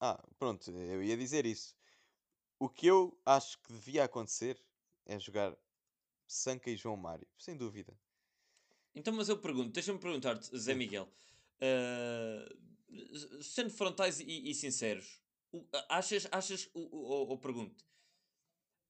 Ah, 0.00 0.22
pronto, 0.38 0.70
eu 0.70 1.02
ia 1.02 1.16
dizer 1.16 1.44
isso. 1.44 1.74
O 2.58 2.68
que 2.68 2.86
eu 2.86 3.18
acho 3.24 3.58
que 3.62 3.72
devia 3.72 4.04
acontecer 4.04 4.62
é 5.04 5.18
jogar 5.18 5.56
Sanca 6.26 6.70
e 6.70 6.76
João 6.76 6.96
Mário, 6.96 7.26
sem 7.36 7.56
dúvida. 7.56 7.92
Então, 8.94 9.12
mas 9.12 9.28
eu 9.28 9.38
pergunto, 9.38 9.70
deixa-me 9.70 9.98
perguntar-te, 9.98 10.56
Zé 10.56 10.74
Miguel, 10.74 11.08
uh, 11.62 13.42
sendo 13.42 13.70
frontais 13.70 14.20
e, 14.20 14.50
e 14.50 14.54
sinceros, 14.54 15.20
achas, 15.88 16.26
achas 16.30 16.68
ou, 16.74 16.88
ou, 16.92 17.28
ou 17.28 17.38
pergunto, 17.38 17.84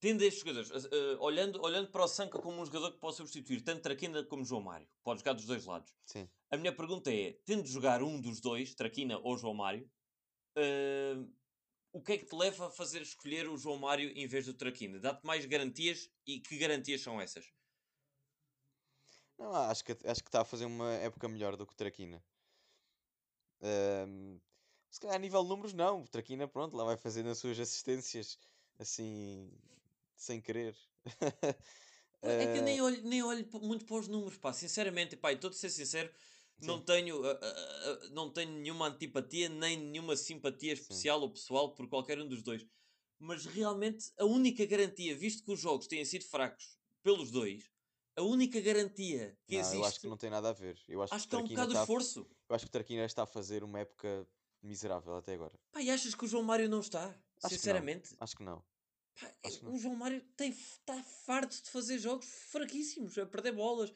tendo 0.00 0.22
estes 0.22 0.40
jogadores, 0.40 0.70
uh, 0.70 1.18
olhando, 1.20 1.62
olhando 1.62 1.90
para 1.90 2.04
o 2.04 2.08
Sanca 2.08 2.38
como 2.38 2.60
um 2.60 2.64
jogador 2.64 2.92
que 2.92 2.98
pode 2.98 3.16
substituir 3.16 3.62
tanto 3.62 3.82
Traquina 3.82 4.24
como 4.24 4.44
João 4.44 4.62
Mário, 4.62 4.88
pode 5.02 5.20
jogar 5.20 5.32
dos 5.32 5.46
dois 5.46 5.64
lados. 5.64 5.92
Sim. 6.04 6.28
A 6.50 6.56
minha 6.56 6.74
pergunta 6.74 7.12
é: 7.12 7.32
tendo 7.44 7.62
de 7.62 7.70
jogar 7.70 8.02
um 8.02 8.20
dos 8.20 8.40
dois, 8.40 8.74
Traquina 8.74 9.18
ou 9.18 9.36
João 9.36 9.54
Mário, 9.54 9.90
uh, 10.58 11.32
o 11.92 12.02
que 12.02 12.12
é 12.12 12.18
que 12.18 12.26
te 12.26 12.36
leva 12.36 12.66
a 12.66 12.70
fazer 12.70 13.00
escolher 13.00 13.48
o 13.48 13.56
João 13.56 13.78
Mário 13.78 14.10
em 14.10 14.26
vez 14.26 14.46
do 14.46 14.54
Traquina? 14.54 14.98
Dá-te 14.98 15.24
mais 15.24 15.46
garantias 15.46 16.10
e 16.26 16.40
que 16.40 16.58
garantias 16.58 17.00
são 17.00 17.20
essas? 17.20 17.46
Não, 19.38 19.52
acho 19.54 19.84
que, 19.84 19.92
acho 19.92 20.22
que 20.22 20.28
está 20.28 20.42
a 20.42 20.44
fazer 20.44 20.64
uma 20.64 20.92
época 20.94 21.28
melhor 21.28 21.56
do 21.56 21.66
que 21.66 21.72
o 21.72 21.76
Traquina. 21.76 22.22
Uh, 23.60 24.40
se 24.90 25.00
calhar 25.00 25.16
a 25.16 25.18
nível 25.18 25.42
de 25.42 25.48
números, 25.48 25.72
não. 25.72 26.02
O 26.02 26.08
Traquina, 26.08 26.48
pronto, 26.48 26.76
lá 26.76 26.84
vai 26.84 26.96
fazendo 26.96 27.28
as 27.28 27.38
suas 27.38 27.58
assistências 27.58 28.38
assim 28.78 29.50
sem 30.16 30.40
querer. 30.40 30.76
É 32.22 32.52
que 32.52 32.58
eu 32.58 32.62
nem 32.62 32.78
eh, 32.78 32.82
olho, 32.82 33.02
nem 33.04 33.22
olho 33.22 33.46
muito 33.62 33.84
para 33.84 33.96
os 33.96 34.08
números, 34.08 34.36
pá. 34.36 34.52
Sinceramente, 34.52 35.16
pá, 35.16 35.32
estou 35.32 35.50
a 35.50 35.52
ser 35.52 35.70
sincero, 35.70 36.10
não 36.60 36.80
tenho, 36.80 37.20
uh, 37.20 37.34
uh, 37.34 38.10
não 38.12 38.30
tenho 38.30 38.52
nenhuma 38.52 38.88
antipatia 38.88 39.48
nem 39.48 39.76
nenhuma 39.76 40.16
simpatia 40.16 40.72
especial 40.72 41.18
Sim. 41.18 41.24
ou 41.24 41.30
pessoal 41.30 41.74
por 41.74 41.88
qualquer 41.88 42.18
um 42.18 42.26
dos 42.26 42.42
dois. 42.42 42.66
Mas 43.18 43.46
realmente 43.46 44.10
a 44.18 44.24
única 44.24 44.64
garantia, 44.66 45.14
visto 45.14 45.44
que 45.44 45.52
os 45.52 45.60
jogos 45.60 45.86
têm 45.86 46.04
sido 46.04 46.24
fracos 46.24 46.76
pelos 47.02 47.30
dois, 47.30 47.70
a 48.16 48.22
única 48.22 48.60
garantia 48.60 49.36
que 49.46 49.54
não, 49.54 49.60
existe. 49.60 49.76
Eu 49.76 49.84
acho 49.84 50.00
que 50.00 50.08
não 50.08 50.16
tem 50.16 50.30
nada 50.30 50.48
a 50.48 50.52
ver. 50.52 50.78
Eu 50.88 51.02
acho, 51.02 51.14
acho 51.14 51.24
que, 51.24 51.30
que 51.30 51.36
é 51.36 51.38
um 51.38 51.48
bocado 51.48 51.74
de 51.74 51.80
esforço. 51.80 52.26
Eu 52.48 52.56
acho 52.56 52.64
que 52.64 52.70
o 52.70 52.72
Tarquina 52.72 53.04
está 53.04 53.22
a 53.24 53.26
fazer 53.26 53.62
uma 53.62 53.78
época 53.80 54.26
miserável 54.62 55.16
até 55.16 55.34
agora. 55.34 55.54
Pá, 55.70 55.82
e 55.82 55.90
achas 55.90 56.14
que 56.14 56.24
o 56.24 56.28
João 56.28 56.42
Mário 56.42 56.68
não 56.68 56.80
está? 56.80 57.14
Acho 57.42 57.54
Sinceramente? 57.54 58.10
Que 58.10 58.16
acho 58.18 58.36
que 58.36 58.42
não. 58.42 58.62
Pá, 59.20 59.32
o 59.64 59.78
João 59.78 59.94
Mário 59.94 60.22
está 60.38 61.02
farto 61.02 61.62
de 61.62 61.70
fazer 61.70 61.98
jogos 61.98 62.26
fraquíssimos, 62.26 63.16
a 63.18 63.26
perder 63.26 63.52
bolas. 63.52 63.92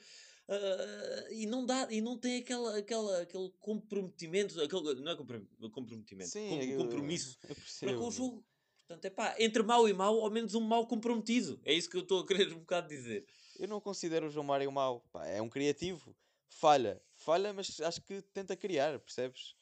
Uh, 0.49 1.33
e 1.33 1.47
não 1.47 1.65
dá 1.65 1.87
e 1.93 2.01
não 2.01 2.19
tem 2.19 2.39
aquela, 2.39 2.77
aquela, 2.77 3.23
aquele 3.23 3.53
comprometimento 3.61 4.61
aquele, 4.61 5.01
não 5.01 5.13
é 5.13 5.71
comprometimento 5.71 6.29
Sim, 6.29 6.49
com, 6.49 6.61
eu, 6.61 6.77
compromisso 6.77 7.39
eu 7.49 7.55
para 7.79 7.97
com 7.97 8.09
o 8.09 8.11
jogo 8.11 8.45
portanto 8.77 9.05
é 9.05 9.11
pá, 9.11 9.37
entre 9.39 9.63
mau 9.63 9.89
e 9.89 9.93
mau 9.93 10.19
ao 10.19 10.29
menos 10.29 10.53
um 10.57 10.61
mau 10.61 10.89
comprometido 10.89 11.61
é 11.65 11.73
isso 11.73 11.89
que 11.89 11.97
eu 11.97 12.01
estou 12.01 12.19
a 12.19 12.27
querer 12.27 12.53
um 12.53 12.59
bocado 12.59 12.89
dizer 12.89 13.25
eu 13.61 13.69
não 13.69 13.81
considero 13.81 14.27
o 14.27 14.31
João 14.31 14.45
Mário 14.45 14.71
mau 14.73 15.01
pá, 15.13 15.27
é 15.27 15.41
um 15.41 15.49
criativo 15.49 16.17
falha, 16.49 17.01
falha 17.15 17.53
mas 17.53 17.81
acho 17.81 18.03
que 18.03 18.23
tenta 18.23 18.57
criar, 18.57 18.99
percebes? 18.99 19.55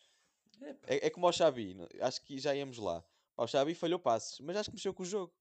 É, 0.87 1.07
é, 1.07 1.11
como 1.11 1.29
o 1.29 1.33
Xavi 1.33 1.77
acho 2.01 2.23
que 2.25 2.39
já 2.39 2.55
íamos 2.55 2.79
lá 2.79 3.05
o 3.37 3.47
Xavi 3.47 3.75
falhou 3.75 4.01
passes, 4.01 4.41
mas 4.41 4.57
acho 4.57 4.71
que 4.71 4.77
mexeu 4.77 4.93
com 4.93 5.03
o 5.03 5.07
jogo 5.07 5.33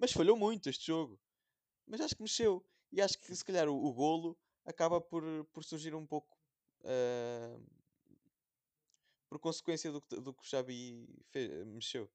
mas 0.00 0.12
falhou 0.12 0.36
muito 0.36 0.70
este 0.70 0.86
jogo. 0.86 1.20
Mas 1.86 2.00
acho 2.00 2.16
que 2.16 2.22
mexeu. 2.22 2.64
E 2.90 3.02
acho 3.02 3.20
que 3.20 3.36
se 3.36 3.44
calhar 3.44 3.68
o, 3.68 3.84
o 3.84 3.92
golo 3.92 4.36
acaba 4.64 5.00
por, 5.00 5.22
por 5.52 5.62
surgir 5.62 5.94
um 5.94 6.06
pouco 6.06 6.34
uh, 6.80 7.62
por 9.28 9.38
consequência 9.38 9.92
do, 9.92 10.00
do 10.00 10.32
que 10.32 10.42
o 10.42 10.46
Xabi 10.46 11.06
fez, 11.28 11.66
mexeu. 11.66 12.10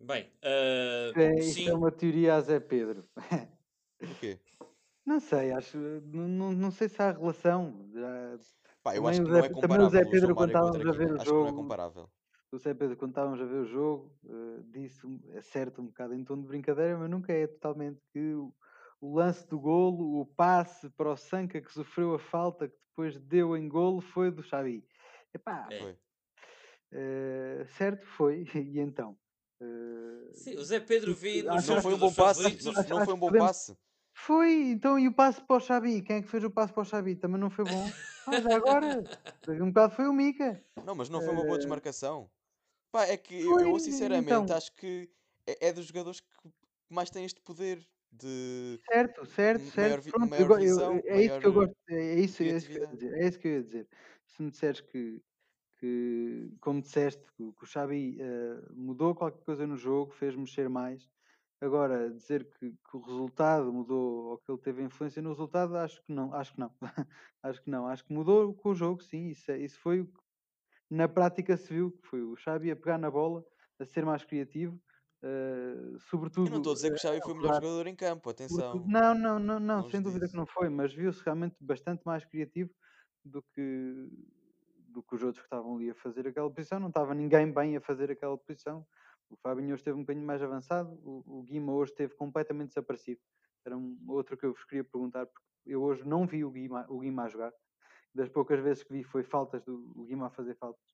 Bem, 0.00 0.30
uh, 0.44 1.18
é, 1.18 1.40
isso 1.40 1.68
é 1.68 1.74
uma 1.74 1.90
teoria 1.90 2.36
a 2.36 2.40
Zé 2.40 2.60
Pedro. 2.60 3.06
O 4.02 4.14
quê? 4.20 4.38
Não 5.04 5.20
sei, 5.20 5.52
acho. 5.52 5.78
Não, 5.78 6.52
não 6.52 6.70
sei 6.70 6.88
se 6.88 7.00
há 7.02 7.12
relação. 7.12 7.88
Já, 7.92 8.38
Pá, 8.82 8.94
eu 8.94 9.06
acho 9.06 9.22
que 9.22 9.28
não 9.28 9.38
é 9.38 9.48
comparável. 9.48 9.86
o 9.86 9.90
Zé 9.90 10.04
Pedro, 10.04 10.34
quando 10.34 10.50
estávamos 10.50 10.86
a 10.86 10.92
ver 10.92 11.12
o 11.12 11.24
jogo. 11.24 11.48
É 11.48 11.52
comparável 11.52 12.10
o 12.50 12.58
Zé 12.58 12.74
Pedro, 12.74 12.96
quando 12.96 13.10
estávamos 13.10 13.40
a 13.40 13.44
ver 13.44 13.60
o 13.60 13.66
jogo, 13.66 14.14
uh, 14.24 14.62
disse, 14.70 15.06
é 15.34 15.42
certo, 15.42 15.82
um 15.82 15.86
bocado 15.86 16.14
em 16.14 16.24
tom 16.24 16.40
de 16.40 16.46
brincadeira, 16.46 16.96
mas 16.96 17.10
nunca 17.10 17.32
é 17.32 17.46
totalmente 17.46 18.00
que 18.12 18.34
o, 18.34 18.54
o, 19.00 19.14
lance 19.14 19.46
do 19.46 19.60
golo, 19.60 20.20
o 20.20 20.26
passe 20.26 20.88
para 20.90 21.12
o 21.12 21.16
Sanca 21.16 21.60
que 21.60 21.72
sofreu 21.72 22.14
a 22.14 22.18
falta, 22.18 22.68
que 22.68 22.76
depois 22.90 23.18
deu 23.20 23.56
em 23.56 23.68
golo, 23.68 24.00
foi 24.00 24.30
do 24.30 24.42
Xavi. 24.42 24.84
Epá, 25.34 25.68
é. 25.70 25.94
uh, 26.92 27.66
certo, 27.76 28.06
foi, 28.06 28.44
e 28.54 28.80
então? 28.80 29.16
Uh, 29.60 30.32
Sim, 30.32 30.56
o 30.56 30.64
Zé 30.64 30.80
Pedro 30.80 31.14
vi 31.14 31.42
no 31.42 31.54
Não 31.54 31.82
foi 31.82 31.94
um 31.94 31.98
bom 31.98 32.14
passe, 32.14 32.42
não 32.88 33.04
foi 33.04 33.14
um 33.14 33.18
bom 33.18 33.32
passe. 33.32 33.76
Foi, 34.20 34.52
então, 34.72 34.98
e 34.98 35.06
o 35.06 35.12
passe 35.12 35.40
para 35.40 35.56
o 35.56 35.60
Xabi? 35.60 36.02
Quem 36.02 36.16
é 36.16 36.22
que 36.22 36.28
fez 36.28 36.42
o 36.42 36.50
passe 36.50 36.72
para 36.72 36.82
o 36.82 36.84
Xabi? 36.84 37.14
Também 37.14 37.40
não 37.40 37.48
foi 37.48 37.64
bom. 37.64 37.90
Mas 38.26 38.44
agora, 38.46 39.02
um 39.48 39.68
bocado 39.68 39.94
foi 39.94 40.08
o 40.08 40.12
Mica. 40.12 40.62
Não, 40.84 40.94
mas 40.94 41.08
não 41.08 41.20
foi 41.20 41.30
uma 41.30 41.44
boa 41.44 41.56
desmarcação. 41.56 42.28
Pá, 42.90 43.06
é 43.06 43.16
que 43.16 43.40
eu, 43.40 43.60
eu 43.60 43.78
sinceramente 43.78 44.32
então. 44.32 44.56
acho 44.56 44.74
que 44.74 45.08
é, 45.46 45.68
é 45.68 45.72
dos 45.72 45.86
jogadores 45.86 46.20
que 46.20 46.28
mais 46.90 47.10
tem 47.10 47.24
este 47.24 47.40
poder 47.40 47.78
de 48.10 48.80
Certo, 48.90 49.24
certo, 49.24 49.60
maior, 49.60 49.72
certo. 49.72 50.10
Pronto, 50.10 50.30
maior 50.30 50.58
visão, 50.58 50.96
eu, 50.96 51.02
é 51.06 51.22
isso 51.22 51.38
que 51.38 51.46
eu 51.46 51.52
gosto, 51.52 51.76
é 51.88 52.14
isso, 52.14 52.42
é 52.42 52.46
isso 52.46 52.66
que 52.66 52.76
eu 52.76 52.82
ia 52.82 52.86
dizer. 52.88 53.14
É 53.14 53.28
isso 53.28 53.38
que 53.38 53.48
eu 53.48 53.52
ia 53.52 53.62
dizer. 53.62 53.88
Se 54.26 54.42
me 54.42 54.50
disseres 54.50 54.80
que, 54.80 55.22
que 55.78 56.52
como 56.60 56.82
disseste, 56.82 57.22
que, 57.36 57.52
que 57.52 57.62
o 57.64 57.66
Xabi 57.66 58.18
uh, 58.20 58.74
mudou 58.74 59.14
qualquer 59.14 59.42
coisa 59.44 59.66
no 59.66 59.76
jogo, 59.76 60.12
fez 60.12 60.34
mexer 60.34 60.68
mais. 60.68 61.08
Agora, 61.60 62.08
dizer 62.10 62.44
que, 62.44 62.70
que, 62.70 62.96
o 62.96 63.00
resultado 63.00 63.72
mudou 63.72 64.26
ou 64.26 64.38
que 64.38 64.50
ele 64.50 64.60
teve 64.60 64.82
influência 64.82 65.20
no 65.20 65.30
resultado, 65.30 65.76
acho 65.76 66.00
que 66.04 66.12
não, 66.12 66.32
acho 66.32 66.52
que 66.52 66.60
não. 66.60 66.72
acho 67.42 67.62
que 67.62 67.70
não, 67.70 67.86
acho 67.88 68.04
que 68.04 68.12
mudou 68.12 68.54
com 68.54 68.70
o 68.70 68.74
jogo, 68.74 69.02
sim, 69.02 69.28
isso, 69.28 69.50
é, 69.50 69.58
isso 69.58 69.78
foi 69.80 70.00
o 70.00 70.06
que 70.06 70.20
na 70.90 71.08
prática 71.08 71.56
se 71.56 71.72
viu 71.72 71.90
que 71.90 72.06
foi 72.06 72.22
o 72.22 72.36
Xavi 72.36 72.70
a 72.70 72.76
pegar 72.76 72.96
na 72.96 73.10
bola, 73.10 73.44
a 73.78 73.84
ser 73.84 74.04
mais 74.04 74.24
criativo, 74.24 74.80
uh, 75.22 75.98
sobretudo... 75.98 76.46
Eu 76.46 76.52
não 76.52 76.58
estou 76.58 76.72
a 76.72 76.76
dizer 76.76 76.90
que 76.90 76.96
o 76.96 77.00
Xavi 77.00 77.20
foi 77.20 77.32
o 77.32 77.36
melhor 77.36 77.54
jogador 77.54 77.86
em 77.88 77.94
campo, 77.96 78.30
atenção. 78.30 78.84
Não, 78.86 79.14
não, 79.14 79.38
não, 79.38 79.60
não, 79.60 79.90
sem 79.90 80.00
dúvida 80.00 80.26
disso. 80.26 80.32
que 80.32 80.38
não 80.38 80.46
foi, 80.46 80.68
mas 80.68 80.94
viu-se 80.94 81.22
realmente 81.24 81.56
bastante 81.60 82.02
mais 82.06 82.24
criativo 82.24 82.70
do 83.24 83.42
que, 83.42 84.08
do 84.88 85.02
que 85.02 85.14
os 85.14 85.22
outros 85.22 85.40
que 85.40 85.46
estavam 85.46 85.76
ali 85.76 85.90
a 85.90 85.94
fazer 85.94 86.26
aquela 86.26 86.50
posição. 86.50 86.80
Não 86.80 86.88
estava 86.88 87.14
ninguém 87.14 87.52
bem 87.52 87.76
a 87.76 87.80
fazer 87.80 88.10
aquela 88.10 88.38
posição. 88.38 88.86
O 89.30 89.36
Fabinho 89.36 89.68
hoje 89.72 89.80
esteve 89.80 89.96
um 89.96 90.00
bocadinho 90.00 90.26
mais 90.26 90.42
avançado, 90.42 90.90
o, 91.04 91.40
o 91.40 91.42
Guima 91.42 91.72
hoje 91.72 91.92
esteve 91.92 92.14
completamente 92.14 92.68
desaparecido. 92.68 93.20
Era 93.64 93.76
um, 93.76 93.98
outro 94.08 94.36
que 94.36 94.46
eu 94.46 94.52
vos 94.52 94.64
queria 94.64 94.84
perguntar, 94.84 95.26
porque 95.26 95.46
eu 95.66 95.82
hoje 95.82 96.06
não 96.06 96.26
vi 96.26 96.44
o 96.44 96.50
Guima, 96.50 96.86
o 96.88 97.00
Guima 97.00 97.24
a 97.24 97.28
jogar 97.28 97.52
das 98.14 98.28
poucas 98.28 98.58
vezes 98.60 98.82
que 98.82 98.92
vi 98.92 99.04
foi 99.04 99.22
faltas 99.22 99.62
do 99.64 100.04
Guima 100.06 100.26
a 100.26 100.30
fazer 100.30 100.54
faltas. 100.56 100.84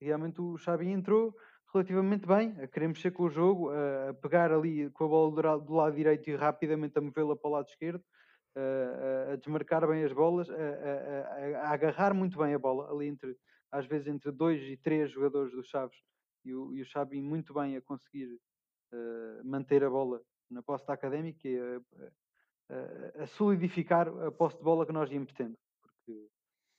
Realmente 0.00 0.40
o 0.40 0.56
Xavi 0.56 0.88
entrou, 0.88 1.34
relativamente 1.74 2.26
bem, 2.26 2.58
a 2.60 2.66
querer 2.66 2.88
mexer 2.88 3.10
com 3.10 3.24
o 3.24 3.30
jogo, 3.30 3.70
a, 3.70 4.14
pegar 4.14 4.52
ali 4.52 4.88
com 4.90 5.04
a 5.04 5.08
bola 5.08 5.58
do, 5.58 5.74
lado 5.74 5.96
direito 5.96 6.30
e 6.30 6.36
rapidamente 6.36 6.96
a 6.96 7.00
movê-la 7.02 7.36
para 7.36 7.48
o 7.48 7.52
lado 7.52 7.68
esquerdo, 7.68 8.02
a, 8.56 9.32
a- 9.32 9.36
desmarcar 9.36 9.86
bem 9.86 10.04
as 10.04 10.12
bolas, 10.12 10.48
a- 10.48 10.54
a- 10.54 11.58
a 11.68 11.72
agarrar 11.72 12.14
muito 12.14 12.38
bem 12.38 12.54
a 12.54 12.58
bola, 12.58 12.90
ali 12.90 13.08
entre, 13.08 13.36
às 13.70 13.86
vezes 13.86 14.06
entre 14.06 14.30
dois 14.32 14.62
e 14.62 14.76
três 14.76 15.10
jogadores 15.10 15.52
do 15.52 15.62
Chaves, 15.62 15.96
e 16.44 16.54
o, 16.54 16.72
e 16.74 16.80
o 16.82 16.84
Xabi 16.84 17.20
muito 17.20 17.52
bem 17.54 17.76
a 17.76 17.82
conseguir 17.82 18.40
eh, 18.92 19.42
manter 19.44 19.84
a 19.84 19.90
bola 19.90 20.22
na 20.50 20.62
posse 20.62 20.86
da 20.86 20.94
Académica 20.94 21.48
e 21.48 21.58
a, 21.58 21.76
a- 22.70 23.22
a 23.22 23.26
solidificar 23.26 24.08
a 24.08 24.30
posse 24.32 24.56
de 24.58 24.64
bola 24.64 24.86
que 24.86 24.92
nós 24.92 25.10
íamos 25.10 25.32
tendo, 25.32 25.56
porque 25.82 26.28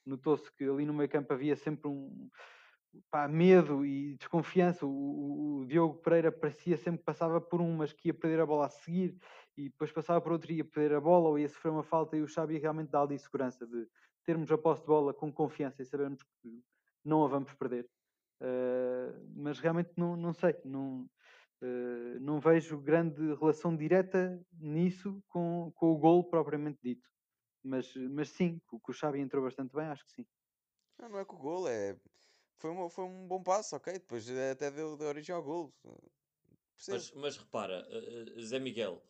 notou-se 0.06 0.52
que 0.54 0.64
ali 0.66 0.86
no 0.86 0.94
meio 0.94 1.10
campo 1.10 1.34
havia 1.34 1.56
sempre 1.56 1.88
um 1.90 2.30
pá, 3.10 3.28
medo 3.28 3.86
e 3.86 4.16
desconfiança. 4.18 4.86
O, 4.86 4.90
o- 4.90 5.58
o 5.62 5.66
Diogo 5.66 6.02
Pereira 6.02 6.32
parecia 6.32 6.78
sempre 6.78 7.00
que 7.00 7.06
passava 7.06 7.40
por 7.42 7.62
um, 7.62 7.76
mas 7.78 7.94
que 7.94 8.10
ia 8.10 8.14
perder 8.14 8.42
a 8.42 8.46
bola 8.46 8.66
a 8.66 8.70
seguir, 8.70 9.18
e 9.58 9.70
depois 9.70 9.92
passava 9.92 10.22
por 10.22 10.32
outro 10.32 10.52
e 10.52 10.58
ia 10.58 10.66
perder 10.66 10.96
a 10.96 11.02
bola 11.02 11.30
ou 11.30 11.40
ia 11.40 11.48
sofrer 11.48 11.72
uma 11.72 11.84
falta, 11.84 12.18
e 12.18 12.22
o 12.22 12.28
Xabi 12.28 12.58
realmente 12.58 12.90
dá 12.90 13.02
ali 13.02 13.18
segurança 13.18 13.66
de 13.68 13.88
termos 14.24 14.52
a 14.52 14.58
posse 14.58 14.82
de 14.82 14.88
bola 14.88 15.14
com 15.14 15.32
confiança 15.32 15.82
e 15.82 15.86
sabermos 15.86 16.24
que 16.24 16.64
não 17.04 17.24
a 17.24 17.28
vamos 17.28 17.54
perder. 17.54 17.90
Mas 19.36 19.60
realmente 19.60 19.92
não, 19.98 20.16
não 20.16 20.34
sei, 20.34 20.56
não, 20.66 21.10
uh, 21.62 22.20
não 22.20 22.40
vejo 22.40 22.80
grande 22.82 23.34
relação 23.36 23.76
direta 23.76 24.42
nisso 24.54 25.24
com, 25.28 25.72
com 25.76 25.92
o 25.92 25.98
gol 25.98 26.30
propriamente 26.30 26.80
dito. 26.84 27.10
Mas, 27.64 27.94
mas 27.96 28.30
sim, 28.30 28.60
que 28.68 28.76
o 28.76 28.80
que 28.80 28.92
o 28.92 28.94
Xabi 28.94 29.20
entrou 29.20 29.44
bastante 29.44 29.72
bem, 29.76 29.86
acho 29.86 30.04
que 30.06 30.12
sim. 30.12 30.26
Não, 31.00 31.10
não 31.10 31.20
é 31.20 31.26
com 31.26 31.36
o 31.36 31.40
gol, 31.40 31.68
é. 31.68 31.96
Foi, 32.58 32.72
uma, 32.72 32.90
foi 32.90 33.06
um 33.06 33.28
bom 33.28 33.42
passo, 33.42 33.76
ok? 33.76 33.94
Depois 33.94 34.28
eh, 34.30 34.52
até 34.52 34.72
deu, 34.72 34.98
deu 34.98 35.08
origem 35.08 35.34
ao 35.34 35.44
gol. 35.44 35.74
Mas, 36.88 37.12
mas 37.12 37.38
repara, 37.38 37.88
uh, 37.90 38.38
uh, 38.40 38.42
Zé 38.42 38.60
Miguel, 38.60 39.04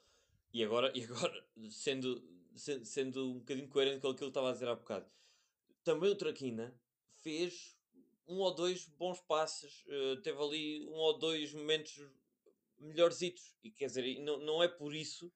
e 0.54 0.64
agora, 0.64 0.92
e 0.98 1.04
agora 1.04 1.48
sendo, 1.70 2.22
se- 2.56 2.84
sendo 2.86 3.32
um 3.32 3.40
bocadinho 3.40 3.70
coerente 3.70 4.02
com 4.02 4.08
aquilo 4.10 4.18
que 4.18 4.32
estava 4.32 4.50
a 4.50 4.54
dizer 4.54 4.68
há 4.68 4.76
bocado, 4.76 5.10
também 5.84 6.12
o 6.12 6.18
Traquina 6.18 6.80
fez 7.22 7.81
um 8.32 8.40
ou 8.40 8.54
dois 8.54 8.88
bons 8.88 9.20
passes, 9.22 9.84
uh, 9.88 10.22
teve 10.22 10.42
ali 10.42 10.88
um 10.88 10.94
ou 10.94 11.20
dois 11.20 11.54
momentos 11.54 12.00
melhorzitos, 12.80 13.56
e 13.64 13.70
quer 13.70 13.88
dizer, 13.88 14.20
não, 14.22 14.40
não 14.40 14.64
é 14.64 14.68
por 14.68 14.96
isso, 14.96 15.32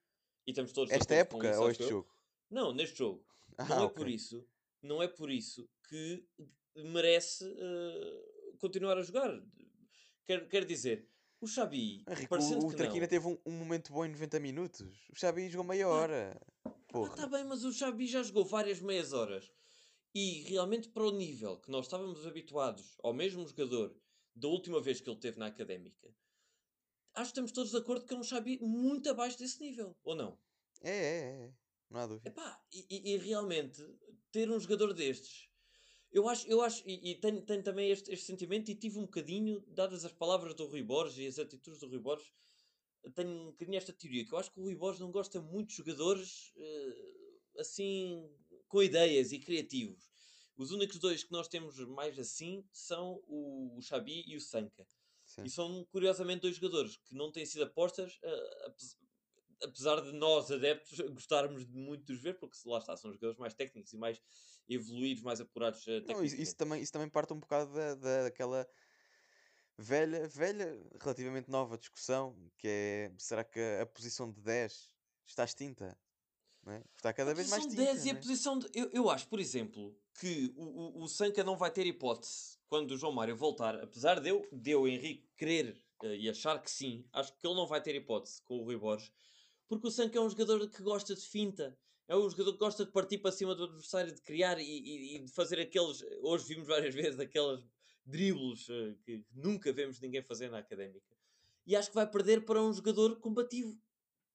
e 0.48 0.52
estamos 0.52 0.72
todos 0.72 0.92
Esta 0.92 1.14
época 1.16 1.52
isso, 1.52 1.62
ou 1.62 1.70
este 1.70 1.84
eu. 1.84 1.90
jogo? 1.90 2.16
Não, 2.50 2.74
neste 2.74 2.98
jogo. 2.98 3.24
Ah, 3.58 3.64
não 3.70 3.84
é 3.84 3.86
ok. 3.86 3.96
por 3.96 4.10
isso, 4.10 4.46
não 4.82 5.02
é 5.02 5.08
por 5.08 5.32
isso 5.32 5.70
que 5.88 6.28
merece 6.76 7.46
uh, 7.46 8.58
continuar 8.58 8.98
a 8.98 9.02
jogar. 9.02 9.32
Quero, 10.26 10.50
quero 10.50 10.66
dizer, 10.66 11.08
o 11.40 11.48
Xabi, 11.48 12.04
o, 12.30 12.68
o 12.68 12.74
Traquina 12.74 13.08
teve 13.08 13.28
um, 13.28 13.38
um 13.46 13.52
momento 13.52 13.94
bom 13.94 14.04
em 14.04 14.10
90 14.10 14.40
minutos. 14.42 15.08
O 15.10 15.16
Xabi 15.16 15.48
jogou 15.48 15.66
meia 15.66 15.88
hora. 15.88 16.38
Ah, 16.66 16.70
Porra. 16.90 17.16
tá 17.16 17.28
bem, 17.28 17.46
mas 17.46 17.64
o 17.64 17.72
Xabi 17.72 18.08
já 18.08 18.24
jogou 18.24 18.44
várias 18.44 18.82
meias 18.82 19.14
horas. 19.14 19.50
E 20.16 20.44
realmente 20.44 20.88
para 20.90 21.04
o 21.04 21.12
nível 21.12 21.60
que 21.60 21.70
nós 21.70 21.88
estávamos 21.88 22.26
habituados 22.26 22.96
ao 23.04 23.14
mesmo 23.14 23.46
jogador 23.46 23.94
da 24.34 24.48
última 24.48 24.82
vez 24.82 25.02
que 25.02 25.10
ele 25.10 25.20
teve 25.20 25.38
na 25.38 25.48
Académica, 25.48 26.08
acho 27.14 27.26
que 27.26 27.32
estamos 27.32 27.52
todos 27.52 27.72
de 27.72 27.78
acordo 27.78 28.06
que 28.06 28.14
é 28.14 28.18
um 28.18 28.24
Xabi 28.24 28.58
muito 28.62 29.10
abaixo 29.10 29.38
desse 29.38 29.60
nível, 29.60 29.94
ou 30.04 30.16
não? 30.16 30.40
É, 30.82 30.90
é, 30.90 31.46
é. 31.48 31.54
Não 31.90 32.00
há 32.00 32.08
dúvida. 32.08 32.30
Epá, 32.30 32.64
e, 32.74 32.86
e- 32.90 33.14
e 33.14 33.18
realmente 33.18 33.82
ter 34.32 34.50
um 34.50 34.60
jogador 34.60 34.94
destes, 34.94 35.50
eu 36.12 36.30
acho, 36.30 36.48
eu 36.48 36.62
acho 36.62 36.82
e, 36.88 37.12
e 37.12 37.20
tenho, 37.20 37.46
tenho 37.46 37.62
também 37.62 37.92
este, 37.92 38.10
este 38.12 38.26
sentimento 38.26 38.72
e 38.72 38.76
tive 38.76 38.98
um 38.98 39.04
bocadinho, 39.04 39.62
dadas 39.68 40.06
as 40.06 40.14
palavras 40.14 40.56
do 40.56 40.66
Rui 40.66 40.82
Borges 40.82 41.18
e 41.18 41.28
as 41.28 41.40
atitudes 41.40 41.82
do 41.82 41.90
Rui 41.90 42.00
Borges, 42.00 42.32
tenho 43.14 43.30
um 43.30 43.46
bocadinho 43.48 43.78
esta 43.78 43.92
teoria, 43.94 44.26
que 44.26 44.34
eu 44.34 44.38
acho 44.38 44.52
que 44.52 44.60
o 44.60 44.64
Rui 44.64 44.76
Borges 44.76 45.02
não 45.02 45.12
gosta 45.12 45.42
muito 45.42 45.70
de 45.70 45.76
jogadores 45.76 46.52
eh, 46.58 47.60
assim, 47.60 48.30
com 48.68 48.82
ideias 48.84 49.32
e 49.32 49.40
criativos. 49.40 50.04
Os 50.58 50.72
únicos 50.72 51.00
dois 51.00 51.24
que 51.24 51.32
nós 51.32 51.48
temos 51.48 51.78
mais 51.80 52.18
assim 52.18 52.64
são 52.72 53.22
o, 53.28 53.78
o 53.78 53.82
Xabi 53.82 54.24
e 54.28 54.36
o 54.36 54.42
Sanca. 54.42 54.88
Sim. 55.26 55.44
E 55.44 55.50
são, 55.50 55.84
curiosamente, 55.86 56.42
dois 56.42 56.56
jogadores 56.56 56.98
que 56.98 57.14
não 57.16 57.32
têm 57.32 57.46
sido 57.46 57.64
apostas, 57.64 58.18
eh, 58.24 58.66
apes- 58.68 58.98
apesar 59.62 60.02
de 60.02 60.12
nós, 60.14 60.52
adeptos, 60.52 61.00
gostarmos 61.12 61.66
de 61.68 61.74
muito 61.74 62.06
de 62.06 62.14
os 62.14 62.22
ver, 62.22 62.40
porque 62.40 62.58
lá 62.66 62.78
está, 62.78 62.96
são 62.96 63.12
jogadores 63.12 63.38
mais 63.38 63.54
técnicos 63.54 63.92
e 63.94 63.98
mais 63.98 64.22
evoluídos, 64.70 65.24
mais 65.24 65.42
apurados 65.42 65.86
eh, 65.88 66.02
Não, 66.02 66.24
isso, 66.24 66.36
isso 66.36 66.56
também, 66.56 66.82
isso 66.82 66.92
também 66.92 67.10
parte 67.10 67.34
um 67.34 67.40
bocado 67.40 67.74
da, 67.74 67.96
da- 67.96 68.24
daquela 68.24 68.68
velha, 69.78 70.28
velha, 70.28 70.82
relativamente 71.02 71.50
nova 71.50 71.78
discussão, 71.78 72.50
que 72.58 72.68
é, 72.68 73.12
será 73.18 73.44
que 73.44 73.60
a, 73.60 73.82
a 73.84 73.86
posição 73.86 74.32
de 74.32 74.42
10 74.42 74.90
está 75.26 75.44
extinta? 75.44 75.98
É? 76.68 76.82
Está 76.98 77.14
cada 77.14 77.32
A 77.32 77.34
vez 77.36 77.50
mais 77.50 77.64
extinta, 77.64 77.84
10 77.84 78.06
e 78.06 78.10
a 78.10 78.14
é? 78.14 78.16
posição 78.16 78.58
de... 78.58 78.68
Eu, 78.74 78.90
eu 78.92 79.10
acho, 79.10 79.28
por 79.28 79.40
exemplo, 79.40 79.96
que 80.20 80.52
o, 80.56 80.64
o, 80.64 81.04
o 81.04 81.08
Sanca 81.08 81.44
não 81.44 81.56
vai 81.56 81.70
ter 81.72 81.86
hipótese 81.86 82.58
quando 82.68 82.92
o 82.92 82.98
João 82.98 83.14
Mário 83.14 83.36
voltar, 83.36 83.76
apesar 83.84 84.20
de 84.20 84.30
eu, 84.30 84.48
de 84.52 84.72
eu 84.72 84.88
Henrique, 84.88 85.30
querer 85.38 85.80
eh, 86.04 86.16
e 86.18 86.30
achar 86.30 86.60
que 86.62 86.72
sim, 86.72 87.06
acho 87.14 87.32
que 87.38 87.46
ele 87.46 87.54
não 87.56 87.68
vai 87.68 87.82
ter 87.82 87.94
hipótese 87.96 88.42
com 88.42 88.58
o 88.60 88.64
Rui 88.64 88.78
Borges, 88.78 89.12
porque 89.68 89.88
o 89.88 89.92
Sanca 89.92 90.18
é 90.18 90.22
um 90.22 90.30
jogador 90.30 90.68
que 90.68 90.82
gosta 90.82 91.14
de 91.14 91.22
finta, 91.22 91.78
é 92.08 92.16
um 92.16 92.28
jogador 92.30 92.54
que 92.54 92.60
gosta 92.60 92.84
de 92.86 92.92
partir 92.92 93.20
para 93.20 93.32
cima 93.32 93.54
do 93.54 93.66
adversário, 93.66 94.14
de 94.14 94.22
criar 94.22 94.60
e, 94.60 94.64
e- 94.64 95.16
e 95.18 95.20
de 95.20 95.32
fazer 95.32 95.60
aqueles. 95.60 96.04
Hoje 96.22 96.46
vimos 96.48 96.68
várias 96.68 96.94
vezes 97.14 97.20
aqueles 97.20 97.64
dribles 98.04 98.68
eh, 98.70 98.96
que 99.04 99.24
nunca 99.34 99.72
vemos 99.72 100.00
ninguém 100.00 100.24
fazer 100.24 100.50
na 100.50 100.58
académica. 100.60 101.06
E 101.68 101.76
acho 101.76 101.90
que 101.90 101.96
vai 101.96 102.10
perder 102.10 102.46
para 102.46 102.62
um 102.62 102.72
jogador 102.74 103.20
combativo, 103.20 103.76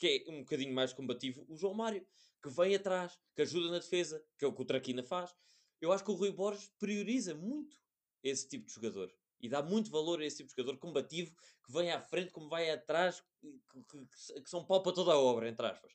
que 0.01 0.25
é 0.27 0.31
um 0.31 0.39
bocadinho 0.41 0.75
mais 0.75 0.93
combativo, 0.93 1.45
o 1.49 1.57
João 1.57 1.75
Mário, 1.75 2.05
que 2.43 2.49
vem 2.49 2.75
atrás, 2.75 3.19
que 3.37 3.43
ajuda 3.43 3.71
na 3.71 3.79
defesa, 3.79 4.25
que 4.39 4.45
é 4.45 4.49
o 4.49 4.53
que 4.53 4.63
o 4.63 4.65
Traquina 4.65 5.03
faz. 5.05 5.37
Eu 5.81 5.93
acho 5.93 6.03
que 6.03 6.11
o 6.11 6.15
Rui 6.15 6.33
Borges 6.33 6.73
prioriza 6.79 7.35
muito 7.35 7.77
esse 8.23 8.49
tipo 8.49 8.67
de 8.67 8.73
jogador 8.73 9.15
e 9.39 9.49
dá 9.49 9.63
muito 9.63 9.91
valor 9.91 10.21
a 10.21 10.25
esse 10.27 10.39
tipo 10.39 10.49
de 10.51 10.57
jogador 10.57 10.79
combativo 10.79 11.35
que 11.65 11.73
vem 11.73 11.91
à 11.91 12.01
frente, 12.01 12.33
como 12.33 12.49
vai 12.49 12.71
atrás, 12.71 13.23
que, 13.41 13.61
que- 13.89 14.43
que- 14.43 14.51
são 14.51 14.65
pau 14.65 14.83
para 14.83 14.93
toda 14.93 15.13
a 15.13 15.19
obra, 15.19 15.49
entre 15.49 15.67
aspas. 15.67 15.93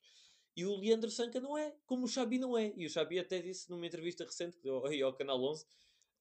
E 0.55 0.65
o 0.65 0.75
Leandro 0.77 1.09
Sanca 1.11 1.39
não 1.41 1.57
é, 1.57 1.75
como 1.85 2.05
o 2.05 2.07
Xabi 2.07 2.37
não 2.39 2.57
é. 2.57 2.73
E 2.77 2.85
o 2.85 2.89
Xabi 2.89 3.19
até 3.19 3.41
disse 3.41 3.69
numa 3.69 3.85
entrevista 3.85 4.23
recente 4.23 4.55
que 4.57 4.63
deu 4.63 4.85
aí 4.85 5.01
ao 5.01 5.13
Canal 5.13 5.41
11 5.43 5.65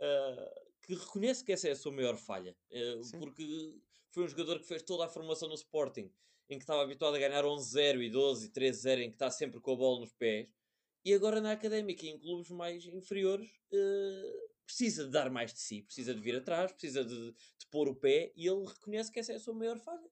ah, 0.00 0.54
que 0.82 0.94
reconhece 0.94 1.44
que 1.44 1.52
essa 1.52 1.68
é 1.68 1.70
a 1.72 1.76
sua 1.76 1.92
maior 1.92 2.16
falha. 2.16 2.56
Sim. 3.04 3.18
porque 3.20 3.74
foi 4.10 4.24
um 4.24 4.28
jogador 4.28 4.58
que 4.58 4.66
fez 4.66 4.82
toda 4.82 5.04
a 5.04 5.08
formação 5.08 5.48
no 5.48 5.54
Sporting, 5.54 6.10
em 6.48 6.58
que 6.58 6.62
estava 6.64 6.82
habituado 6.82 7.14
a 7.14 7.18
ganhar 7.18 7.44
11-0 7.44 8.02
e 8.02 8.10
12 8.10 8.46
e 8.46 8.50
13-0, 8.50 8.98
em 9.00 9.08
que 9.08 9.14
está 9.16 9.30
sempre 9.30 9.60
com 9.60 9.72
a 9.72 9.76
bola 9.76 10.00
nos 10.00 10.12
pés. 10.12 10.48
E 11.04 11.12
agora 11.12 11.40
na 11.40 11.52
académica 11.52 12.06
em 12.06 12.18
clubes 12.18 12.50
mais 12.50 12.84
inferiores 12.86 13.50
ah, 13.72 14.48
precisa 14.66 15.04
de 15.04 15.10
dar 15.10 15.30
mais 15.30 15.52
de 15.52 15.60
si, 15.60 15.82
precisa 15.82 16.14
de 16.14 16.20
vir 16.20 16.36
atrás, 16.36 16.72
precisa 16.72 17.04
de, 17.04 17.32
de 17.32 17.66
pôr 17.70 17.88
o 17.88 17.94
pé 17.96 18.32
e 18.36 18.46
ele 18.48 18.64
reconhece 18.66 19.10
que 19.12 19.20
essa 19.20 19.32
é 19.32 19.36
a 19.36 19.40
sua 19.40 19.54
maior 19.54 19.78
falha. 19.78 20.10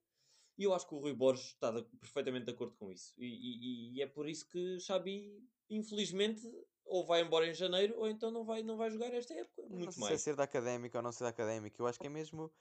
E 0.55 0.63
eu 0.63 0.73
acho 0.73 0.87
que 0.87 0.93
o 0.93 0.99
Rui 0.99 1.13
Borges 1.13 1.47
está 1.47 1.71
de- 1.71 1.83
perfeitamente 1.97 2.45
de 2.45 2.51
acordo 2.51 2.75
com 2.75 2.91
isso. 2.91 3.11
E, 3.17 3.25
e- 3.25 3.93
e 3.97 4.01
é 4.03 4.05
por 4.07 4.29
isso 4.29 4.47
que 4.47 4.79
Xabi, 4.79 5.43
infelizmente, 5.67 6.41
ou 6.85 7.03
vai 7.03 7.21
embora 7.21 7.47
em 7.47 7.53
janeiro, 7.55 7.97
ou 7.97 8.07
então 8.07 8.29
não 8.29 8.43
vai, 8.45 8.61
não 8.61 8.77
vai 8.77 8.91
jogar 8.91 9.11
esta 9.13 9.33
época. 9.33 9.63
Mas 9.63 9.71
não 9.71 9.77
Muito 9.79 9.93
sei 9.93 10.01
se 10.03 10.07
é 10.07 10.09
mais. 10.11 10.21
ser 10.21 10.35
da 10.35 10.43
académica 10.43 10.99
ou 10.99 11.03
não 11.03 11.11
ser 11.11 11.23
da 11.23 11.29
académica. 11.31 11.81
Eu 11.81 11.87
acho 11.87 11.99
que 11.99 12.05
é 12.05 12.09
mesmo. 12.09 12.53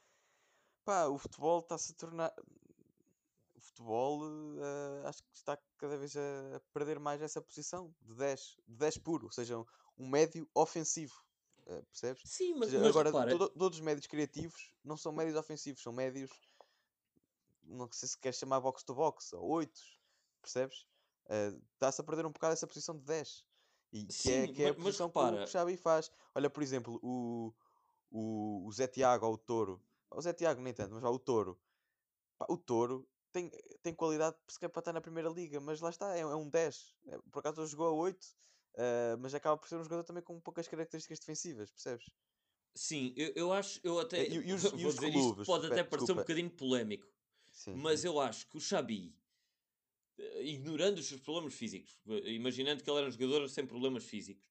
Pá, 0.87 1.07
o 1.07 1.19
futebol 1.19 1.59
está-se 1.61 1.93
a 1.93 1.97
tornar. 1.97 2.35
Futebol 3.75 4.21
eh, 4.61 5.09
acho 5.09 5.23
que 5.23 5.35
está 5.35 5.59
cada 5.79 5.97
vez 5.97 6.15
a 6.17 6.61
perder 6.75 6.99
mais 7.01 7.23
essa 7.23 7.41
posição 7.41 7.95
de 8.03 8.15
10, 8.15 8.59
de 8.69 8.77
10 8.77 8.99
puro, 8.99 9.25
ou 9.27 9.33
seja, 9.33 9.59
um, 9.59 9.65
um 9.99 10.09
médio 10.09 10.49
ofensivo. 10.55 11.15
eh, 11.67 11.83
percebes? 11.83 12.23
Sim, 12.27 12.55
mas, 12.57 12.69
seja, 12.69 12.81
mas 12.81 12.91
agora, 12.91 13.11
repara, 13.11 13.31
todo- 13.31 13.51
todos 13.51 13.79
os 13.79 13.85
médios 13.85 14.07
criativos 14.07 14.75
não 14.85 14.97
são 14.97 15.11
médios 15.13 15.37
ofensivos, 15.37 15.83
são 15.83 15.93
médios. 15.93 16.31
Não 17.63 17.91
sei 17.93 18.09
se 18.09 18.19
queres 18.19 18.39
chamar 18.39 18.61
box 18.61 18.83
to 18.85 18.95
box 18.95 19.33
ou 19.33 19.49
8, 19.49 19.81
percebes? 20.43 20.87
Está-se 21.75 22.01
a 22.01 22.05
perder 22.05 22.27
um 22.27 22.33
bocado 22.33 22.53
essa 22.53 22.67
posição 22.67 22.97
de 22.99 23.05
10. 23.05 23.47
E 23.93 24.05
que 24.07 24.31
é, 24.33 24.49
que 24.49 24.63
é 24.63 24.67
a 24.69 24.75
mas 24.75 24.85
posição 24.85 25.11
que 25.11 25.19
o 25.19 25.47
Xabi 25.47 25.77
faz. 25.77 26.11
Olha, 26.35 26.51
por 26.51 26.63
exemplo, 26.63 26.99
o, 27.03 27.55
o, 28.11 28.67
o 28.67 28.73
Zé 28.73 28.87
Tiago 28.87 29.27
ou 29.27 29.35
o 29.35 29.39
Touro. 29.39 29.83
O 30.11 30.21
Zé 30.21 30.33
Tiago 30.35 30.61
nem 30.61 30.75
tanto, 30.75 30.95
mas 30.95 31.05
o 31.05 31.19
Touro. 31.19 31.59
Pá, 32.37 32.47
o 32.51 32.57
Touro 32.59 33.09
tem, 33.33 33.51
tem 33.83 33.95
qualidade 33.95 34.37
sequer 34.51 34.69
para 34.69 34.81
estar 34.81 34.93
na 34.93 35.01
primeira 35.01 35.29
liga, 35.29 35.61
mas 35.61 35.81
lá 35.81 35.91
está, 35.91 36.17
é, 36.17 36.21
é 36.21 36.27
um 36.37 36.49
10. 36.51 36.95
É, 37.07 37.19
por 37.33 37.41
acaso 37.41 37.61
ele 37.63 37.69
jogou 37.69 37.89
a 37.89 37.93
8, 37.93 38.27
eh, 38.77 39.17
mas 39.19 39.35
acaba 39.35 39.59
por 39.59 39.69
ser 39.69 39.77
um 39.77 39.85
jogador 39.85 40.05
também 40.05 40.23
com 40.23 40.41
poucas 40.41 40.69
características 40.69 41.19
defensivas, 41.21 41.71
percebes? 41.73 42.07
sim, 42.77 43.13
eu, 43.17 43.33
eu 43.37 43.53
acho, 43.53 43.81
eu 43.85 43.99
até, 43.99 44.27
E, 44.27 44.37
e 44.49 44.53
os, 44.53 44.63
vou 44.81 44.81
e 44.83 44.87
os 44.87 44.99
dizer 44.99 45.15
isto, 45.15 45.35
clubes? 45.35 45.43
pode 45.45 45.67
Pe- 45.67 45.67
até 45.67 45.83
parecer 45.85 46.13
um 46.13 46.17
desculpa. 46.17 46.21
bocadinho 46.21 46.51
polémico, 46.51 47.07
Sim, 47.51 47.81
mas 47.81 48.05
diz. 48.05 48.05
eu 48.05 48.21
acho 48.21 48.49
que 48.49 48.59
o 48.59 48.61
Xabi, 48.61 49.21
eh, 50.19 50.43
ignorando 50.45 50.99
os 50.99 51.07
seus 51.07 51.21
problemas 51.21 51.55
físicos, 51.55 52.01
eh, 52.09 52.33
imaginando 52.33 52.83
que 52.83 52.91
ele 52.91 52.99
era 52.99 53.09
um 53.09 53.11
jogador 53.11 53.49
sem 53.49 53.67
problemas 53.67 54.05
físicos, 54.05 54.47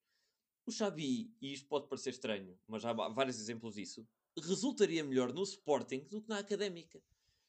o 0.65 0.71
Xabi, 0.71 1.37
e 1.41 1.53
isto 1.53 1.67
pode 1.67 1.89
parecer 1.89 2.11
estranho, 2.11 2.59
mas 2.67 2.85
há 2.85 2.93
vários 2.93 3.39
exemplos 3.39 3.75
disso, 3.75 4.07
resultaria 4.39 5.03
melhor 5.03 5.33
no 5.33 5.43
Sporting 5.43 6.07
do 6.07 6.21
que 6.23 6.29
na 6.29 6.39
Académica. 6.39 7.03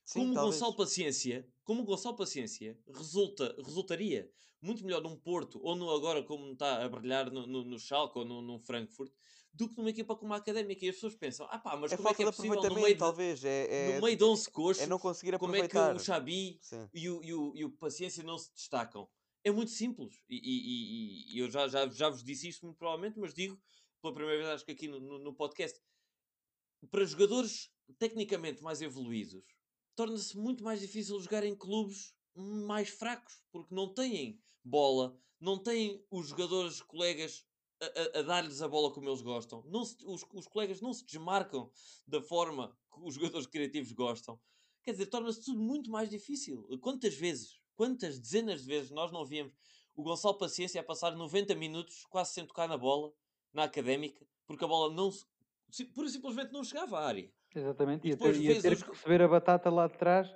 Sim, 0.05 0.21
como 0.21 0.31
o 0.33 0.35
talvez. 0.35 0.55
Gonçalo 0.55 0.77
Paciência, 0.77 1.49
como 1.65 1.85
Gonçalo 1.85 2.17
Paciência 2.17 2.79
resulta, 2.95 3.55
resultaria 3.65 4.31
muito 4.61 4.85
melhor 4.85 5.03
num 5.03 5.17
Porto 5.17 5.61
ou 5.63 5.75
no 5.75 5.91
agora 5.91 6.23
como 6.23 6.53
está 6.53 6.85
a 6.85 6.89
brilhar 6.89 7.31
no, 7.31 7.47
no, 7.47 7.65
no 7.65 7.79
Schalke 7.79 8.19
ou 8.19 8.25
no, 8.25 8.41
no 8.43 8.59
Frankfurt 8.61 9.13
do 9.55 9.69
que 9.69 9.77
numa 9.77 9.91
equipa 9.91 10.17
como 10.17 10.33
a 10.33 10.37
Académica 10.39 10.85
e 10.85 10.89
as 10.89 10.95
pessoas 10.95 11.15
pensam, 11.15 11.47
ah 11.51 11.59
pá, 11.59 11.77
mas 11.77 11.93
É 11.93 11.97
como 11.97 12.09
é 12.09 12.15
que 12.15 12.23
é 12.23 12.27
possível 12.27 12.63
no 12.63 12.75
meio, 12.75 12.87
de, 12.89 12.95
talvez. 12.97 13.45
É, 13.45 13.91
é, 13.91 13.95
no 13.97 14.03
meio 14.07 14.17
de 14.17 14.25
11 14.25 14.51
coxos 14.51 14.83
é 14.83 14.87
não 14.87 14.99
conseguir 14.99 15.39
como 15.39 15.55
é 15.55 15.69
que 15.69 15.77
aproveitar. 15.77 15.95
o 15.97 15.99
Xabi 16.03 16.59
Sim. 16.63 16.89
e 16.95 17.11
o, 17.11 17.23
e, 17.23 17.35
o, 17.35 17.53
e 17.57 17.65
o 17.65 17.71
Paciência 17.73 18.23
não 18.23 18.39
se 18.39 18.51
destacam? 18.55 19.07
É 19.45 19.51
muito 19.51 19.71
simples. 19.73 20.23
E, 20.29 20.37
e- 20.37 21.33
e- 21.33 21.37
e 21.37 21.39
eu 21.41 21.51
já, 21.51 21.69
já, 21.69 21.87
já 21.89 22.09
vos 22.09 22.25
disse 22.25 22.49
isto 22.49 22.65
muito 22.65 22.79
provavelmente, 22.79 23.19
mas 23.19 23.35
digo 23.35 23.61
pela 24.01 24.15
primeira 24.15 24.39
vez, 24.43 24.49
acho 24.55 24.65
que 24.65 24.73
aqui 24.73 24.89
no, 24.89 24.99
no, 24.99 25.19
no 25.19 25.35
podcast, 25.35 25.79
para 26.91 27.05
jogadores 27.05 27.71
tecnicamente 27.99 28.63
mais 28.63 28.81
evoluídos, 28.81 29.45
torna-se 29.95 30.37
muito 30.37 30.63
mais 30.65 30.81
difícil 30.81 31.19
jogar 31.21 31.45
em 31.45 31.55
clubes 31.55 32.15
mais 32.35 32.89
fracos, 32.89 33.43
porque 33.51 33.75
não 33.75 33.93
têm 33.93 34.41
bola, 34.65 35.19
não 35.41 35.59
têm 35.59 36.05
os 36.11 36.29
jogadores 36.29 36.81
colegas 36.81 37.45
a, 37.81 38.19
a- 38.19 38.21
a 38.21 38.23
dar-lhes 38.23 38.63
a 38.63 38.69
bola 38.69 38.93
como 38.93 39.09
eles 39.09 39.23
gostam. 39.23 39.63
Não 39.67 39.85
se- 39.85 39.97
os, 40.07 40.25
os 40.33 40.47
colegas 40.47 40.81
não 40.81 40.93
se 40.95 41.05
desmarcam 41.05 41.71
da 42.07 42.23
forma 42.23 42.77
que 42.93 43.01
os 43.03 43.15
jogadores 43.17 43.47
criativos 43.47 43.93
gostam. 43.93 44.41
Quer 44.83 44.93
dizer, 44.93 45.07
torna-se 45.07 45.45
tudo 45.45 45.61
muito 45.61 45.91
mais 45.91 46.09
difícil. 46.11 46.67
Quantas 46.81 47.15
vezes, 47.15 47.61
quantas 47.77 48.19
dezenas 48.19 48.63
de 48.63 48.67
vezes 48.67 48.91
nós 48.91 49.13
não 49.13 49.25
víamos 49.25 49.53
o 49.95 50.03
Gonçalo 50.03 50.39
Paciência 50.39 50.81
a 50.81 50.85
passar 50.85 51.15
90 51.15 51.55
minutos 51.55 52.05
quase 52.07 52.33
sem 52.33 52.47
tocar 52.47 52.67
na 52.69 52.79
bola, 52.79 53.13
na 53.53 53.65
académica, 53.65 54.27
porque 54.47 54.65
a 54.65 54.69
bola 54.69 54.93
não 54.93 55.11
se, 55.71 55.85
pura 55.85 56.07
e 56.09 56.11
simplesmente 56.11 56.53
não 56.53 56.65
chegava 56.65 56.99
à 56.99 57.07
área. 57.07 57.33
Exatamente. 57.55 58.07
E 58.07 58.11
Ia 58.11 58.17
ter, 58.17 58.23
depois 58.25 58.37
ia 58.39 58.51
fez 58.51 58.63
ter 58.63 58.73
os 58.73 58.83
que 58.83 58.91
receber 58.91 59.23
a 59.23 59.29
batata 59.29 59.71
lá 59.71 59.87
de 59.87 59.99
trás. 59.99 60.29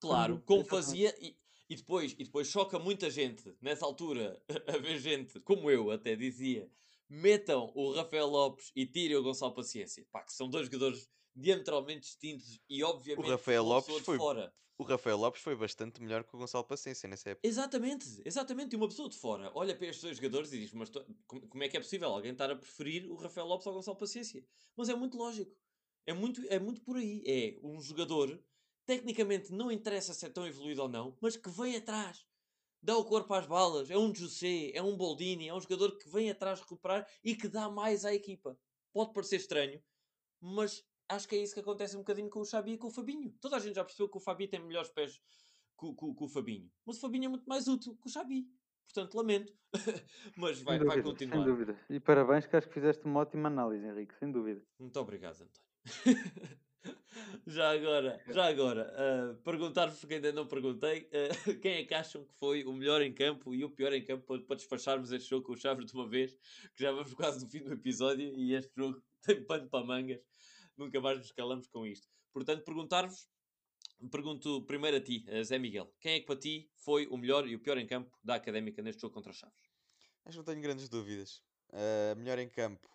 Claro, 0.00 0.34
Quando- 0.34 0.44
como 0.44 0.60
exatamente. 0.60 0.84
fazia. 0.84 1.14
E, 1.20 1.36
e, 1.70 1.76
depois, 1.76 2.12
e 2.18 2.24
depois 2.24 2.48
choca 2.48 2.78
muita 2.78 3.08
gente, 3.10 3.54
nessa 3.60 3.84
altura, 3.86 4.42
a 4.66 4.78
ver 4.78 4.98
gente, 4.98 5.40
como 5.40 5.70
eu 5.70 5.90
até 5.90 6.14
dizia, 6.16 6.70
metam 7.08 7.72
o 7.74 7.92
Rafael 7.92 8.26
Lopes 8.26 8.72
e 8.74 8.86
tirem 8.86 9.16
o 9.16 9.22
Gonçalo 9.22 9.54
Paciência. 9.54 10.06
Pá, 10.10 10.22
que 10.22 10.32
são 10.32 10.48
dois 10.48 10.66
jogadores 10.66 11.08
diametralmente 11.34 12.00
distintos 12.00 12.60
e 12.68 12.82
obviamente 12.82 13.28
Rafael 13.30 13.62
uma 13.64 13.74
Lopes 13.76 13.98
foi- 14.00 14.16
fora. 14.18 14.52
O 14.78 14.84
Rafael 14.84 15.16
Lopes 15.16 15.40
foi 15.42 15.54
bastante 15.54 16.02
melhor 16.02 16.24
que 16.24 16.34
o 16.34 16.38
Gonçalo 16.38 16.64
Paciência 16.64 17.08
nessa 17.08 17.30
época. 17.30 17.46
Exatamente, 17.46 18.04
exatamente. 18.24 18.72
E 18.72 18.76
uma 18.76 18.88
pessoa 18.88 19.08
de 19.08 19.16
fora 19.16 19.50
olha 19.54 19.76
para 19.76 19.86
estes 19.86 20.02
dois 20.02 20.16
jogadores 20.16 20.52
e 20.52 20.58
diz: 20.58 20.72
Mas 20.72 20.90
to- 20.90 21.06
como, 21.26 21.46
como 21.46 21.62
é 21.62 21.68
que 21.68 21.76
é 21.76 21.80
possível 21.80 22.08
alguém 22.08 22.32
estar 22.32 22.50
a 22.50 22.56
preferir 22.56 23.08
o 23.10 23.14
Rafael 23.14 23.46
Lopes 23.46 23.66
ao 23.66 23.74
Gonçalo 23.74 23.96
Paciência? 23.96 24.44
Mas 24.76 24.88
é 24.88 24.94
muito 24.94 25.16
lógico. 25.16 25.54
É 26.06 26.12
muito, 26.12 26.40
é 26.48 26.58
muito 26.58 26.80
por 26.82 26.96
aí. 26.96 27.22
É 27.26 27.58
um 27.66 27.80
jogador, 27.80 28.42
tecnicamente 28.86 29.52
não 29.52 29.70
interessa 29.70 30.12
se 30.14 30.26
é 30.26 30.28
tão 30.30 30.46
evoluído 30.46 30.82
ou 30.82 30.88
não, 30.88 31.16
mas 31.20 31.36
que 31.36 31.48
vem 31.50 31.76
atrás, 31.76 32.26
dá 32.82 32.96
o 32.96 33.04
corpo 33.04 33.32
às 33.34 33.46
balas. 33.46 33.90
É 33.90 33.96
um 33.96 34.14
José, 34.14 34.70
é 34.74 34.82
um 34.82 34.96
Boldini, 34.96 35.48
é 35.48 35.54
um 35.54 35.60
jogador 35.60 35.96
que 35.98 36.08
vem 36.08 36.30
atrás 36.30 36.60
recuperar 36.60 37.06
e 37.22 37.34
que 37.36 37.48
dá 37.48 37.68
mais 37.70 38.04
à 38.04 38.12
equipa. 38.14 38.58
Pode 38.92 39.12
parecer 39.12 39.36
estranho, 39.36 39.82
mas 40.40 40.84
acho 41.08 41.28
que 41.28 41.36
é 41.36 41.42
isso 41.42 41.54
que 41.54 41.60
acontece 41.60 41.96
um 41.96 42.00
bocadinho 42.00 42.28
com 42.30 42.40
o 42.40 42.44
Xabi 42.44 42.72
e 42.72 42.78
com 42.78 42.88
o 42.88 42.90
Fabinho. 42.90 43.32
Toda 43.40 43.56
a 43.56 43.60
gente 43.60 43.74
já 43.76 43.84
percebeu 43.84 44.08
que 44.08 44.16
o 44.18 44.20
Fabi 44.20 44.48
tem 44.48 44.60
melhores 44.60 44.90
pés 44.90 45.20
que, 45.78 45.86
o- 45.86 45.94
que 45.94 46.04
o- 46.04 46.14
que 46.14 46.24
o 46.24 46.28
Fabinho. 46.28 46.70
Mas 46.84 46.96
o 46.96 47.00
Fabinho 47.00 47.26
é 47.26 47.28
muito 47.28 47.46
mais 47.48 47.68
útil 47.68 47.96
que 47.96 48.06
o 48.08 48.10
Xabi. 48.10 48.46
Portanto, 48.84 49.14
lamento. 49.14 49.54
mas 50.36 50.60
vai, 50.60 50.78
sem 50.78 50.86
vai 50.86 50.96
dúvida, 50.96 51.02
continuar. 51.02 51.36
Sem 51.36 51.44
dúvida. 51.44 51.80
E 51.88 52.00
parabéns, 52.00 52.46
que 52.46 52.56
acho 52.56 52.68
que 52.68 52.74
fizeste 52.74 53.04
uma 53.04 53.20
ótima 53.20 53.48
análise, 53.48 53.86
Henrique, 53.86 54.14
sem 54.16 54.30
dúvida. 54.30 54.62
Muito 54.78 54.98
obrigado, 55.00 55.34
António. 55.42 55.71
já 57.46 57.70
agora, 57.72 58.22
já 58.28 58.46
agora, 58.46 58.92
ah, 58.96 59.34
perguntar-vos, 59.44 59.98
porque 59.98 60.14
ainda 60.14 60.32
não 60.32 60.46
perguntei, 60.46 61.08
ah, 61.12 61.28
quem 61.60 61.72
é 61.74 61.84
que 61.84 61.94
acham 61.94 62.24
que 62.24 62.34
foi 62.34 62.64
o 62.64 62.72
melhor 62.72 63.02
em 63.02 63.12
campo 63.12 63.54
e 63.54 63.64
o 63.64 63.70
pior 63.70 63.92
em 63.92 64.04
campo 64.04 64.24
para, 64.26 64.42
para 64.42 64.56
despacharmos 64.56 65.12
este 65.12 65.30
jogo 65.30 65.46
com 65.46 65.52
o 65.52 65.56
Chaves 65.56 65.86
de 65.86 65.94
uma 65.94 66.08
vez, 66.08 66.34
que 66.74 66.82
já 66.82 66.92
vamos 66.92 67.12
quase 67.14 67.44
no 67.44 67.50
fim 67.50 67.62
do 67.62 67.72
episódio 67.72 68.34
e 68.38 68.54
este 68.54 68.72
jogo 68.76 69.02
tem 69.22 69.42
pano 69.44 69.68
para 69.68 69.84
mangas, 69.84 70.20
nunca 70.76 71.00
mais 71.00 71.18
nos 71.18 71.32
calamos 71.32 71.66
com 71.66 71.86
isto. 71.86 72.08
Portanto, 72.32 72.64
perguntar-vos, 72.64 73.28
pergunto 74.10 74.62
primeiro 74.62 74.96
a 74.96 75.00
ti, 75.00 75.24
a 75.28 75.42
Zé 75.42 75.58
Miguel, 75.58 75.92
quem 76.00 76.14
é 76.14 76.20
que 76.20 76.26
para 76.26 76.36
ti 76.36 76.70
foi 76.76 77.06
o 77.06 77.16
melhor 77.16 77.46
e 77.46 77.54
o 77.54 77.60
pior 77.60 77.78
em 77.78 77.86
campo 77.86 78.16
da 78.22 78.36
Académica 78.36 78.82
neste 78.82 79.02
jogo 79.02 79.14
contra 79.14 79.30
os 79.30 79.38
Chaves? 79.38 79.62
Acho 80.24 80.32
que 80.32 80.38
não 80.38 80.44
tenho 80.44 80.62
grandes 80.62 80.88
dúvidas. 80.88 81.42
Ah, 81.72 82.14
melhor 82.16 82.38
em 82.38 82.48
campo, 82.48 82.92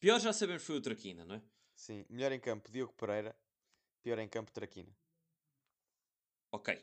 Pior 0.00 0.18
já 0.18 0.32
sabemos 0.32 0.62
que 0.62 0.66
foi 0.68 0.76
o 0.78 0.80
Traquina, 0.80 1.26
não 1.26 1.34
é? 1.34 1.42
Sim. 1.80 2.04
Melhor 2.08 2.32
em 2.32 2.40
campo, 2.40 2.70
Diogo 2.70 2.92
Pereira. 2.94 3.34
Pior 4.02 4.18
em 4.18 4.28
campo, 4.28 4.50
Traquina. 4.52 4.90
Ok. 6.52 6.74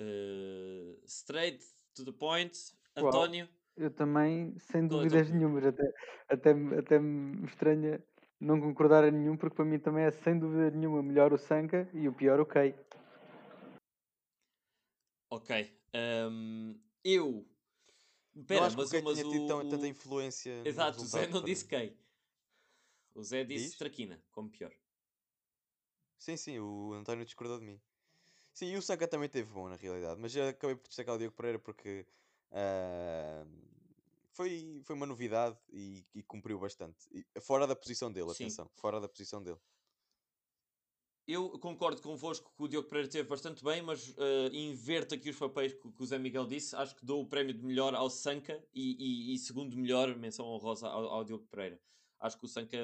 Uh, 0.00 0.98
straight 1.04 1.62
to 1.94 2.04
the 2.04 2.12
point. 2.12 2.56
Uau. 2.96 3.08
António. 3.08 3.48
Eu 3.76 3.90
também, 3.90 4.58
sem 4.58 4.84
é 4.84 4.88
dúvidas 4.88 5.28
opinião? 5.28 5.50
nenhumas, 5.50 5.64
até, 5.66 5.92
até, 6.28 6.54
me- 6.54 6.76
até 6.78 6.98
me 6.98 7.46
estranha 7.46 8.02
não 8.38 8.60
concordar 8.60 9.04
a 9.04 9.10
nenhum, 9.10 9.36
porque 9.36 9.56
para 9.56 9.64
mim 9.64 9.78
também 9.78 10.04
é 10.04 10.10
sem 10.10 10.38
dúvida 10.38 10.70
nenhuma 10.70 11.02
melhor 11.02 11.32
o 11.32 11.38
Sanca 11.38 11.88
e 11.94 12.06
o 12.08 12.12
pior 12.12 12.38
o 12.40 12.44
Kei. 12.46 12.74
Ok. 15.30 15.74
Um, 15.94 16.78
eu. 17.04 17.46
não 18.34 18.44
Pera, 18.44 18.68
o 18.68 18.76
mas, 18.76 18.90
Kei 18.90 19.02
mas 19.02 19.18
tinha 19.18 19.30
tido 19.30 19.46
tão- 19.46 19.60
o, 19.60 19.68
tanta 19.70 19.84
o- 19.84 19.86
influência. 19.86 20.60
no 20.60 20.66
Exato, 20.66 20.98
o 21.00 21.04
Zé 21.06 21.26
não 21.26 21.40
para- 21.40 21.46
disse 21.46 21.64
quem. 21.66 21.96
O 23.14 23.22
Zé 23.22 23.44
disse 23.44 23.68
Diz? 23.68 23.76
Traquina, 23.76 24.22
como 24.30 24.50
pior. 24.50 24.72
Sim, 26.18 26.36
sim, 26.36 26.58
o 26.58 26.92
António 26.92 27.24
discordou 27.24 27.58
de 27.58 27.64
mim. 27.66 27.80
Sim, 28.54 28.66
e 28.66 28.76
o 28.76 28.82
Sanca 28.82 29.08
também 29.08 29.28
teve 29.28 29.50
bom, 29.50 29.68
na 29.68 29.76
realidade. 29.76 30.20
Mas 30.20 30.34
eu 30.36 30.48
acabei 30.48 30.76
por 30.76 30.86
destacar 30.88 31.14
o 31.14 31.18
Diogo 31.18 31.34
Pereira 31.36 31.58
porque 31.58 32.06
ah, 32.52 33.44
foi, 34.32 34.80
foi 34.84 34.94
uma 34.96 35.06
novidade 35.06 35.58
e, 35.72 36.04
e 36.14 36.22
cumpriu 36.22 36.58
bastante. 36.58 37.08
E 37.12 37.40
fora 37.40 37.66
da 37.66 37.74
posição 37.76 38.12
dele, 38.12 38.30
Sim. 38.30 38.44
atenção. 38.44 38.70
Fora 38.76 39.00
da 39.00 39.08
posição 39.08 39.42
dele. 39.42 39.58
Eu 41.26 41.58
concordo 41.60 42.02
convosco 42.02 42.52
que 42.56 42.62
o 42.64 42.68
Diogo 42.68 42.88
Pereira 42.88 43.06
esteve 43.06 43.28
bastante 43.28 43.62
bem, 43.62 43.80
mas 43.80 44.08
uh, 44.08 44.52
inverto 44.52 45.14
aqui 45.14 45.30
os 45.30 45.38
papéis 45.38 45.72
que, 45.72 45.90
que 45.92 46.02
o 46.02 46.06
Zé 46.06 46.18
Miguel 46.18 46.46
disse. 46.46 46.74
Acho 46.74 46.96
que 46.96 47.06
dou 47.06 47.22
o 47.22 47.28
prémio 47.28 47.54
de 47.54 47.62
melhor 47.64 47.94
ao 47.94 48.10
Sanca 48.10 48.66
e, 48.74 49.30
e- 49.32 49.34
e 49.34 49.38
segundo 49.38 49.76
melhor, 49.76 50.16
menção 50.16 50.46
honrosa 50.46 50.88
ao, 50.88 51.04
ao 51.06 51.24
Diogo 51.24 51.46
Pereira. 51.46 51.80
Acho 52.22 52.38
que 52.38 52.44
o 52.44 52.48
Sanca 52.48 52.78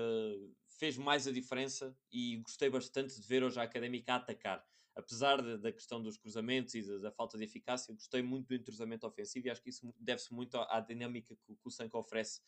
fez 0.66 0.96
mais 0.98 1.26
a 1.28 1.32
diferença 1.32 1.96
e 2.10 2.36
gostei 2.38 2.68
bastante 2.68 3.20
de 3.20 3.26
ver 3.26 3.42
hoje 3.44 3.58
a 3.58 3.62
Académica 3.62 4.12
a 4.14 4.16
atacar. 4.16 4.66
Apesar 4.96 5.40
da- 5.40 5.56
da 5.56 5.72
questão 5.72 6.02
dos 6.02 6.16
cruzamentos 6.18 6.74
e 6.74 6.82
da, 6.82 6.98
da 6.98 7.12
falta 7.12 7.38
de 7.38 7.44
eficácia, 7.44 7.94
gostei 7.94 8.20
muito 8.20 8.48
do 8.48 8.54
entrosamento 8.54 9.06
ofensivo 9.06 9.46
e 9.46 9.50
acho 9.50 9.62
que 9.62 9.70
isso 9.70 9.94
deve-se 9.96 10.34
muito 10.34 10.56
à, 10.56 10.78
à 10.78 10.80
dinâmica 10.80 11.36
que, 11.36 11.54
que 11.54 11.68
o 11.68 11.70
Sanca 11.70 11.96
oferece 11.96 12.40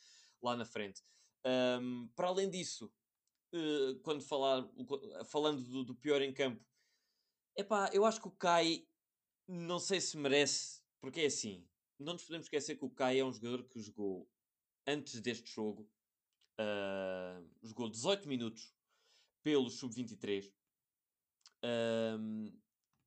lá 0.43 0.57
na 0.57 0.65
frente. 0.65 1.01
Ahm, 1.45 2.09
para 2.17 2.27
além 2.27 2.51
disso, 2.51 2.93
eh, 3.53 3.95
quando 4.03 4.23
falar, 4.23 4.69
falando 5.27 5.63
do, 5.63 5.85
do 5.85 5.95
pior 5.95 6.21
em 6.23 6.33
campo, 6.35 6.65
epá, 7.57 7.89
eu 7.93 8.05
acho 8.05 8.21
que 8.21 8.29
o 8.29 8.33
Kai 8.33 8.89
não 9.47 9.79
sei 9.79 10.01
se 10.01 10.17
merece, 10.17 10.83
porque 11.01 11.21
é 11.21 11.27
assim, 11.27 11.69
não 11.99 12.15
nos 12.15 12.25
podemos 12.25 12.47
esquecer 12.47 12.77
que 12.77 12.85
o 12.85 12.91
Kai 12.91 13.21
é 13.21 13.25
um 13.25 13.33
jogador 13.33 13.65
que 13.69 13.81
jogou 13.81 14.29
antes 14.87 15.21
deste 15.21 15.53
jogo, 15.53 15.89
ah, 16.59 17.43
jogou 17.63 17.89
18 17.89 18.29
minutos 18.29 18.73
pelo 19.43 19.71
Sub-23 19.71 20.53
ahm, 21.63 22.49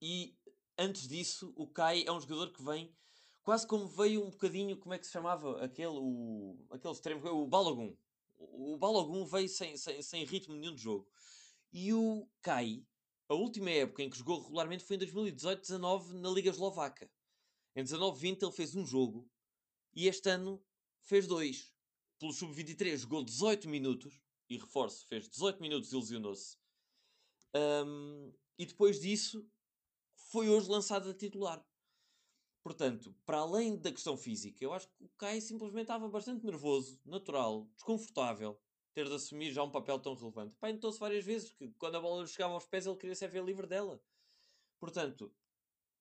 e 0.02 0.38
antes 0.78 1.08
disso 1.08 1.54
o 1.56 1.68
Kai 1.68 2.04
é 2.06 2.12
um 2.12 2.20
jogador 2.20 2.52
que 2.52 2.64
vem 2.64 2.96
quase 3.44 3.68
como 3.68 3.88
veio 3.88 4.26
um 4.26 4.30
bocadinho, 4.30 4.78
como 4.78 4.94
é 4.94 4.98
que 4.98 5.06
se 5.06 5.12
chamava 5.12 5.64
aquele, 5.64 5.98
o, 6.00 6.66
aquele 6.72 6.94
extremo, 6.94 7.28
o 7.28 7.46
Balogun. 7.46 7.96
O 8.36 8.74
o 8.74 8.78
Balogun 8.78 9.26
veio 9.26 9.50
sem, 9.50 9.78
sem, 9.78 10.02
sem 10.02 10.26
ritmo 10.26 10.56
nenhum 10.56 10.74
de 10.74 10.82
jogo. 10.82 11.08
E 11.72 11.94
o 11.94 12.28
Kai, 12.41 12.86
a 13.28 13.34
última 13.34 13.70
época 13.70 14.04
em 14.04 14.10
que 14.10 14.18
jogou 14.18 14.41
regularmente 14.41 14.84
foi 14.84 14.96
em 14.96 15.00
2018-19 15.00 16.14
na 16.14 16.30
Liga 16.30 16.50
Eslovaca. 16.50 17.10
Em 17.76 17.84
19-20 17.84 18.44
ele 18.44 18.52
fez 18.52 18.76
um 18.76 18.86
jogo 18.86 19.30
e 19.96 20.08
este 20.08 20.30
ano 20.30 20.64
fez 21.02 21.28
dois. 21.28 21.72
Pelo 22.24 22.32
Sub-23 22.32 22.99
jogou 22.99 23.21
18 23.21 23.67
minutos 23.67 24.17
e 24.49 24.57
reforço, 24.57 25.05
fez 25.07 25.28
18 25.28 25.61
minutos 25.61 25.91
e 25.91 25.95
lesionou-se. 25.97 26.57
Ahm, 27.53 28.32
e 28.57 28.65
depois 28.65 29.01
disso 29.01 29.45
foi 30.32 30.47
hoje 30.47 30.69
lançado 30.69 31.09
a 31.09 31.13
titular. 31.13 31.61
Portanto, 32.63 33.13
para 33.26 33.39
além 33.39 33.76
da 33.76 33.91
questão 33.91 34.15
física, 34.15 34.63
eu 34.63 34.71
acho 34.71 34.88
que 34.88 35.03
o 35.03 35.09
Kai 35.17 35.41
simplesmente 35.41 35.82
estava 35.82 36.07
bastante 36.07 36.45
nervoso, 36.45 36.97
natural, 37.03 37.69
desconfortável, 37.76 38.57
ter 38.93 39.05
de 39.09 39.15
assumir 39.15 39.51
já 39.51 39.61
um 39.61 39.69
papel 39.69 39.99
tão 39.99 40.15
relevante. 40.15 40.55
Pai, 40.61 40.71
notou-se 40.71 40.99
várias 40.99 41.26
vezes 41.26 41.51
que 41.51 41.74
quando 41.74 41.95
a 41.95 41.99
bola 41.99 42.26
chegava 42.26 42.53
aos 42.53 42.65
pés 42.65 42.86
ele 42.86 42.95
queria 42.95 43.15
ser 43.15 43.28
ver 43.28 43.43
livre 43.43 43.67
dela. 43.67 44.01
Portanto, 44.80 45.30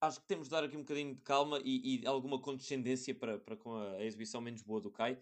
acho 0.01 0.21
que 0.21 0.29
temos 0.29 0.47
de 0.47 0.53
dar 0.53 0.63
aqui 0.63 0.77
um 0.77 0.83
bocadinho 0.83 1.17
de 1.17 1.23
calma 1.23 1.61
e, 1.65 1.97
e 1.97 2.07
alguma 2.07 2.41
condescendência 2.41 3.13
para, 3.13 3.41
para 3.41 3.57
com 3.57 3.75
a, 3.75 3.95
a 3.95 4.05
exibição 4.05 4.41
menos 4.41 4.63
boa 4.63 4.81
do 4.81 4.89
Kai. 4.89 5.21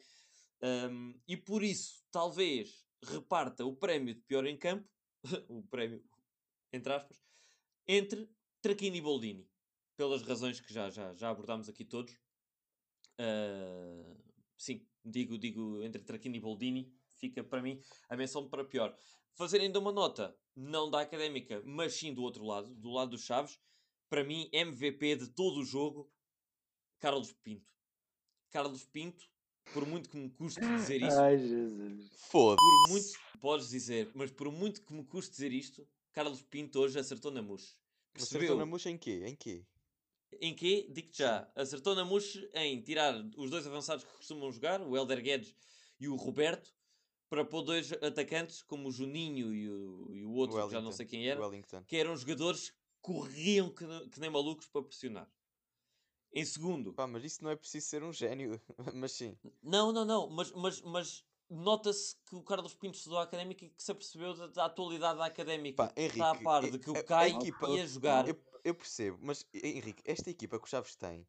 Um, 0.63 1.15
e 1.27 1.37
por 1.37 1.63
isso, 1.63 2.05
talvez 2.11 2.85
reparta 3.03 3.65
o 3.65 3.75
prémio 3.75 4.15
de 4.15 4.21
pior 4.23 4.47
em 4.47 4.59
campo 4.59 4.89
o 5.49 5.63
prémio, 5.65 6.03
entre 6.73 6.93
aspas, 6.93 7.23
entre 7.87 8.29
Traquini 8.61 8.99
e 8.99 9.01
Boldini, 9.01 9.49
pelas 9.97 10.23
razões 10.23 10.61
que 10.61 10.73
já, 10.73 10.91
já, 10.91 11.15
já 11.15 11.31
abordámos 11.31 11.69
aqui 11.69 11.85
todos. 11.85 12.13
Uh, 13.19 14.17
sim, 14.57 14.87
digo, 15.05 15.39
digo 15.39 15.83
entre 15.83 16.03
Traquini 16.03 16.39
e 16.39 16.41
Boldini, 16.41 16.93
fica 17.17 17.45
para 17.45 17.63
mim 17.63 17.81
a 18.09 18.17
menção 18.17 18.49
para 18.49 18.65
pior. 18.65 18.97
Fazer 19.35 19.61
ainda 19.61 19.79
uma 19.79 19.93
nota, 19.93 20.37
não 20.55 20.91
da 20.91 21.01
académica, 21.01 21.63
mas 21.65 21.95
sim 21.95 22.13
do 22.13 22.23
outro 22.23 22.45
lado, 22.45 22.75
do 22.75 22.91
lado 22.91 23.11
dos 23.13 23.25
Chaves, 23.25 23.59
para 24.09 24.25
mim, 24.25 24.51
MVP 24.53 25.17
de 25.17 25.29
todo 25.29 25.61
o 25.61 25.65
jogo, 25.65 26.11
Carlos 26.99 27.33
Pinto. 27.33 27.73
Carlos 28.51 28.85
Pinto, 28.85 29.30
por 29.73 29.87
muito 29.87 30.09
que 30.09 30.17
me 30.17 30.31
custe 30.31 30.61
dizer 30.61 31.03
isto, 31.03 31.21
Ai, 31.21 31.39
Jesus. 31.39 32.11
Foda. 32.31 32.57
por 32.57 32.91
muito, 32.91 33.09
podes 33.41 33.69
dizer, 33.69 34.11
mas 34.15 34.31
por 34.31 34.51
muito 34.51 34.83
que 34.83 34.93
me 34.93 35.05
custe 35.05 35.31
dizer 35.31 35.53
isto, 35.53 35.87
Carlos 36.13 36.43
Pinto 36.43 36.81
hoje 36.81 36.99
acertou 36.99 37.31
na 37.31 37.43
mousse. 37.43 37.77
Acertou 38.15 38.39
Percebeu 38.41 38.57
na 38.57 38.67
murcha 38.67 38.91
em 38.91 38.99
quê? 38.99 39.23
Em 39.25 39.37
quê? 39.37 39.65
em 40.41 40.55
quê? 40.55 40.87
Digo-te 40.91 41.19
já, 41.19 41.51
acertou 41.55 41.95
na 41.95 42.05
mousse 42.05 42.49
em 42.55 42.81
tirar 42.81 43.15
os 43.37 43.51
dois 43.51 43.67
avançados 43.67 44.05
que 44.05 44.13
costumam 44.13 44.51
jogar, 44.53 44.81
o 44.81 44.97
Helder 44.97 45.23
Guedes 45.23 45.55
e 45.99 46.09
o 46.09 46.17
Roberto, 46.17 46.73
para 47.29 47.45
pôr 47.45 47.63
dois 47.63 47.93
atacantes, 47.93 48.63
como 48.63 48.89
o 48.89 48.93
Juninho 48.93 49.55
e 49.55 49.69
o, 49.69 50.15
e 50.15 50.25
o 50.25 50.33
outro, 50.33 50.67
que 50.67 50.73
já 50.73 50.81
não 50.81 50.93
sei 50.93 51.07
quem 51.07 51.29
era, 51.29 51.41
Wellington. 51.41 51.85
que 51.85 51.97
eram 51.97 52.17
jogadores 52.17 52.71
que 52.71 52.77
corriam 53.01 53.71
que, 53.71 53.85
que 54.09 54.21
nem 54.21 54.31
malucos 54.31 54.67
para 54.67 54.83
pressionar. 54.83 55.31
Em 56.33 56.45
segundo, 56.45 56.93
Pá, 56.93 57.07
mas 57.07 57.25
isso 57.25 57.43
não 57.43 57.51
é 57.51 57.57
preciso 57.57 57.87
ser 57.87 58.03
um 58.05 58.13
gênio. 58.13 58.61
mas 58.95 59.13
sim. 59.13 59.37
não, 59.63 59.93
não, 59.93 60.05
não, 60.05 60.31
mas, 60.31 60.53
mas, 60.53 60.81
mas 60.83 61.25
nota-se 61.49 62.17
que 62.25 62.37
o 62.37 62.43
Carlos 62.43 62.75
Pinto 62.75 62.97
estudou 62.97 63.19
a 63.19 63.25
académica 63.25 63.65
e 63.65 63.71
que 63.71 63.83
se 63.83 63.91
apercebeu 63.91 64.35
da, 64.35 64.47
da 64.47 64.65
atualidade 64.67 65.19
da 65.19 65.27
académica. 65.27 65.77
Pá, 65.87 65.93
Henrique, 65.97 66.19
Está 66.21 66.31
a 66.31 66.35
par 66.37 66.65
é- 66.65 66.71
de 66.71 66.79
que 66.79 66.89
a- 66.91 66.93
o 66.93 66.97
a 66.97 67.03
Caio 67.03 67.39
ia 67.75 67.87
jogar. 67.87 68.29
Eu, 68.29 68.41
eu 68.63 68.75
percebo, 68.75 69.19
mas 69.21 69.45
Henrique, 69.53 70.03
esta 70.05 70.31
equipa 70.31 70.59
que 70.59 70.65
o 70.67 70.69
Chaves 70.69 70.95
tem 70.95 71.27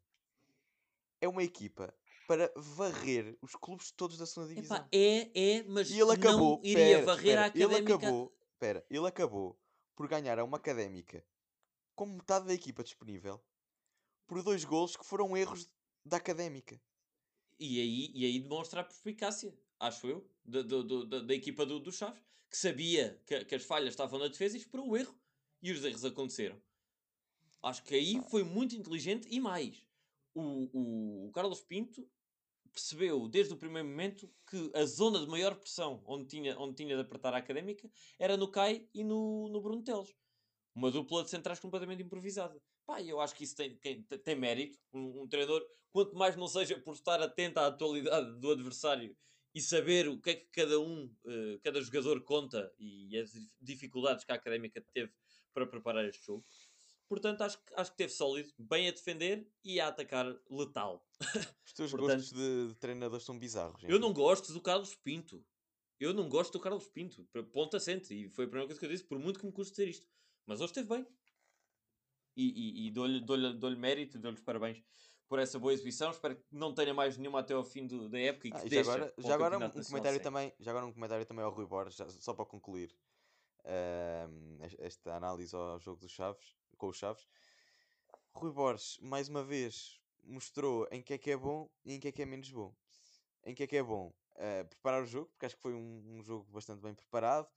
é 1.19 1.27
uma 1.27 1.43
equipa 1.43 1.93
para 2.27 2.51
varrer 2.55 3.37
os 3.41 3.55
clubes 3.55 3.91
todos 3.91 4.17
da 4.17 4.25
segunda 4.25 4.53
divisão. 4.53 4.77
Epá, 4.77 4.87
é, 4.91 5.57
é, 5.57 5.63
mas 5.63 5.89
E 5.89 5.99
ele 5.99 6.11
acabou. 6.11 6.57
não 6.57 6.61
iria 6.63 6.99
pera, 6.99 7.05
varrer 7.05 7.39
a 7.39 7.51
pera, 7.51 7.55
Ele 7.55 7.63
académica. 7.75 7.95
acabou. 7.95 8.37
Pera, 8.59 8.85
ele 8.89 9.07
acabou 9.07 9.59
por 9.95 10.07
ganhar 10.07 10.37
a 10.39 10.43
uma 10.43 10.57
académica 10.57 11.25
com 11.95 12.05
metade 12.05 12.45
da 12.45 12.53
equipa 12.53 12.83
disponível 12.83 13.41
por 14.31 14.41
dois 14.41 14.63
golos 14.63 14.95
que 14.95 15.05
foram 15.05 15.35
erros 15.35 15.69
da 16.05 16.15
académica. 16.15 16.81
E 17.59 17.81
aí, 17.81 18.11
e 18.15 18.25
aí 18.25 18.39
demonstra 18.39 18.79
a 18.79 18.83
perspicácia, 18.85 19.53
acho 19.77 20.07
eu, 20.07 20.25
da, 20.45 20.61
do- 20.61 21.05
da, 21.05 21.19
da 21.19 21.33
equipa 21.35 21.65
do, 21.65 21.81
do 21.81 21.91
Chaves, 21.91 22.23
que 22.49 22.57
sabia 22.57 23.21
que, 23.25 23.43
que 23.43 23.55
as 23.55 23.65
falhas 23.65 23.89
estavam 23.89 24.17
na 24.17 24.29
defesa 24.29 24.55
e 24.55 24.61
esperou 24.61 24.87
o 24.87 24.95
erro. 24.95 25.13
E 25.61 25.69
os 25.73 25.83
erros 25.83 26.05
aconteceram. 26.05 26.61
Acho 27.61 27.83
que 27.83 27.93
aí 27.93 28.21
foi 28.29 28.41
muito 28.41 28.73
inteligente 28.73 29.27
e 29.29 29.37
mais. 29.41 29.85
O, 30.33 30.69
o, 30.71 31.27
o 31.27 31.31
Carlos 31.33 31.61
Pinto 31.61 32.09
percebeu 32.71 33.27
desde 33.27 33.53
o 33.53 33.57
primeiro 33.57 33.89
momento 33.89 34.33
que 34.49 34.71
a 34.73 34.85
zona 34.85 35.19
de 35.19 35.27
maior 35.27 35.55
pressão 35.55 36.01
onde 36.07 36.25
tinha, 36.29 36.57
onde 36.57 36.75
tinha 36.75 36.95
de 36.95 37.01
apertar 37.01 37.33
a 37.33 37.37
académica 37.37 37.91
era 38.17 38.37
no 38.37 38.47
CAI 38.49 38.87
e 38.93 39.03
no, 39.03 39.49
no 39.49 39.59
Bruno 39.59 39.83
Teles. 39.83 40.15
Uma 40.73 40.89
dupla 40.89 41.21
de 41.23 41.29
centrais 41.29 41.59
completamente 41.59 42.01
improvisada. 42.01 42.63
Pá, 42.91 43.01
eu 43.01 43.21
acho 43.21 43.33
que 43.35 43.45
isso 43.45 43.55
tem, 43.55 43.73
tem, 43.77 44.03
tem 44.03 44.35
mérito. 44.35 44.77
Um, 44.91 45.21
um 45.21 45.27
treinador, 45.27 45.65
quanto 45.93 46.13
mais 46.13 46.35
não 46.35 46.47
seja 46.47 46.77
por 46.77 46.93
estar 46.93 47.21
atento 47.21 47.57
à 47.59 47.67
atualidade 47.67 48.37
do 48.39 48.51
adversário 48.51 49.15
e 49.55 49.61
saber 49.61 50.09
o 50.09 50.19
que 50.19 50.29
é 50.31 50.35
que 50.35 50.45
cada 50.51 50.77
um, 50.77 51.09
eh, 51.25 51.57
cada 51.63 51.81
jogador 51.81 52.21
conta 52.25 52.69
e 52.77 53.17
as 53.17 53.31
dif- 53.31 53.49
dificuldades 53.61 54.25
que 54.25 54.31
a 54.33 54.35
académica 54.35 54.81
teve 54.93 55.09
para 55.53 55.65
preparar 55.65 56.03
este 56.03 56.25
jogo. 56.25 56.45
Portanto, 57.07 57.41
acho 57.43 57.57
que, 57.63 57.73
acho 57.77 57.91
que 57.91 57.97
teve 57.97 58.11
sólido, 58.11 58.51
bem 58.59 58.89
a 58.89 58.91
defender 58.91 59.49
e 59.63 59.79
a 59.79 59.87
atacar 59.87 60.25
letal. 60.49 61.05
Os 61.65 61.71
teus 61.73 61.91
Portanto- 61.91 62.17
gostos 62.17 62.33
de, 62.33 62.67
de 62.69 62.75
treinadores 62.75 63.25
são 63.25 63.39
bizarros. 63.39 63.81
Eu 63.87 63.99
não 63.99 64.11
gosto 64.11 64.51
do 64.51 64.59
Carlos 64.61 64.95
Pinto. 64.95 65.45
Eu 65.97 66.13
não 66.13 66.27
gosto 66.27 66.51
do 66.53 66.59
Carlos 66.59 66.87
Pinto. 66.89 67.23
Ponto 67.53 67.77
assente. 67.77 68.13
E 68.13 68.27
foi 68.29 68.43
a 68.45 68.47
primeira 68.49 68.67
coisa 68.67 68.79
que 68.79 68.85
eu 68.85 68.89
disse, 68.89 69.03
por 69.05 69.17
muito 69.17 69.39
que 69.39 69.45
me 69.45 69.51
custe 69.53 69.71
dizer 69.71 69.87
isto. 69.89 70.07
Mas 70.45 70.59
hoje 70.59 70.71
esteve 70.71 70.89
bem. 70.89 71.05
E, 72.35 72.85
e, 72.85 72.87
e 72.87 72.91
dou-lhe 72.91 73.19
dou 73.21 73.53
dou 73.57 73.77
mérito, 73.77 74.17
dou-lhe 74.19 74.37
os 74.37 74.43
parabéns 74.43 74.83
por 75.27 75.39
essa 75.39 75.59
boa 75.59 75.73
exibição. 75.73 76.11
Espero 76.11 76.35
que 76.35 76.43
não 76.51 76.73
tenha 76.73 76.93
mais 76.93 77.17
nenhuma 77.17 77.39
até 77.39 77.53
ao 77.53 77.63
fim 77.63 77.85
do- 77.87 78.09
da 78.09 78.19
época 78.19 78.47
e 78.47 78.51
que 78.51 78.57
Ah, 78.57 78.67
já 78.69 78.81
agora, 78.81 79.13
já 79.17 79.33
agora 79.35 79.57
um 79.57 79.69
comentário 79.69 80.19
também, 80.21 80.53
já 80.59 80.71
agora 80.71 80.85
um 80.85 80.93
comentário 80.93 81.25
também 81.25 81.43
ao 81.43 81.51
Rui 81.51 81.65
Borges, 81.65 81.95
já- 81.95 82.09
só 82.09 82.33
para 82.33 82.45
concluir 82.45 82.95
es- 84.65 84.75
esta 84.79 85.15
análise 85.15 85.55
ao 85.55 85.79
jogo 85.79 85.99
dos 85.99 86.11
Chaves, 86.11 86.55
com 86.77 86.87
os 86.87 86.97
Chaves. 86.97 87.27
Rui 88.33 88.51
Borges, 88.51 88.97
mais 88.99 89.29
uma 89.29 89.43
vez, 89.43 89.99
mostrou 90.23 90.87
em 90.91 91.01
que 91.01 91.13
é 91.13 91.17
que 91.17 91.31
é 91.31 91.37
bom 91.37 91.69
e 91.85 91.93
em 91.93 91.99
que 91.99 92.07
é 92.07 92.11
que 92.11 92.21
é 92.21 92.25
menos 92.25 92.49
bom. 92.51 92.73
Em 93.45 93.53
que 93.55 93.63
é 93.63 93.67
que 93.67 93.77
é 93.77 93.83
bom? 93.83 94.13
Ah, 94.35 94.65
preparar 94.65 95.03
o 95.03 95.05
jogo, 95.05 95.27
porque 95.31 95.45
acho 95.45 95.55
que 95.55 95.61
foi 95.61 95.73
um, 95.73 96.17
um 96.17 96.23
jogo 96.23 96.45
bastante 96.51 96.81
bem 96.81 96.93
preparado. 96.93 97.47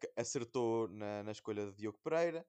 que 0.00 0.10
acertou 0.16 0.88
na, 0.88 1.22
na 1.22 1.32
escolha 1.32 1.66
de 1.66 1.76
Diogo 1.76 1.98
Pereira. 1.98 2.46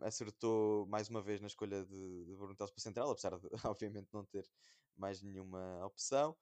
Acertou 0.00 0.86
mais 0.86 1.08
uma 1.08 1.22
vez 1.22 1.40
na 1.40 1.46
escolha 1.46 1.84
de, 1.84 2.24
de 2.26 2.34
Bruno 2.36 2.56
para 2.56 2.66
central, 2.78 3.10
apesar 3.10 3.38
de 3.38 3.48
obviamente 3.66 4.08
não 4.12 4.24
ter 4.24 4.48
mais 4.96 5.22
nenhuma 5.22 5.84
opção. 5.86 6.36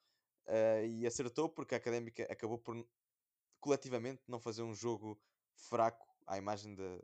Ah, 0.46 0.82
e 0.82 1.06
acertou 1.06 1.48
porque 1.48 1.74
a 1.74 1.78
Académica 1.78 2.24
acabou 2.30 2.58
por 2.58 2.76
coletivamente 3.60 4.22
não 4.28 4.40
fazer 4.40 4.62
um 4.62 4.74
jogo 4.74 5.22
fraco 5.54 6.06
à 6.26 6.38
imagem 6.38 6.74
da- 6.74 7.00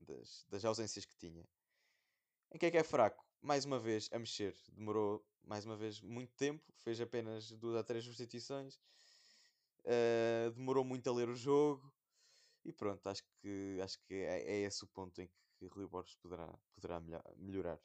das, 0.00 0.44
das 0.48 0.64
ausências 0.64 1.04
que 1.04 1.16
tinha. 1.16 1.44
Em 2.52 2.58
que 2.58 2.66
é 2.66 2.70
que 2.70 2.76
é 2.76 2.84
fraco? 2.84 3.24
Mais 3.40 3.64
uma 3.64 3.78
vez 3.78 4.08
a 4.12 4.18
mexer. 4.18 4.54
Demorou 4.72 5.24
mais 5.42 5.64
uma 5.64 5.76
vez 5.76 6.00
muito 6.00 6.34
tempo, 6.34 6.62
fez 6.76 7.00
apenas 7.00 7.50
duas 7.52 7.76
a 7.76 7.84
três 7.84 8.04
substituições, 8.04 8.78
ah, 9.86 10.50
demorou 10.54 10.84
muito 10.84 11.08
a 11.08 11.12
ler 11.12 11.28
o 11.28 11.34
jogo 11.36 11.92
e 12.68 12.72
pronto, 12.72 13.06
acho 13.08 13.22
que, 13.40 13.78
acho 13.82 13.98
que 14.06 14.14
é, 14.14 14.42
é 14.54 14.56
esse 14.68 14.84
o 14.84 14.88
ponto 14.88 15.20
em 15.20 15.28
que 15.58 15.66
Rui 15.66 15.86
Borges 15.88 16.16
poderá, 16.16 16.48
poderá 16.74 17.00
melhor- 17.00 17.24
melhorar. 17.36 17.80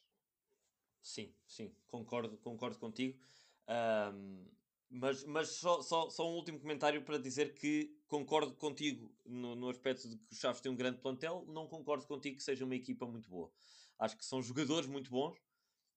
Sim, 1.02 1.36
sim, 1.46 1.76
concordo, 1.86 2.38
concordo 2.38 2.80
contigo. 2.80 3.20
Ahm, 3.68 4.46
mas 4.90 5.24
mas 5.26 5.50
só, 5.50 5.82
só, 5.82 6.10
só 6.10 6.30
um 6.30 6.36
último 6.36 6.60
comentário 6.60 7.04
para 7.04 7.18
dizer 7.18 7.54
que 7.56 7.98
concordo 8.08 8.56
contigo 8.56 9.14
no, 9.26 9.56
no 9.56 9.70
aspecto 9.70 10.08
de 10.08 10.18
que 10.18 10.34
o 10.34 10.36
Chaves 10.36 10.62
tem 10.62 10.72
um 10.72 10.76
grande 10.76 11.00
plantel, 11.02 11.46
não 11.48 11.68
concordo 11.68 12.06
contigo 12.08 12.38
que 12.38 12.44
seja 12.44 12.64
uma 12.66 12.76
equipa 12.76 13.06
muito 13.08 13.30
boa. 13.30 13.52
Acho 14.00 14.18
que 14.18 14.26
são 14.26 14.42
jogadores 14.42 14.88
muito 14.88 15.10
bons, 15.12 15.38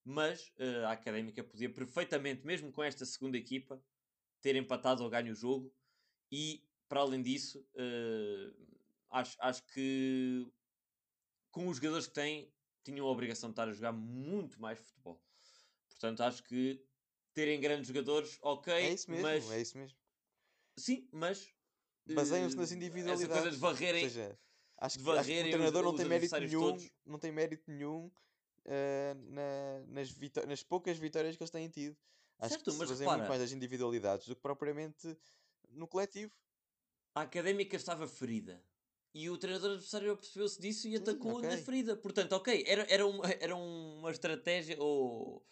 mas 0.04 0.52
eh, 0.58 0.84
a 0.84 0.92
Académica 0.92 1.44
podia 1.44 1.72
perfeitamente, 1.72 2.46
mesmo 2.46 2.72
com 2.72 2.82
esta 2.82 3.04
segunda 3.06 3.36
equipa, 3.38 3.82
ter 4.40 4.56
empatado 4.56 5.02
ou 5.04 5.10
ganho 5.10 5.32
o 5.32 5.36
jogo 5.36 5.74
e, 6.30 6.68
para 6.88 7.00
além 7.00 7.22
disso, 7.22 7.68
eh, 7.76 8.52
acho, 9.10 9.36
acho 9.40 9.62
que 9.66 10.46
com 11.50 11.68
os 11.68 11.76
jogadores 11.78 12.06
que 12.06 12.14
têm, 12.14 12.54
tinham 12.84 13.06
a 13.06 13.10
obrigação 13.10 13.50
de 13.50 13.52
estar 13.54 13.68
a 13.68 13.72
jogar 13.72 13.92
muito 13.92 14.60
mais 14.60 14.78
futebol. 14.78 15.20
Portanto, 15.88 16.22
acho 16.22 16.42
que 16.44 16.84
terem 17.34 17.60
grandes 17.60 17.88
jogadores, 17.88 18.38
ok, 18.42 18.72
É 18.72 18.92
isso 18.92 19.10
mesmo, 19.10 19.22
mas 19.22 19.50
é 19.50 19.60
isso 19.60 19.78
mesmo. 19.78 19.98
sim, 20.78 21.08
mas 21.12 21.54
Baseiam-se 22.06 22.56
nas 22.56 22.70
eh, 22.70 22.74
individualidades. 22.74 23.22
Essa 23.24 23.32
coisa 23.32 23.50
de 23.50 23.56
varrerem, 23.56 24.04
Ou 24.04 24.10
seja, 24.10 24.38
acho 24.78 24.98
que, 24.98 25.02
acho 25.02 25.02
que 25.02 25.04
varrerem 25.04 25.42
o 25.42 25.50
os- 25.50 25.50
treinador 25.56 25.82
não 25.82 25.92
os 25.92 25.96
tem 25.96 26.06
mérito 26.06 26.40
nenhum, 26.40 26.60
todos. 26.60 26.90
não 27.04 27.18
tem 27.18 27.32
mérito 27.32 27.70
nenhum 27.70 28.10
eh, 28.64 29.14
na- 29.14 29.84
nas, 29.88 30.10
vitó- 30.10 30.46
nas 30.46 30.62
poucas 30.62 30.98
vitórias 30.98 31.36
que 31.36 31.42
eles 31.42 31.50
têm 31.50 31.68
tido. 31.68 31.96
Acho 32.38 32.50
Certo, 32.54 32.64
que 32.64 32.72
se 32.72 32.78
mas 32.78 32.88
baseia 32.88 33.08
muito 33.08 33.18
repara- 33.18 33.28
mais 33.28 33.40
nas 33.40 33.52
individualidades 33.52 34.26
do 34.28 34.36
que 34.36 34.42
propriamente 34.42 35.16
no 35.70 35.88
coletivo. 35.88 36.32
a 37.16 37.22
académica 37.22 37.74
estava 37.76 38.06
ferida. 38.06 38.64
E 39.18 39.30
o 39.30 39.38
treinador 39.38 39.70
adversário 39.70 40.14
percebeu-se 40.14 40.60
disso 40.60 40.86
e 40.86 40.96
atacou 40.96 41.40
na 41.40 41.48
ok. 41.48 41.56
ferida. 41.62 41.96
Portanto, 41.96 42.34
ok, 42.34 42.64
era, 42.66 42.86
era, 42.86 43.06
uma, 43.06 43.24
era 43.40 43.56
uma 43.56 44.10
estratégia 44.10 44.76
ou 44.78 45.42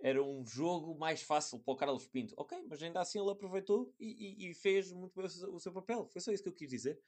era 0.00 0.24
um 0.24 0.42
jogo 0.46 0.98
mais 0.98 1.20
fácil 1.20 1.58
para 1.58 1.74
o 1.74 1.76
Carlos 1.76 2.06
Pinto. 2.06 2.32
Ok, 2.38 2.64
mas 2.66 2.82
ainda 2.82 2.98
assim 2.98 3.20
ele 3.20 3.30
aproveitou 3.30 3.94
e, 4.00 4.06
e- 4.06 4.50
e 4.50 4.54
fez 4.54 4.90
muito 4.90 5.14
bem 5.14 5.26
o 5.26 5.60
seu, 5.60 5.70
papel. 5.70 6.08
Foi 6.10 6.22
só 6.22 6.32
isso 6.32 6.42
que 6.42 6.48
eu 6.48 6.54
quis 6.54 6.70
dizer. 6.70 6.98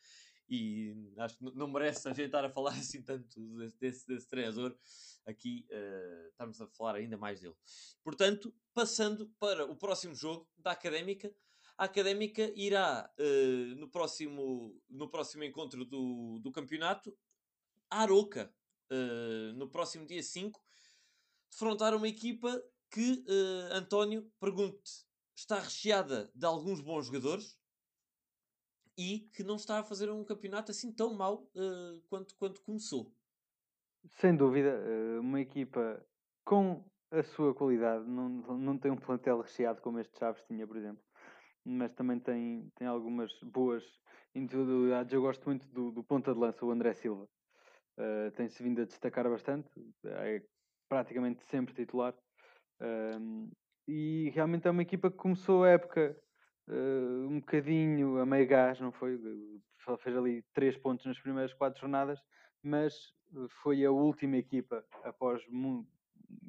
E 0.50 0.94
acho 1.16 1.38
que 1.38 1.44
não 1.56 1.66
merece 1.66 2.06
a 2.06 2.12
gente 2.12 2.26
estar 2.26 2.44
a 2.44 2.50
falar 2.50 2.72
assim 2.76 3.00
tanto 3.00 3.40
desse, 3.80 4.06
desse, 4.06 4.28
treinador. 4.28 4.76
Aqui 5.24 5.64
eh, 5.70 6.26
estamos 6.28 6.60
a 6.60 6.66
falar 6.66 6.96
ainda 6.96 7.16
mais 7.16 7.40
dele. 7.40 7.54
Portanto, 8.04 8.54
passando 8.74 9.30
para 9.38 9.64
o 9.64 9.74
próximo 9.74 10.14
jogo 10.14 10.46
da 10.58 10.72
Académica, 10.72 11.34
a 11.82 11.86
Académica 11.86 12.52
irá 12.54 13.12
eh, 13.18 13.74
no, 13.76 13.88
próximo, 13.88 14.80
no 14.88 15.10
próximo 15.10 15.42
encontro 15.42 15.84
do, 15.84 16.38
do 16.38 16.52
campeonato 16.52 17.12
a 17.90 18.02
Aroca, 18.02 18.54
eh, 18.88 19.52
no 19.56 19.68
próximo 19.68 20.06
dia 20.06 20.22
5, 20.22 20.62
defrontar 21.50 21.92
uma 21.96 22.06
equipa 22.06 22.62
que, 22.88 23.24
eh, 23.26 23.74
António, 23.76 24.30
pergunte 24.38 25.04
está 25.34 25.58
recheada 25.58 26.30
de 26.32 26.46
alguns 26.46 26.80
bons 26.80 27.06
jogadores, 27.06 27.58
e 28.96 29.28
que 29.34 29.42
não 29.42 29.56
está 29.56 29.80
a 29.80 29.82
fazer 29.82 30.08
um 30.08 30.22
campeonato 30.22 30.70
assim 30.70 30.92
tão 30.92 31.14
mau 31.14 31.50
uh, 31.56 32.00
quanto, 32.10 32.36
quanto 32.36 32.62
começou. 32.62 33.10
Sem 34.20 34.36
dúvida, 34.36 34.78
uma 35.18 35.40
equipa 35.40 36.06
com 36.44 36.84
a 37.10 37.22
sua 37.22 37.54
qualidade, 37.54 38.06
não, 38.06 38.28
não 38.28 38.78
tem 38.78 38.90
um 38.90 38.96
plantel 38.96 39.40
recheado 39.40 39.80
como 39.80 39.98
este 39.98 40.16
Chaves 40.18 40.44
tinha, 40.44 40.66
por 40.66 40.76
exemplo, 40.76 41.02
mas 41.64 41.92
também 41.92 42.18
tem, 42.18 42.68
tem 42.74 42.86
algumas 42.86 43.32
boas 43.42 43.84
individualidades. 44.34 45.12
Eu 45.12 45.22
gosto 45.22 45.44
muito 45.44 45.66
do, 45.68 45.90
do 45.90 46.02
ponta 46.02 46.32
de 46.32 46.38
lança, 46.38 46.64
o 46.64 46.70
André 46.70 46.94
Silva. 46.94 47.28
Uh, 47.98 48.30
tem-se 48.32 48.62
vindo 48.62 48.80
a 48.80 48.84
destacar 48.84 49.28
bastante, 49.28 49.68
é 50.04 50.42
praticamente 50.88 51.42
sempre 51.44 51.74
titular. 51.74 52.14
Uh, 52.80 53.50
e 53.86 54.30
realmente 54.34 54.66
é 54.66 54.70
uma 54.70 54.82
equipa 54.82 55.10
que 55.10 55.16
começou 55.16 55.64
a 55.64 55.70
época 55.70 56.16
uh, 56.68 57.28
um 57.28 57.40
bocadinho 57.40 58.18
a 58.18 58.26
meio 58.26 58.46
gás, 58.46 58.80
não 58.80 58.92
foi? 58.92 59.20
Fez 59.98 60.16
ali 60.16 60.42
três 60.54 60.76
pontos 60.76 61.04
nas 61.04 61.18
primeiras 61.18 61.52
quatro 61.52 61.80
jornadas, 61.80 62.20
mas 62.62 63.12
foi 63.62 63.84
a 63.84 63.90
última 63.90 64.36
equipa 64.36 64.84
após 65.04 65.42
um, 65.48 65.84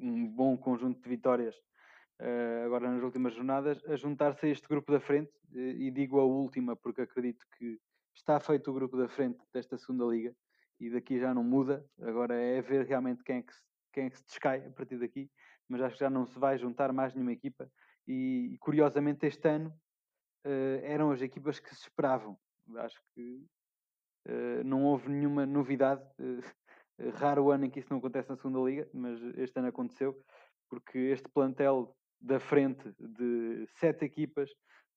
um 0.00 0.26
bom 0.26 0.56
conjunto 0.56 1.02
de 1.02 1.08
vitórias 1.08 1.54
agora 2.64 2.90
nas 2.90 3.02
últimas 3.02 3.34
jornadas 3.34 3.82
a 3.86 3.96
juntar-se 3.96 4.46
a 4.46 4.48
este 4.48 4.68
grupo 4.68 4.92
da 4.92 5.00
frente 5.00 5.32
uh, 5.52 5.58
e 5.58 5.90
digo 5.90 6.20
a 6.20 6.24
última 6.24 6.76
porque 6.76 7.02
acredito 7.02 7.44
que 7.58 7.78
está 8.14 8.38
feito 8.38 8.70
o 8.70 8.74
grupo 8.74 8.96
da 8.96 9.08
frente 9.08 9.38
desta 9.52 9.76
segunda 9.76 10.04
liga 10.04 10.34
e 10.80 10.90
daqui 10.90 11.18
já 11.18 11.34
não 11.34 11.42
muda. 11.42 11.84
Agora 12.00 12.34
é 12.34 12.60
ver 12.62 12.86
realmente 12.86 13.22
quem 13.24 13.38
é 13.38 13.42
que 13.42 13.54
se, 13.54 13.60
quem 13.92 14.06
é 14.06 14.10
que 14.10 14.18
se 14.18 14.24
descai 14.26 14.66
a 14.66 14.70
partir 14.70 14.98
daqui 14.98 15.30
mas 15.68 15.80
acho 15.80 15.94
que 15.94 16.00
já 16.00 16.10
não 16.10 16.26
se 16.26 16.38
vai 16.38 16.58
juntar 16.58 16.92
mais 16.92 17.14
nenhuma 17.14 17.32
equipa. 17.32 17.70
E, 18.06 18.56
curiosamente 18.60 19.26
este 19.26 19.48
ano 19.48 19.70
uh, 20.44 20.80
eram 20.82 21.10
as 21.10 21.22
equipas 21.22 21.58
que 21.58 21.74
se 21.74 21.82
esperavam. 21.82 22.38
Acho 22.76 23.00
que 23.14 23.44
não 24.64 24.84
houve 24.84 25.10
nenhuma 25.10 25.44
novidade 25.44 26.02
raro 27.16 27.50
ano 27.50 27.66
em 27.66 27.70
que 27.70 27.78
isso 27.78 27.90
não 27.90 27.98
acontece 27.98 28.30
na 28.30 28.36
segunda 28.36 28.58
liga, 28.60 28.88
mas 28.94 29.20
este 29.36 29.58
ano 29.58 29.68
aconteceu, 29.68 30.18
porque 30.70 30.98
este 30.98 31.28
plantel 31.28 31.94
da 32.24 32.40
frente 32.40 32.90
de 32.98 33.66
sete 33.78 34.04
equipas 34.04 34.50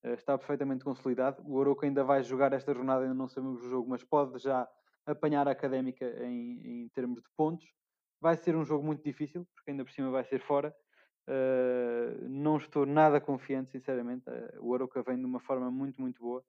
uh, 0.06 0.14
está 0.14 0.38
perfeitamente 0.38 0.84
consolidado. 0.84 1.44
O 1.46 1.56
Oroco 1.56 1.86
ainda 1.86 2.04
vai 2.04 2.24
jogar 2.24 2.54
esta 2.54 2.74
jornada, 2.74 3.02
ainda 3.02 3.14
não 3.14 3.28
sabemos 3.28 3.64
o 3.64 3.70
jogo, 3.70 3.90
mas 3.90 4.04
pode 4.04 4.40
já 4.40 4.68
apanhar 5.06 5.48
a 5.48 5.52
académica 5.52 6.06
em, 6.26 6.84
em 6.84 6.90
termos 6.90 7.22
de 7.22 7.30
pontos. 7.36 7.68
Vai 8.22 8.38
ser 8.38 8.56
um 8.56 8.64
jogo 8.64 8.86
muito 8.86 9.04
difícil, 9.04 9.46
porque 9.54 9.72
ainda 9.72 9.84
por 9.84 9.92
cima 9.92 10.10
vai 10.10 10.24
ser 10.24 10.40
fora. 10.40 10.74
Uh, 11.28 12.30
não 12.30 12.56
estou 12.56 12.86
nada 12.86 13.20
confiante, 13.20 13.70
sinceramente. 13.70 14.30
Uh, 14.30 14.66
o 14.66 14.74
Aroca 14.74 15.04
vem 15.04 15.18
de 15.18 15.26
uma 15.26 15.42
forma 15.42 15.70
muito, 15.70 16.00
muito 16.00 16.22
boa. 16.22 16.42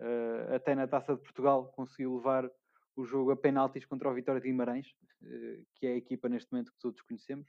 Uh, 0.00 0.54
até 0.54 0.74
na 0.74 0.86
Taça 0.86 1.14
de 1.14 1.20
Portugal 1.20 1.70
conseguiu 1.76 2.16
levar 2.16 2.50
o 2.96 3.04
jogo 3.04 3.30
a 3.30 3.36
penaltis 3.36 3.84
contra 3.84 4.10
o 4.10 4.14
Vitória 4.14 4.40
de 4.40 4.48
Guimarães, 4.48 4.88
uh, 5.22 5.64
que 5.74 5.86
é 5.86 5.92
a 5.92 5.96
equipa 5.96 6.28
neste 6.28 6.50
momento 6.50 6.72
que 6.72 6.78
todos 6.78 7.02
conhecemos. 7.02 7.46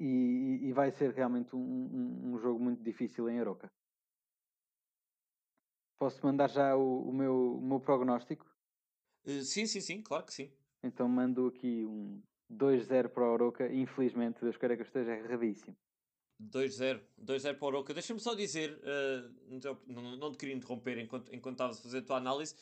E, 0.00 0.68
e, 0.68 0.72
vai 0.72 0.92
ser 0.92 1.12
realmente 1.12 1.56
um, 1.56 1.58
um, 1.58 2.34
um, 2.34 2.38
jogo 2.38 2.60
muito 2.60 2.82
difícil 2.84 3.28
em 3.28 3.40
Aroca. 3.40 3.68
Posso 5.98 6.24
mandar 6.24 6.48
já 6.48 6.76
o, 6.76 7.08
o 7.08 7.12
meu, 7.12 7.56
o 7.56 7.60
meu 7.60 7.80
prognóstico? 7.80 8.46
Uh, 9.26 9.42
sim, 9.42 9.66
sim, 9.66 9.80
sim, 9.80 10.00
claro 10.00 10.24
que 10.24 10.32
sim. 10.32 10.52
Então 10.84 11.08
mando 11.08 11.48
aqui 11.48 11.84
um 11.84 12.22
2-0 12.48 13.08
para 13.08 13.28
o 13.28 13.34
Aroca. 13.34 13.72
Infelizmente, 13.72 14.40
Deus 14.40 14.56
queira 14.56 14.76
que 14.76 14.82
eu 14.82 14.86
esteja 14.86 15.16
erradíssimo. 15.16 15.76
2-0, 16.40 17.02
2-0 17.20 17.58
para 17.58 17.64
o 17.64 17.68
Oroca. 17.68 17.92
Deixa-me 17.92 18.20
só 18.20 18.34
dizer, 18.34 18.78
uh, 18.78 19.72
não, 19.86 20.16
não 20.16 20.32
te 20.32 20.38
queria 20.38 20.54
interromper 20.54 20.98
enquanto, 20.98 21.34
enquanto 21.34 21.54
estavas 21.54 21.78
a 21.78 21.82
fazer 21.82 21.98
a 21.98 22.02
tua 22.02 22.16
análise, 22.16 22.54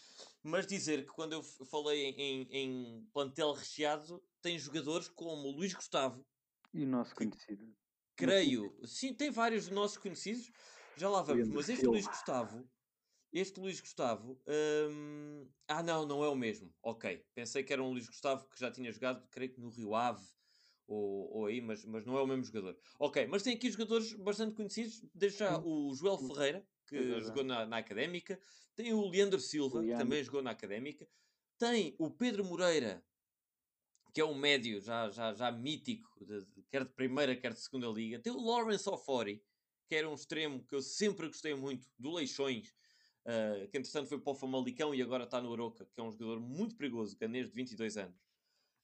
mas 0.43 0.67
dizer 0.67 1.05
que 1.05 1.13
quando 1.13 1.35
eu 1.35 1.43
falei 1.43 2.11
em, 2.11 2.49
em 2.51 3.07
plantel 3.13 3.53
recheado, 3.53 4.23
tem 4.41 4.59
jogadores 4.59 5.09
como 5.09 5.51
Luís 5.51 5.75
Gustavo. 5.75 6.25
E 6.77 6.85
o 6.85 6.87
nosso 6.87 7.15
conhecido. 7.15 7.75
Creio, 8.15 8.73
sim, 8.87 9.13
tem 9.13 9.31
vários 9.31 9.69
nossos 9.69 9.99
conhecidos, 9.99 10.51
já 10.97 11.09
lá 11.09 11.23
vamos, 11.23 11.49
mas 11.49 11.69
este 11.69 11.87
Luís 11.87 12.07
Gustavo, 12.07 12.67
este 13.33 13.61
Luís 13.61 13.79
Gustavo, 13.79 14.41
hum, 14.91 15.47
ah 15.69 15.83
não, 15.83 16.07
não 16.07 16.25
é 16.25 16.29
o 16.29 16.35
mesmo, 16.35 16.75
ok, 16.83 17.27
pensei 17.35 17.63
que 17.63 17.73
era 17.73 17.83
um 17.83 17.91
Luís 17.91 18.07
Gustavo 18.07 18.49
que 18.49 18.59
já 18.59 18.71
tinha 18.71 18.91
jogado, 18.91 19.27
creio 19.31 19.53
que 19.53 19.61
no 19.61 19.69
Rio 19.69 19.95
Ave, 19.95 20.25
ou, 20.87 21.31
ou 21.31 21.47
aí, 21.47 21.61
mas, 21.61 21.85
mas 21.85 22.07
não 22.07 22.17
é 22.17 22.23
o 22.23 22.27
mesmo 22.27 22.45
jogador. 22.45 22.79
Ok, 22.99 23.27
mas 23.27 23.43
tem 23.43 23.55
aqui 23.55 23.71
jogadores 23.71 24.13
bastante 24.15 24.55
conhecidos, 24.55 25.05
desde 25.15 25.41
já 25.41 25.59
o 25.59 25.95
Joel 25.95 26.19
Ferreira, 26.19 26.67
que 26.87 26.97
é 26.97 27.21
jogou 27.21 27.45
na, 27.45 27.67
na 27.67 27.79
Académica, 27.79 28.39
tem 28.75 28.93
o 28.93 29.09
Leandro 29.09 29.41
Silva, 29.41 29.83
que 29.83 29.97
também 29.97 30.23
jogou 30.23 30.43
na 30.43 30.53
Académica, 30.53 31.09
tem 31.59 31.97
o 31.99 32.11
Pedro 32.11 32.45
Moreira, 32.45 33.05
que 34.17 34.21
é 34.23 34.25
um 34.25 34.35
médio 34.35 34.81
já, 34.81 35.11
já, 35.11 35.35
já 35.35 35.53
mítico, 35.53 36.09
de, 36.25 36.47
de, 36.47 36.63
quer 36.71 36.85
de 36.85 36.91
primeira, 36.95 37.37
quer 37.37 37.53
de 37.53 37.61
segunda 37.61 37.87
liga, 37.89 38.19
tem 38.19 38.33
o 38.33 38.41
Lawrence 38.41 38.89
Ofori, 38.89 39.45
que 39.87 39.95
era 39.95 40.09
um 40.09 40.15
extremo 40.15 40.65
que 40.65 40.75
eu 40.75 40.81
sempre 40.81 41.27
gostei 41.27 41.55
muito, 41.55 41.87
do 41.99 42.15
Leixões, 42.15 42.75
uh, 43.27 43.69
que 43.69 43.77
entretanto 43.77 44.09
foi 44.09 44.19
para 44.19 44.33
o 44.33 44.35
Famalicão 44.35 44.95
e 44.95 45.03
agora 45.03 45.25
está 45.25 45.39
no 45.39 45.53
Aroca, 45.53 45.87
que 45.93 46.01
é 46.01 46.03
um 46.03 46.11
jogador 46.11 46.41
muito 46.41 46.77
perigoso, 46.77 47.15
ganês 47.19 47.51
de 47.51 47.55
22 47.55 47.99
anos. 47.99 48.17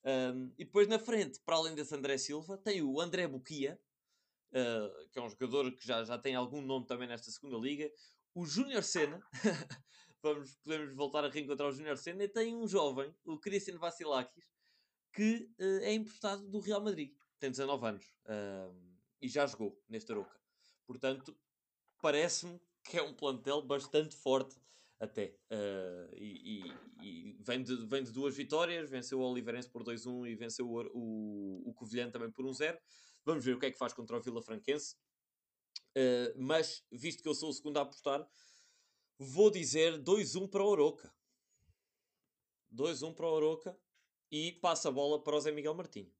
Um, 0.04 0.52
e 0.58 0.66
depois 0.66 0.86
na 0.86 0.98
frente, 0.98 1.40
para 1.40 1.56
além 1.56 1.74
desse 1.74 1.94
André 1.94 2.18
Silva, 2.18 2.58
tem 2.58 2.82
o 2.82 3.00
André 3.00 3.26
Buquia, 3.26 3.80
uh, 4.50 5.08
que 5.08 5.18
é 5.18 5.22
um 5.22 5.30
jogador 5.30 5.72
que 5.72 5.86
já, 5.86 6.04
já 6.04 6.18
tem 6.18 6.34
algum 6.34 6.60
nome 6.60 6.84
também 6.86 7.08
nesta 7.08 7.30
segunda 7.30 7.56
liga. 7.56 7.90
O 8.34 8.44
Júnior 8.44 8.82
Senna, 8.82 9.18
vamos, 10.22 10.56
podemos 10.56 10.94
voltar 10.94 11.24
a 11.24 11.30
reencontrar 11.30 11.70
o 11.70 11.72
Júnior 11.72 11.96
Senna. 11.96 12.22
E 12.22 12.28
tem 12.28 12.54
um 12.54 12.68
jovem, 12.68 13.14
o 13.24 13.38
Cristian 13.38 13.78
Vassilakis, 13.78 14.51
que 15.12 15.50
uh, 15.58 15.82
é 15.82 15.92
emprestado 15.92 16.46
do 16.48 16.58
Real 16.58 16.82
Madrid. 16.82 17.14
Tem 17.38 17.50
19 17.50 17.86
anos 17.86 18.04
uh, 18.26 18.74
e 19.20 19.28
já 19.28 19.46
jogou 19.46 19.80
neste 19.88 20.10
Aroca. 20.12 20.40
Portanto, 20.86 21.36
parece-me 22.00 22.60
que 22.84 22.98
é 22.98 23.02
um 23.02 23.14
plantel 23.14 23.62
bastante 23.62 24.16
forte 24.16 24.56
até. 24.98 25.36
Uh, 25.50 26.14
e, 26.14 26.64
e, 26.64 26.74
e, 27.02 27.36
vem, 27.40 27.62
de, 27.62 27.86
vem 27.86 28.02
de 28.02 28.12
duas 28.12 28.36
vitórias, 28.36 28.88
venceu 28.88 29.20
o 29.20 29.22
Oliveirense 29.22 29.68
por 29.68 29.82
2-1 29.82 30.30
e 30.30 30.34
venceu 30.34 30.68
o, 30.68 30.80
o, 30.94 31.70
o 31.70 31.74
Covilhã 31.74 32.10
também 32.10 32.30
por 32.30 32.44
1-0. 32.44 32.78
Vamos 33.24 33.44
ver 33.44 33.56
o 33.56 33.58
que 33.58 33.66
é 33.66 33.70
que 33.70 33.78
faz 33.78 33.92
contra 33.92 34.16
o 34.16 34.20
Vila 34.20 34.42
Franquense. 34.42 34.96
Uh, 35.96 36.32
mas, 36.36 36.84
visto 36.90 37.22
que 37.22 37.28
eu 37.28 37.34
sou 37.34 37.50
o 37.50 37.52
segundo 37.52 37.78
a 37.78 37.82
apostar, 37.82 38.26
vou 39.18 39.50
dizer 39.50 40.00
2-1 40.02 40.48
para 40.48 40.62
o 40.62 40.68
Oroca. 40.68 41.12
2-1 42.72 43.14
para 43.14 43.26
o 43.26 43.32
Oroca 43.32 43.76
e 44.32 44.50
passa 44.50 44.88
a 44.88 44.92
bola 44.92 45.22
para 45.22 45.36
o 45.36 45.40
Zé 45.40 45.52
Miguel 45.52 45.74
Martinho. 45.74 46.10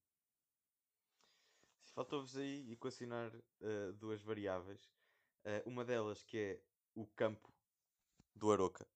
Faltou-vos 1.95 2.37
aí 2.37 2.71
equacionar 2.71 3.35
uh, 3.35 3.93
duas 3.95 4.21
variáveis. 4.21 4.85
Uh, 5.45 5.69
uma 5.69 5.83
delas 5.83 6.23
que 6.23 6.39
é 6.39 6.61
o 6.95 7.07
campo 7.07 7.51
do 8.35 8.53
Aroca, 8.53 8.87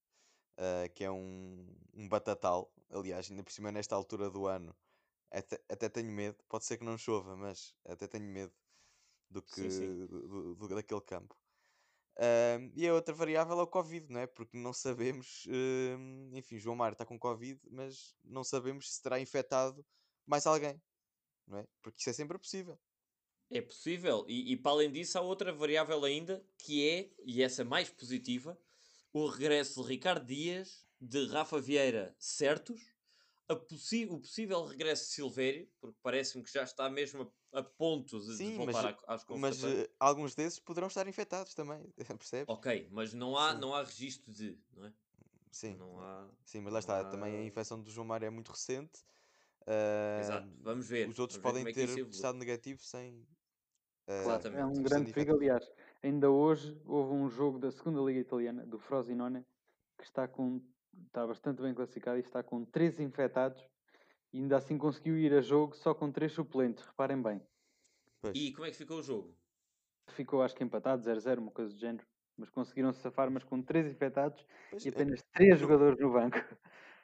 uh, 0.59 0.93
que 0.95 1.03
é 1.03 1.11
um, 1.11 1.67
um 1.95 2.07
batatal. 2.07 2.71
Aliás, 2.91 3.31
ainda 3.31 3.43
por 3.43 3.53
cima, 3.53 3.73
nesta 3.73 3.95
altura 3.95 4.31
do 4.31 4.47
ano, 4.47 4.77
até, 5.31 5.61
até 5.69 5.89
tenho 5.89 6.11
medo. 6.11 6.37
Pode 6.47 6.67
ser 6.67 6.77
que 6.77 6.85
não 6.85 6.99
chova, 6.99 7.35
mas 7.37 7.75
até 7.87 8.07
tenho 8.07 8.27
medo 8.27 8.53
do 9.31 9.43
que 9.43 9.62
sim, 9.62 9.71
sim. 9.71 10.07
Do, 10.07 10.55
do, 10.55 10.69
daquele 10.69 11.01
campo. 11.01 11.35
E 12.75 12.87
a 12.89 12.95
outra 12.95 13.14
variável 13.14 13.59
é 13.59 13.62
o 13.62 13.67
Covid, 13.67 14.11
não 14.11 14.21
é? 14.21 14.27
Porque 14.27 14.57
não 14.57 14.73
sabemos, 14.73 15.47
uh, 15.47 16.37
enfim, 16.37 16.59
João 16.59 16.77
Mário 16.77 16.95
está 16.95 17.05
com 17.05 17.19
Covid, 17.19 17.61
mas 17.71 18.17
não 18.25 18.43
sabemos 18.43 18.95
se 18.95 19.03
terá 19.03 19.21
infectado 19.21 19.85
mais 20.27 20.47
alguém, 20.47 20.81
não 21.47 21.59
é? 21.59 21.67
Porque 21.83 22.01
isso 22.01 22.11
é 22.11 22.12
sempre 22.12 22.39
possível. 22.39 22.79
É 23.51 23.61
possível, 23.61 24.25
e, 24.27 24.53
e 24.53 24.57
para 24.57 24.73
além 24.73 24.91
disso, 24.91 25.17
há 25.19 25.21
outra 25.21 25.53
variável 25.53 26.05
ainda 26.05 26.45
que 26.59 26.89
é, 26.89 27.11
e 27.25 27.43
essa 27.43 27.64
mais 27.64 27.89
positiva, 27.89 28.59
o 29.12 29.27
regresso 29.27 29.83
de 29.83 29.89
Ricardo 29.89 30.27
Dias, 30.27 30.85
de 31.01 31.27
Rafa 31.27 31.61
Vieira 31.61 32.14
certos, 32.19 32.95
o 33.49 34.20
possível 34.20 34.64
regresso 34.64 35.05
de 35.05 35.11
Silvério, 35.12 35.68
porque 35.80 35.97
parece-me 36.03 36.42
que 36.42 36.53
já 36.53 36.64
está 36.64 36.90
mesmo 36.90 37.32
a, 37.53 37.61
a 37.61 37.62
ponto 37.62 38.18
de, 38.20 38.36
Sim, 38.36 38.51
de 38.53 38.57
voltar 38.57 38.97
mas, 39.07 39.24
às 39.24 39.24
Mas 39.38 39.64
uh, 39.64 39.88
alguns 40.01 40.34
desses 40.34 40.59
poderão 40.59 40.88
estar 40.88 41.07
infectados 41.07 41.55
também, 41.55 41.80
percebes? 42.18 42.47
Ok, 42.49 42.88
mas 42.90 43.14
não 43.14 43.36
há, 43.36 43.55
não 43.55 43.74
há 43.74 43.82
registro 43.82 44.32
de, 44.32 44.59
não 44.72 44.86
é? 44.86 44.92
Sim, 45.53 45.74
não 45.76 46.01
há, 46.01 46.28
sim 46.44 46.61
mas 46.61 46.72
lá 46.72 46.78
está, 46.80 47.01
há... 47.01 47.05
também 47.05 47.36
a 47.36 47.44
infecção 47.44 47.80
do 47.80 47.90
João 47.90 48.07
Mário 48.07 48.26
é 48.26 48.30
muito 48.30 48.51
recente. 48.51 49.01
Uh, 49.62 50.20
Exato, 50.20 50.49
vamos 50.61 50.88
ver. 50.88 51.09
Os 51.09 51.18
outros 51.18 51.38
podem 51.38 51.66
é 51.66 51.72
ter 51.72 51.88
estado 51.88 52.38
negativo 52.38 52.82
sem. 52.84 53.26
Uh, 54.09 54.22
claro, 54.24 54.57
é 54.57 54.64
um 54.64 54.82
grande 54.82 55.12
perigo, 55.12 55.34
aliás. 55.34 55.68
Ainda 56.03 56.30
hoje 56.30 56.80
houve 56.84 57.12
um 57.12 57.28
jogo 57.28 57.59
da 57.59 57.70
segunda 57.72 58.01
Liga 58.01 58.20
Italiana, 58.20 58.64
do 58.64 58.78
Frosinone, 58.78 59.44
que 59.99 60.05
está, 60.05 60.28
com, 60.28 60.61
está 61.07 61.26
bastante 61.26 61.62
bem 61.62 61.74
classificado 61.74 62.18
e 62.18 62.20
está 62.20 62.42
com 62.42 62.64
13 62.64 63.03
infectados 63.03 63.62
e 64.32 64.38
ainda 64.38 64.57
assim 64.57 64.78
conseguiu 64.78 65.18
ir 65.18 65.32
a 65.34 65.40
jogo 65.40 65.76
só 65.76 65.94
com 65.94 66.11
3 66.12 66.32
suplentes, 66.32 66.84
reparem 66.84 67.22
bem. 67.22 67.42
Pois. 68.20 68.36
E 68.36 68.53
como 68.53 68.66
é 68.66 68.70
que 68.70 68.76
ficou 68.76 68.99
o 68.99 69.03
jogo? 69.03 69.36
Ficou 70.11 70.42
acho 70.42 70.55
que 70.55 70.64
empatado, 70.64 71.03
0-0, 71.03 71.40
uma 71.40 71.51
coisa 71.51 71.72
do 71.72 71.78
género. 71.78 72.07
Mas 72.36 72.51
conseguiram 72.51 72.92
se 72.92 73.01
safar, 73.01 73.30
mas 73.30 73.44
com 73.44 73.62
três 73.62 73.86
infectados 73.90 74.47
Pois, 74.70 74.84
e 74.84 74.88
é, 74.88 74.90
apenas 74.90 75.22
três 75.32 75.55
no, 75.55 75.59
jogadores 75.61 75.99
no 75.99 76.12
banco. 76.12 76.36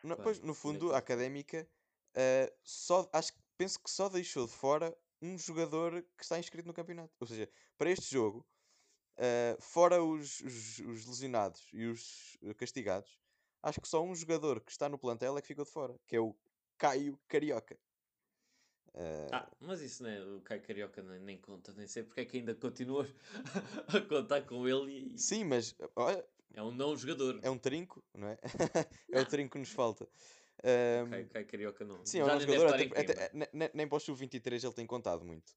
no- 0.03 0.17
pois, 0.17 0.41
no 0.41 0.55
fundo, 0.55 0.93
a 0.93 0.99
académica 0.99 1.69
eh, 2.15 2.53
só, 2.63 3.09
acho, 3.13 3.33
que- 3.33 3.41
penso 3.57 3.81
que 3.83 3.91
só 3.91 4.09
deixou 4.09 4.47
de 4.47 4.53
fora 4.53 4.97
um 5.23 5.39
jogador 5.39 6.03
que 6.17 6.23
está 6.23 6.39
inscrito 6.39 6.67
no 6.69 6.75
campeonato. 6.75 7.15
Ou 7.21 7.27
seja, 7.27 7.49
para 7.79 7.91
este 7.91 8.13
jogo, 8.13 8.47
eh, 9.19 9.57
fora 9.61 10.03
os, 10.05 10.41
os- 10.41 10.81
os 10.81 11.07
lesionados 11.07 11.69
e 11.73 11.87
os 11.87 12.39
castigados, 12.59 13.22
acho 13.63 13.81
que 13.81 13.89
só 13.89 14.03
um 14.03 14.15
jogador 14.15 14.61
que 14.65 14.71
está 14.73 14.89
no 14.89 14.99
plantel 14.99 15.37
é 15.39 15.43
que 15.43 15.49
ficou 15.49 15.65
de 15.65 15.71
fora, 15.71 16.01
que 16.07 16.17
é 16.17 16.21
o 16.21 16.37
Caio 16.79 17.19
Carioca. 17.29 17.79
Eh, 18.95 19.33
Ah, 19.33 19.51
mas 19.61 19.81
isso 19.81 20.03
né, 20.03 20.23
o 20.23 20.43
Caio 20.43 20.63
Carioca 20.63 21.03
nem, 21.03 21.19
nem 21.21 21.41
conta, 21.41 21.73
nem 21.73 21.87
sei 21.87 22.03
porque 22.05 22.21
é 22.21 22.25
que 22.27 22.37
ainda 22.37 22.55
continuas 22.55 23.09
a 23.89 24.01
contar 24.07 24.43
com 24.47 24.69
ele 24.69 24.93
e 25.17 25.17
sim, 25.17 25.45
mas 25.45 25.75
olha, 25.97 26.27
é 26.55 26.63
um 26.63 26.73
não 26.73 26.97
jogador. 26.97 27.43
é 27.43 27.51
um 27.51 27.59
trinco, 27.59 28.05
não 28.15 28.29
é? 28.29 28.39
é 29.13 29.19
o 29.21 29.27
Não, 29.27 29.27
trinco 29.27 29.53
que 29.53 29.59
nos 29.59 29.71
falta. 29.71 30.09
o 30.95 31.03
Ehm, 31.03 31.09
Caio, 31.09 31.29
Caio 31.29 31.47
Carioca 31.47 31.85
não. 31.85 32.07
sim, 32.07 32.19
é 32.21 32.25
um 32.27 32.31
Já 32.31 32.35
não 32.35 32.39
nem 32.39 32.47
deve 32.47 32.65
jogador, 32.65 32.69
até, 32.69 32.85
até- 32.99 33.15
Coimbra. 33.15 33.29
ne- 33.35 33.49
ne- 33.53 33.71
nem 33.75 33.89
para 33.89 33.97
o 33.97 34.01
sub-23 34.01 34.65
ele 34.65 34.75
tem 34.75 34.87
contado 34.87 35.25
muito. 35.25 35.55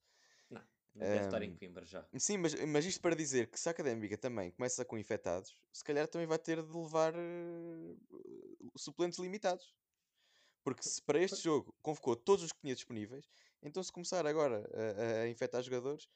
Deve 0.96 1.26
estar 1.26 1.42
em 1.44 1.52
Coimbra 1.54 1.86
já. 1.86 2.10
sim, 2.20 2.38
mas, 2.38 2.54
mas 2.66 2.86
isto 2.86 3.02
para 3.02 3.16
dizer 3.16 3.50
que 3.50 3.60
se 3.60 3.68
a 3.70 3.72
académica 3.72 4.18
também 4.18 4.52
começa 4.52 4.86
com 4.86 4.98
infectados, 4.98 5.60
se 5.74 5.84
calhar 5.84 6.08
também 6.08 6.28
vai 6.28 6.40
ter 6.40 6.62
de 6.64 6.74
levar 6.74 7.14
eh, 7.16 7.96
suplentes 8.78 9.20
limitados. 9.20 9.76
Porque 10.64 10.84
se 10.84 11.02
para 11.04 11.20
este 11.20 11.42
jogo 11.44 11.76
convocou 11.82 12.16
todos 12.16 12.44
os 12.46 12.52
que 12.52 12.60
tinha 12.62 12.76
disponíveis, 12.76 13.30
então 13.62 13.84
se 13.84 13.92
começar 13.92 14.26
agora 14.28 14.70
a, 14.74 15.22
a- 15.24 15.30
infectar 15.30 15.62
jogadores, 15.64 16.08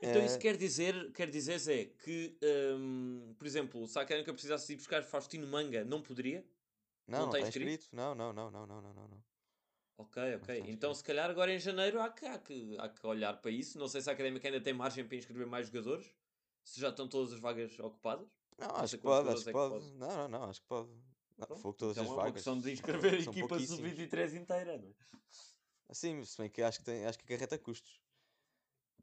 Então 0.00 0.22
isso 0.22 0.38
eh, 0.38 0.38
quer 0.38 0.56
dizer, 0.56 1.12
quer 1.12 1.30
dizer, 1.30 1.58
Zé, 1.58 1.84
que, 1.86 2.36
hum, 2.76 3.34
por 3.38 3.46
exemplo, 3.46 3.86
se 3.86 3.98
a 3.98 4.02
Académica 4.02 4.32
precisasse 4.32 4.72
ir 4.72 4.76
buscar 4.76 5.02
Faustino 5.04 5.46
Manga, 5.46 5.84
não 5.84 6.02
poderia? 6.02 6.44
não, 7.06 7.18
Não 7.18 7.26
não 7.26 7.32
está 7.32 7.40
está 7.40 7.48
inscrito? 7.48 7.78
inscrito. 7.78 7.88
Não, 7.92 8.14
não, 8.14 8.32
não, 8.32 8.50
não, 8.50 8.66
não, 8.66 8.82
não, 8.82 8.94
não. 9.08 9.24
Ok, 9.96 10.34
ok. 10.36 10.64
Então, 10.66 10.92
se 10.94 11.04
calhar 11.04 11.30
agora 11.30 11.52
em 11.52 11.58
janeiro 11.58 12.00
há 12.00 12.10
que, 12.10 12.24
há, 12.26 12.38
que, 12.38 12.76
há 12.78 12.88
que 12.88 13.06
olhar 13.06 13.40
para 13.40 13.50
isso. 13.50 13.78
Não 13.78 13.88
sei 13.88 14.00
se 14.00 14.10
a 14.10 14.12
Académica 14.12 14.48
ainda 14.48 14.60
tem 14.60 14.72
margem 14.72 15.06
para 15.06 15.16
inscrever 15.16 15.46
mais 15.46 15.66
jogadores. 15.68 16.12
Se 16.64 16.80
já 16.80 16.88
estão 16.88 17.08
todas 17.08 17.32
as 17.32 17.40
vagas 17.40 17.78
ocupadas. 17.78 18.28
Não, 18.58 18.68
Não 18.68 18.76
acho 18.76 18.96
que 18.96 19.02
pode, 19.02 19.28
acho 19.28 19.42
jogadores 19.42 19.44
que 19.44 19.50
é 19.50 19.52
pode. 19.52 19.74
pode. 19.74 19.94
Não, 19.94 20.08
não, 20.16 20.28
não, 20.28 20.44
acho 20.44 20.60
que 20.60 20.66
pode. 20.66 20.90
Não, 21.38 21.46
Pronto, 21.46 21.72
todas 21.74 21.96
então 21.96 22.04
as 22.04 22.08
é 22.08 22.12
uma 22.12 22.16
vagas. 22.16 22.32
questão 22.34 22.60
de 22.60 22.72
inscrever 22.72 23.14
a 23.14 23.18
equipa 23.18 23.48
pouquíssimos. 23.48 23.90
sub-23 23.90 24.34
inteira, 24.40 24.78
não 24.78 24.88
é? 24.88 24.92
Assim, 25.88 26.24
se 26.24 26.38
bem 26.38 26.48
que 26.50 26.62
acho 26.62 26.78
que, 26.78 26.84
tem, 26.84 27.04
acho 27.04 27.18
que 27.18 27.24
acarreta 27.24 27.58
custos. 27.58 28.00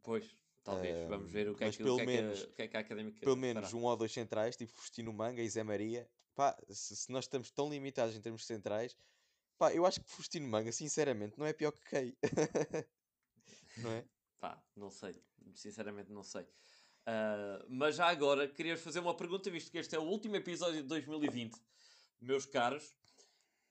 Pois, 0.02 0.38
talvez. 0.64 1.08
Vamos 1.08 1.32
ver 1.32 1.50
o 1.50 1.56
que 1.56 1.64
é 1.64 1.72
que, 1.72 1.78
pelo 1.78 1.98
que, 1.98 2.02
é 2.02 2.06
que, 2.06 2.12
menos, 2.12 2.46
que 2.46 2.62
é 2.62 2.68
que 2.68 2.78
a 2.78 2.80
Académica 2.80 3.20
pelo 3.20 3.36
menos 3.38 3.70
fará. 3.70 3.78
um 3.78 3.86
ou 3.86 3.96
dois 3.98 4.12
centrais, 4.12 4.56
tipo 4.56 4.72
Faustino 4.74 5.14
Manga 5.14 5.42
e 5.42 5.50
Zé 5.50 5.64
Maria. 5.64 6.10
Pá, 6.36 6.58
se, 6.70 6.96
se 6.96 7.12
nós 7.12 7.26
estamos 7.26 7.52
tão 7.52 7.70
limitados 7.70 8.16
em 8.16 8.22
termos 8.22 8.42
de 8.42 8.48
centrais, 8.48 8.96
pá, 9.60 9.74
eu 9.74 9.86
acho 9.86 10.02
que 10.02 10.10
Faustino 10.10 10.48
Manga, 10.48 10.72
sinceramente, 10.72 11.38
não 11.38 11.46
é 11.46 11.52
pior 11.52 11.72
que 11.72 11.90
Kei. 11.90 12.18
não 13.78 13.92
é? 13.92 14.06
Pá, 14.40 14.64
não 14.76 14.90
sei. 14.90 15.22
Sinceramente 15.54 16.12
não 16.12 16.24
sei. 16.24 16.48
Ah, 17.06 17.66
mas 17.68 17.98
já 17.98 18.08
agora, 18.08 18.48
querias 18.48 18.80
fazer 18.80 19.00
uma 19.00 19.16
pergunta, 19.16 19.52
visto 19.52 19.70
que 19.70 19.78
este 19.78 19.96
é 19.96 20.00
o 20.00 20.04
último 20.04 20.38
episódio 20.38 20.82
de 20.82 20.88
2020. 20.88 21.60
Meus 22.22 22.46
caros, 22.46 22.96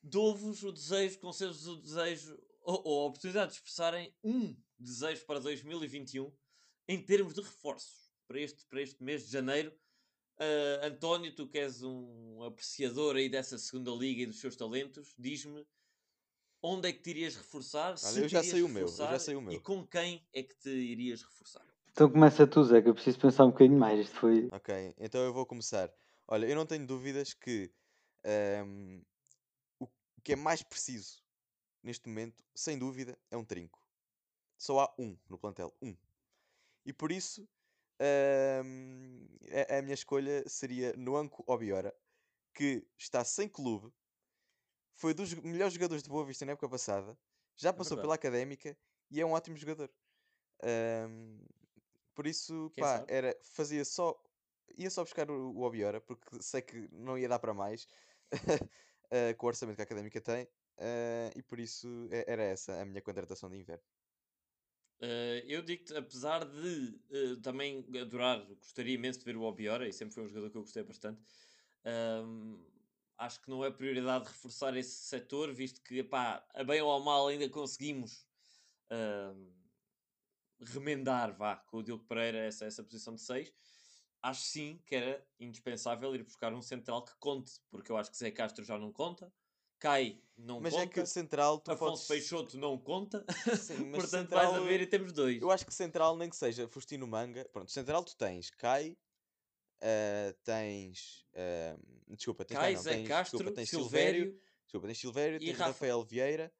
dou-vos 0.02 0.62
o 0.62 0.70
desejo, 0.70 1.18
concedo-vos 1.20 1.66
o 1.66 1.76
desejo, 1.76 2.38
ou, 2.60 2.82
ou 2.84 3.02
a 3.02 3.06
oportunidade 3.06 3.52
de 3.52 3.56
expressarem 3.56 4.14
um 4.22 4.54
desejo 4.78 5.24
para 5.24 5.40
2021 5.40 6.30
em 6.86 7.02
termos 7.02 7.32
de 7.34 7.40
reforços 7.40 8.10
para 8.26 8.40
este, 8.40 8.66
para 8.66 8.82
este 8.82 9.02
mês 9.02 9.24
de 9.24 9.32
janeiro. 9.32 9.72
Ah, 10.38 10.86
António, 10.86 11.34
tu 11.34 11.48
que 11.48 11.58
és 11.58 11.82
um 11.82 12.42
apreciador 12.42 13.16
aí 13.16 13.28
dessa 13.28 13.56
segunda 13.56 13.90
liga 13.92 14.22
e 14.22 14.26
dos 14.26 14.40
seus 14.40 14.54
talentos, 14.54 15.14
diz-me 15.18 15.66
onde 16.62 16.88
é 16.88 16.92
que 16.92 17.00
te 17.00 17.10
irias 17.10 17.36
reforçar? 17.36 17.90
Olha, 17.90 17.96
se 17.98 18.20
eu 18.20 18.28
já 18.28 18.40
irias 18.40 18.52
sei 18.52 18.62
o 18.62 18.68
meu, 18.68 18.82
eu 18.82 18.86
já 18.86 19.18
reforçar 19.18 19.18
sei 19.18 19.34
o 19.36 19.40
E 19.40 19.44
meu. 19.44 19.60
com 19.60 19.86
quem 19.86 20.26
é 20.32 20.42
que 20.42 20.54
te 20.56 20.70
irias 20.70 21.22
reforçar? 21.22 21.66
Então 21.92 22.10
começa 22.10 22.46
tu, 22.46 22.62
Zé, 22.62 22.80
que 22.80 22.88
eu 22.88 22.94
preciso 22.94 23.18
pensar 23.18 23.44
um 23.44 23.50
bocadinho 23.50 23.78
mais. 23.78 24.00
Isto 24.00 24.16
foi. 24.20 24.48
Ok, 24.52 24.94
então 24.98 25.20
eu 25.22 25.32
vou 25.32 25.44
começar. 25.46 25.92
Olha, 26.26 26.46
eu 26.46 26.54
não 26.54 26.66
tenho 26.66 26.86
dúvidas 26.86 27.34
que 27.34 27.72
ehm, 28.24 29.02
o 29.80 29.88
que 30.22 30.32
é 30.32 30.36
mais 30.36 30.62
preciso 30.62 31.24
neste 31.82 32.08
momento, 32.08 32.44
sem 32.54 32.78
dúvida, 32.78 33.18
é 33.30 33.36
um 33.36 33.44
trinco. 33.44 33.82
Só 34.56 34.80
há 34.80 34.94
um 34.98 35.16
no 35.28 35.38
plantel, 35.38 35.74
um. 35.82 35.96
E 36.84 36.92
por 36.92 37.12
isso, 37.12 37.48
ehm, 38.00 39.26
a, 39.70 39.78
a 39.78 39.82
minha 39.82 39.94
escolha 39.94 40.48
seria 40.48 40.94
Noanco 40.96 41.44
Obiora, 41.46 41.94
que 42.54 42.86
está 42.98 43.24
sem 43.24 43.48
clube, 43.48 43.92
foi 44.98 45.14
dos 45.14 45.34
melhores 45.34 45.74
jogadores 45.74 46.02
de 46.02 46.10
Boa 46.10 46.26
Vista 46.26 46.44
na 46.46 46.52
época 46.52 46.68
passada, 46.70 47.18
já 47.56 47.72
É 47.72 47.78
passou 47.78 47.98
verdade. 47.98 47.98
pela 47.98 48.14
académica 48.16 48.76
e 49.10 49.20
é 49.20 49.26
um 49.26 49.32
ótimo 49.32 49.56
jogador. 49.56 49.90
Ehm, 50.62 51.44
por 52.14 52.26
isso, 52.26 52.72
Quem 52.72 52.84
pá, 52.84 52.86
sabe? 52.86 53.08
era, 53.08 53.36
fazia 53.44 53.84
só, 53.84 54.20
ia 54.76 54.90
só 54.90 55.04
buscar 55.04 55.30
o, 55.30 55.52
o 55.52 55.62
Obiora, 55.62 56.00
porque 56.00 56.42
sei 56.42 56.62
que 56.62 56.88
não 56.92 57.18
ia 57.18 57.28
dar 57.28 57.38
para 57.38 57.54
mais 57.54 57.86
eh, 59.10 59.34
com 59.34 59.46
o 59.46 59.48
orçamento 59.48 59.76
que 59.76 59.82
a 59.82 59.84
académica 59.84 60.20
tem, 60.20 60.48
eh, 60.78 61.30
e 61.36 61.42
por 61.42 61.60
isso 61.60 62.08
era 62.12 62.42
essa 62.44 62.80
a 62.82 62.84
minha 62.86 63.02
contratação 63.02 63.50
de 63.50 63.58
inverno. 63.58 63.84
Eh, 65.00 65.44
eu 65.46 65.62
digo-te, 65.62 65.94
apesar 65.94 66.44
de 66.44 67.00
eh, 67.10 67.36
também 67.42 67.86
adorar, 68.00 68.44
gostaria 68.56 68.94
imenso 68.94 69.20
de 69.20 69.24
ver 69.24 69.36
o 69.36 69.42
Obiora, 69.42 69.86
e 69.88 69.92
sempre 69.92 70.14
foi 70.14 70.24
um 70.24 70.28
jogador 70.28 70.50
que 70.50 70.56
eu 70.58 70.62
gostei 70.62 70.82
bastante, 70.82 71.22
acho 73.18 73.42
que 73.42 73.50
não 73.50 73.64
é 73.64 73.70
prioridade 73.70 74.28
reforçar 74.28 74.76
esse 74.76 74.94
setor, 74.94 75.52
visto 75.52 75.82
que, 75.82 76.02
pá, 76.04 76.46
a 76.54 76.64
bem 76.64 76.80
ou 76.80 76.90
ao 76.90 77.00
mal 77.00 77.26
ainda 77.26 77.48
conseguimos 77.48 78.24
ahm, 78.90 79.50
remendar, 80.60 81.36
vá, 81.36 81.56
com 81.56 81.78
o 81.78 81.82
Diogo 81.82 82.04
Pereira 82.04 82.38
essa, 82.38 82.64
essa 82.64 82.82
posição 82.82 83.14
de 83.14 83.20
6. 83.20 83.52
Acho 84.22 84.42
sim 84.42 84.80
que 84.86 84.94
era 84.94 85.26
indispensável 85.38 86.14
ir 86.14 86.22
buscar 86.22 86.52
um 86.54 86.62
central 86.62 87.04
que 87.04 87.14
conte, 87.18 87.60
porque 87.70 87.90
eu 87.90 87.96
acho 87.96 88.10
que 88.10 88.16
Zé 88.16 88.30
Castro 88.30 88.64
já 88.64 88.78
não 88.78 88.92
conta, 88.92 89.32
Cai 89.78 90.20
não 90.36 90.60
Mas 90.60 90.72
conta, 90.72 90.84
é 90.84 90.86
que 90.88 91.06
central 91.06 91.60
tu 91.60 91.70
Afonso 91.70 92.06
podes... 92.06 92.06
Peixoto 92.06 92.58
não 92.58 92.76
conta, 92.76 93.24
Sim, 93.56 93.86
mas 93.90 94.02
portanto 94.02 94.28
central, 94.30 94.52
vais 94.52 94.62
a 94.62 94.66
ver 94.66 94.80
e 94.80 94.86
temos 94.86 95.12
dois. 95.12 95.40
Eu 95.40 95.50
acho 95.50 95.64
que 95.64 95.74
central 95.74 96.16
nem 96.16 96.28
que 96.28 96.36
seja 96.36 96.68
Faustino 96.68 97.06
Manga. 97.06 97.48
Pronto, 97.52 97.70
central 97.70 98.02
tu 98.04 98.16
tens 98.16 98.50
Cai, 98.50 98.96
eh, 99.80 100.34
tens... 100.44 101.26
eh, 101.34 101.76
desculpa, 102.08 102.44
tens 102.44 102.58
Cai, 102.58 102.74
não, 102.74 102.82
tens, 102.84 103.08
Castro, 103.08 103.38
desculpa, 103.38 103.56
tens 103.56 103.68
Silvério, 103.70 104.24
Silvério, 104.24 104.40
desculpa, 104.64 104.86
tens 104.86 104.98
Silvério, 104.98 105.38
tens 105.40 105.58
Rafa. 105.58 105.70
Rafael 105.72 106.04
Vieira, 106.04 106.52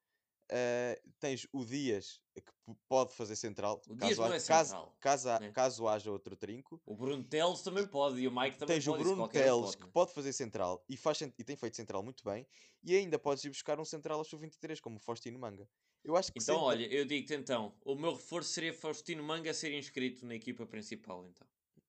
eh, 0.51 1.01
tens 1.21 1.47
o 1.53 1.65
Dias, 1.65 2.21
que 2.35 2.53
pode 2.89 3.15
fazer 3.15 3.37
central, 3.37 3.81
O 3.89 3.95
Dias 3.95 4.19
caso, 4.19 4.23
não 4.23 4.33
ha- 4.33 4.37
é 4.37 4.41
caso, 4.41 4.71
central, 4.71 4.97
caso, 5.01 5.29
né? 5.41 5.53
caso 5.53 5.89
haja 5.89 6.11
outro 6.11 6.37
trinco. 6.37 6.81
O 6.87 6.97
Bruno 6.97 7.25
Teles 7.25 7.63
também 7.63 7.87
pode 7.87 8.21
e 8.21 8.29
o 8.29 8.33
Mike 8.33 8.57
também 8.59 8.77
Tens 8.77 8.87
o 8.87 8.91
pode. 8.93 9.03
isso 9.03 9.11
Bruno 9.11 9.23
qualquer 9.23 9.53
um 9.53 9.61
Teles, 9.61 9.75
que 9.77 9.83
né? 9.83 9.91
pode 9.93 10.13
fazer 10.15 10.33
central 10.33 10.85
e, 10.89 10.97
faz, 10.97 11.21
e 11.21 11.45
tem 11.45 11.57
feito 11.57 11.77
central 11.77 12.03
muito 12.03 12.25
bem, 12.25 12.47
e 12.83 12.97
ainda 12.97 13.19
podes 13.19 13.45
ir 13.45 13.49
buscar 13.51 13.79
um 13.81 13.85
central 13.85 14.19
ao 14.19 14.25
sub-23, 14.25 14.81
como 14.81 14.97
o 14.97 15.01
Faustino 15.01 15.39
Manga. 15.39 15.69
Eu 16.05 16.17
acho 16.17 16.33
que 16.33 16.41
Então, 16.41 16.57
centra- 16.57 16.67
olha, 16.67 16.87
eu 16.87 17.05
digo-te 17.05 17.35
então, 17.35 17.77
o 17.85 17.95
meu 17.95 18.13
reforço 18.15 18.51
seria 18.51 18.73
Faustino 18.73 19.23
Manga 19.23 19.53
ser 19.53 19.73
inscrito 19.73 20.25
na 20.25 20.35
equipa 20.35 20.67
principal, 20.67 21.27
então. 21.27 21.47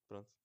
Pronto. 0.08 0.39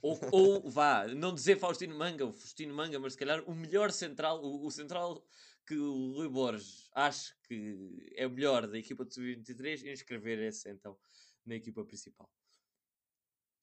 Ou, 0.00 0.18
ou 0.32 0.70
vá, 0.70 1.06
não 1.06 1.34
dizer 1.34 1.58
Faustino 1.58 1.96
Manga, 1.96 2.26
o 2.26 2.32
Faustino 2.32 2.74
Manga, 2.74 2.98
mas 2.98 3.12
se 3.12 3.18
calhar 3.18 3.42
o 3.48 3.54
melhor 3.54 3.90
central, 3.92 4.42
o, 4.42 4.66
o 4.66 4.70
central 4.70 5.24
que 5.66 5.76
o 5.76 6.12
Rui 6.14 6.28
Borges 6.28 6.90
acha 6.92 7.34
que 7.44 8.12
é 8.16 8.26
o 8.26 8.30
melhor 8.30 8.66
da 8.66 8.78
equipa 8.78 9.04
de 9.04 9.14
sub-23, 9.14 9.92
inscrever 9.92 10.38
esse 10.40 10.68
então 10.70 10.98
na 11.46 11.54
equipa 11.54 11.84
principal. 11.84 12.28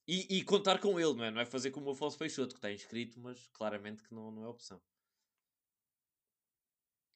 E, 0.08 0.38
e 0.38 0.44
contar 0.44 0.80
com 0.80 1.00
ele, 1.00 1.14
não 1.14 1.24
é? 1.24 1.32
Não 1.32 1.42
é 1.42 1.46
fazer 1.46 1.72
como 1.72 1.88
o 1.88 1.92
Afonso 1.92 2.18
Peixoto, 2.18 2.56
que 2.56 2.58
está 2.58 2.72
inscrito, 2.72 3.20
mas 3.20 3.48
claramente 3.50 4.02
que 4.02 4.14
não, 4.14 4.32
não 4.32 4.44
é 4.44 4.48
opção. 4.48 4.82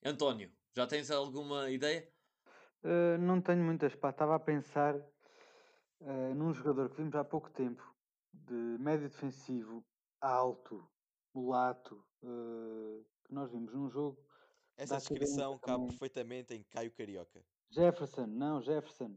António, 0.06 0.52
já 0.76 0.86
tens 0.86 1.10
alguma 1.10 1.72
ideia? 1.72 2.08
Uh, 2.84 3.18
não 3.20 3.42
tenho 3.42 3.64
muitas, 3.64 3.96
pá. 3.96 4.10
Estava 4.10 4.36
a 4.36 4.40
pensar 4.40 4.96
uh, 4.96 6.36
num 6.36 6.54
jogador 6.54 6.90
que 6.90 6.98
vimos 6.98 7.16
há 7.16 7.24
pouco 7.24 7.50
tempo, 7.50 7.82
de 8.34 8.78
médio 8.80 9.10
defensivo, 9.10 9.86
alto, 10.20 10.90
mulato, 11.34 12.04
uh, 12.24 13.06
que 13.24 13.34
nós 13.34 13.52
vimos 13.52 13.74
num 13.74 13.90
jogo. 13.90 14.24
Essa 14.76 14.98
descrição 14.98 15.58
cabe 15.60 15.76
também. 15.76 15.88
perfeitamente 15.90 16.54
em 16.54 16.64
Caio 16.64 16.92
Carioca. 16.92 17.46
Jefferson, 17.70 18.26
não, 18.28 18.62
Jefferson. 18.62 19.16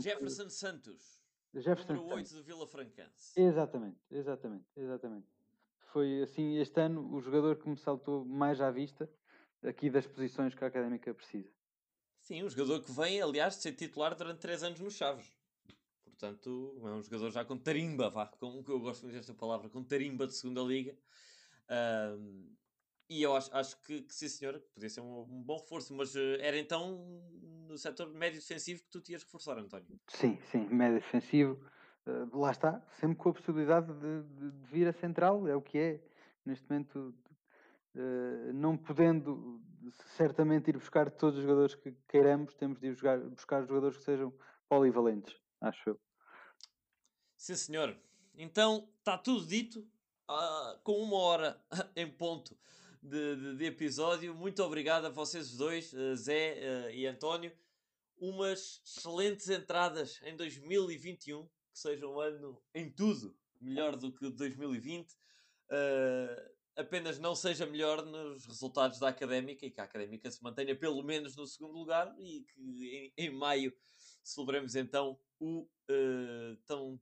Jefferson 0.00 0.48
Santos, 0.48 1.20
Jefferson 1.52 1.94
número 1.94 2.16
8 2.16 2.28
Santos. 2.28 2.32
do 2.32 2.44
Vila 2.44 2.66
Francanse. 2.66 3.38
Exatamente, 3.38 4.00
exatamente, 4.10 4.66
exatamente. 4.76 5.28
Foi 5.92 6.22
assim, 6.22 6.56
este 6.56 6.80
ano, 6.80 7.14
o 7.14 7.20
jogador 7.20 7.56
que 7.56 7.68
me 7.68 7.76
saltou 7.76 8.24
mais 8.24 8.60
à 8.60 8.70
vista 8.70 9.10
aqui 9.62 9.90
das 9.90 10.06
posições 10.06 10.54
que 10.54 10.64
a 10.64 10.66
académica 10.66 11.12
precisa. 11.14 11.52
Sim, 12.18 12.42
um 12.42 12.48
jogador 12.48 12.82
que 12.82 12.90
vem, 12.90 13.20
aliás, 13.20 13.56
de 13.56 13.62
ser 13.62 13.72
titular 13.72 14.14
durante 14.14 14.40
3 14.40 14.62
anos 14.62 14.80
no 14.80 14.90
Chaves. 14.90 15.30
Portanto 16.24 16.80
é 16.82 16.90
um 16.90 17.02
jogador 17.02 17.30
já 17.30 17.44
com 17.44 17.58
tarimba, 17.58 18.08
vá, 18.08 18.26
que 18.26 18.42
eu 18.42 18.80
gosto 18.80 19.02
muito 19.02 19.16
desta 19.16 19.34
palavra, 19.34 19.68
com 19.68 19.82
tarimba 19.82 20.26
de 20.26 20.34
segunda 20.34 20.62
liga. 20.62 20.96
Um, 22.18 22.54
e 23.08 23.22
eu 23.22 23.36
acho, 23.36 23.54
acho 23.54 23.82
que, 23.82 24.02
que 24.02 24.14
sim, 24.14 24.28
senhor, 24.28 24.58
podia 24.72 24.88
ser 24.88 25.00
um, 25.00 25.20
um 25.20 25.42
bom 25.42 25.58
reforço, 25.58 25.92
mas 25.94 26.14
uh, 26.14 26.36
era 26.40 26.58
então 26.58 27.22
no 27.68 27.76
setor 27.76 28.08
médio 28.10 28.40
defensivo 28.40 28.82
que 28.82 28.88
tu 28.88 29.00
tinhas 29.00 29.22
reforçar, 29.22 29.58
António. 29.58 30.00
Sim, 30.08 30.38
sim, 30.50 30.66
médio 30.68 31.00
defensivo. 31.00 31.60
Uh, 32.06 32.38
lá 32.38 32.50
está, 32.50 32.80
sempre 32.98 33.16
com 33.16 33.28
a 33.28 33.34
possibilidade 33.34 33.92
de, 33.92 34.22
de, 34.22 34.50
de, 34.50 34.66
vir 34.66 34.88
a 34.88 34.92
central, 34.92 35.46
é 35.46 35.54
o 35.54 35.60
que 35.60 35.78
é. 35.78 36.00
Neste 36.46 36.68
momento, 36.68 37.14
uh, 37.94 38.52
não 38.54 38.76
podendo 38.76 39.60
certamente 40.16 40.68
ir 40.68 40.78
buscar 40.78 41.10
todos 41.10 41.38
os 41.38 41.42
jogadores 41.42 41.74
que 41.74 41.92
queiramos, 42.08 42.54
temos 42.54 42.80
de 42.80 42.86
ir 42.86 42.92
buscar, 42.92 43.18
buscar 43.18 43.66
jogadores 43.66 43.98
que 43.98 44.04
sejam 44.04 44.32
polivalentes, 44.68 45.34
acho 45.60 45.90
eu. 45.90 46.00
Sim, 47.44 47.56
senhor. 47.56 47.94
Então, 48.38 48.88
está 49.00 49.18
tudo 49.18 49.44
dito, 49.44 49.80
uh, 50.30 50.78
com 50.82 50.96
uma 51.02 51.18
hora 51.18 51.62
em 51.94 52.10
ponto 52.10 52.56
de, 53.02 53.36
de, 53.36 53.56
de, 53.56 53.64
episódio. 53.66 54.34
Muito 54.34 54.62
obrigado 54.62 55.04
a 55.04 55.10
vocês 55.10 55.54
dois, 55.54 55.92
uh, 55.92 56.16
Zé 56.16 56.54
uh, 56.54 56.90
e 56.92 57.06
António. 57.06 57.52
Umas 58.16 58.80
excelentes 58.82 59.50
entradas 59.50 60.22
em 60.22 60.34
2021, 60.34 61.44
que 61.44 61.78
seja 61.78 62.08
um 62.08 62.18
ano 62.18 62.62
em 62.74 62.90
tudo 62.90 63.36
melhor 63.60 63.94
do 63.94 64.10
que 64.10 64.30
2020. 64.30 65.12
Uh, 65.12 66.50
apenas 66.76 67.18
não 67.18 67.34
seja 67.34 67.66
melhor 67.66 68.06
nos 68.06 68.46
resultados 68.46 68.98
da 68.98 69.10
académica 69.10 69.66
e 69.66 69.70
que 69.70 69.82
a 69.82 69.84
académica 69.84 70.30
se 70.30 70.42
mantenha 70.42 70.74
pelo 70.74 71.02
menos 71.02 71.36
no 71.36 71.46
segundo 71.46 71.74
lugar 71.74 72.10
e 72.18 72.46
que 72.54 73.12
em, 73.18 73.26
em 73.26 73.30
maio 73.30 73.70
celebremos 74.22 74.74
então 74.74 75.18
o, 75.38 75.68
uh, 75.90 76.56
tão, 76.66 77.00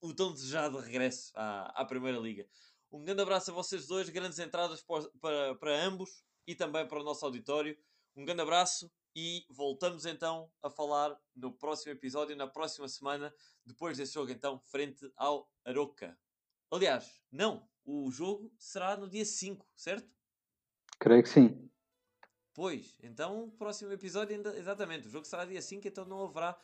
o 0.00 0.14
tão 0.14 0.32
desejado 0.32 0.78
regresso 0.78 1.32
à, 1.34 1.82
à 1.82 1.84
Primeira 1.84 2.18
Liga. 2.18 2.46
Um 2.90 3.02
grande 3.02 3.22
abraço 3.22 3.50
a 3.50 3.54
vocês 3.54 3.86
dois, 3.86 4.08
grandes 4.08 4.38
entradas 4.38 4.82
para, 4.82 5.10
para, 5.20 5.54
para 5.56 5.84
ambos 5.84 6.22
e 6.46 6.54
também 6.54 6.86
para 6.86 7.00
o 7.00 7.04
nosso 7.04 7.24
auditório. 7.24 7.76
Um 8.16 8.24
grande 8.24 8.42
abraço 8.42 8.90
e 9.16 9.44
voltamos 9.48 10.06
então 10.06 10.50
a 10.62 10.70
falar 10.70 11.16
no 11.34 11.52
próximo 11.52 11.92
episódio, 11.92 12.36
na 12.36 12.46
próxima 12.46 12.88
semana, 12.88 13.34
depois 13.64 13.96
desse 13.96 14.14
jogo 14.14 14.30
então, 14.30 14.58
frente 14.58 15.10
ao 15.16 15.50
Aroca. 15.64 16.18
Aliás, 16.70 17.20
não, 17.30 17.68
o 17.84 18.10
jogo 18.10 18.52
será 18.58 18.96
no 18.96 19.08
dia 19.08 19.24
5, 19.24 19.66
certo? 19.76 20.08
Creio 20.98 21.22
que 21.22 21.28
sim. 21.28 21.70
Pois, 22.52 22.96
então 23.02 23.44
o 23.44 23.50
próximo 23.50 23.92
episódio 23.92 24.36
ainda, 24.36 24.56
exatamente, 24.56 25.08
o 25.08 25.10
jogo 25.10 25.24
será 25.26 25.44
dia 25.44 25.60
5, 25.60 25.86
então 25.86 26.04
não 26.04 26.24
haverá, 26.24 26.56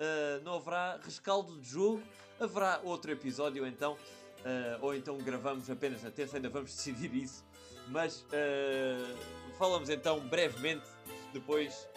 uh, 0.00 0.42
não 0.44 0.54
haverá 0.54 0.98
rescaldo 1.02 1.58
de 1.58 1.68
jogo, 1.68 2.02
haverá 2.40 2.80
outro 2.82 3.10
episódio 3.10 3.66
então 3.66 3.92
uh, 3.92 4.78
ou 4.80 4.94
então 4.94 5.16
gravamos 5.18 5.70
apenas 5.70 6.02
na 6.02 6.10
terça, 6.10 6.36
ainda 6.36 6.48
vamos 6.48 6.70
decidir 6.74 7.14
isso. 7.14 7.44
Mas 7.88 8.22
uh, 8.22 9.54
falamos 9.58 9.90
então 9.90 10.20
brevemente 10.20 10.86
depois 11.34 11.88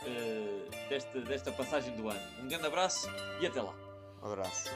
desta, 0.90 1.22
desta 1.22 1.52
passagem 1.52 1.96
do 1.96 2.10
ano. 2.10 2.20
Um 2.42 2.48
grande 2.48 2.66
abraço 2.66 3.08
e 3.40 3.46
até 3.46 3.62
lá. 3.62 3.74
Um 4.22 4.32
abraço. 4.32 4.68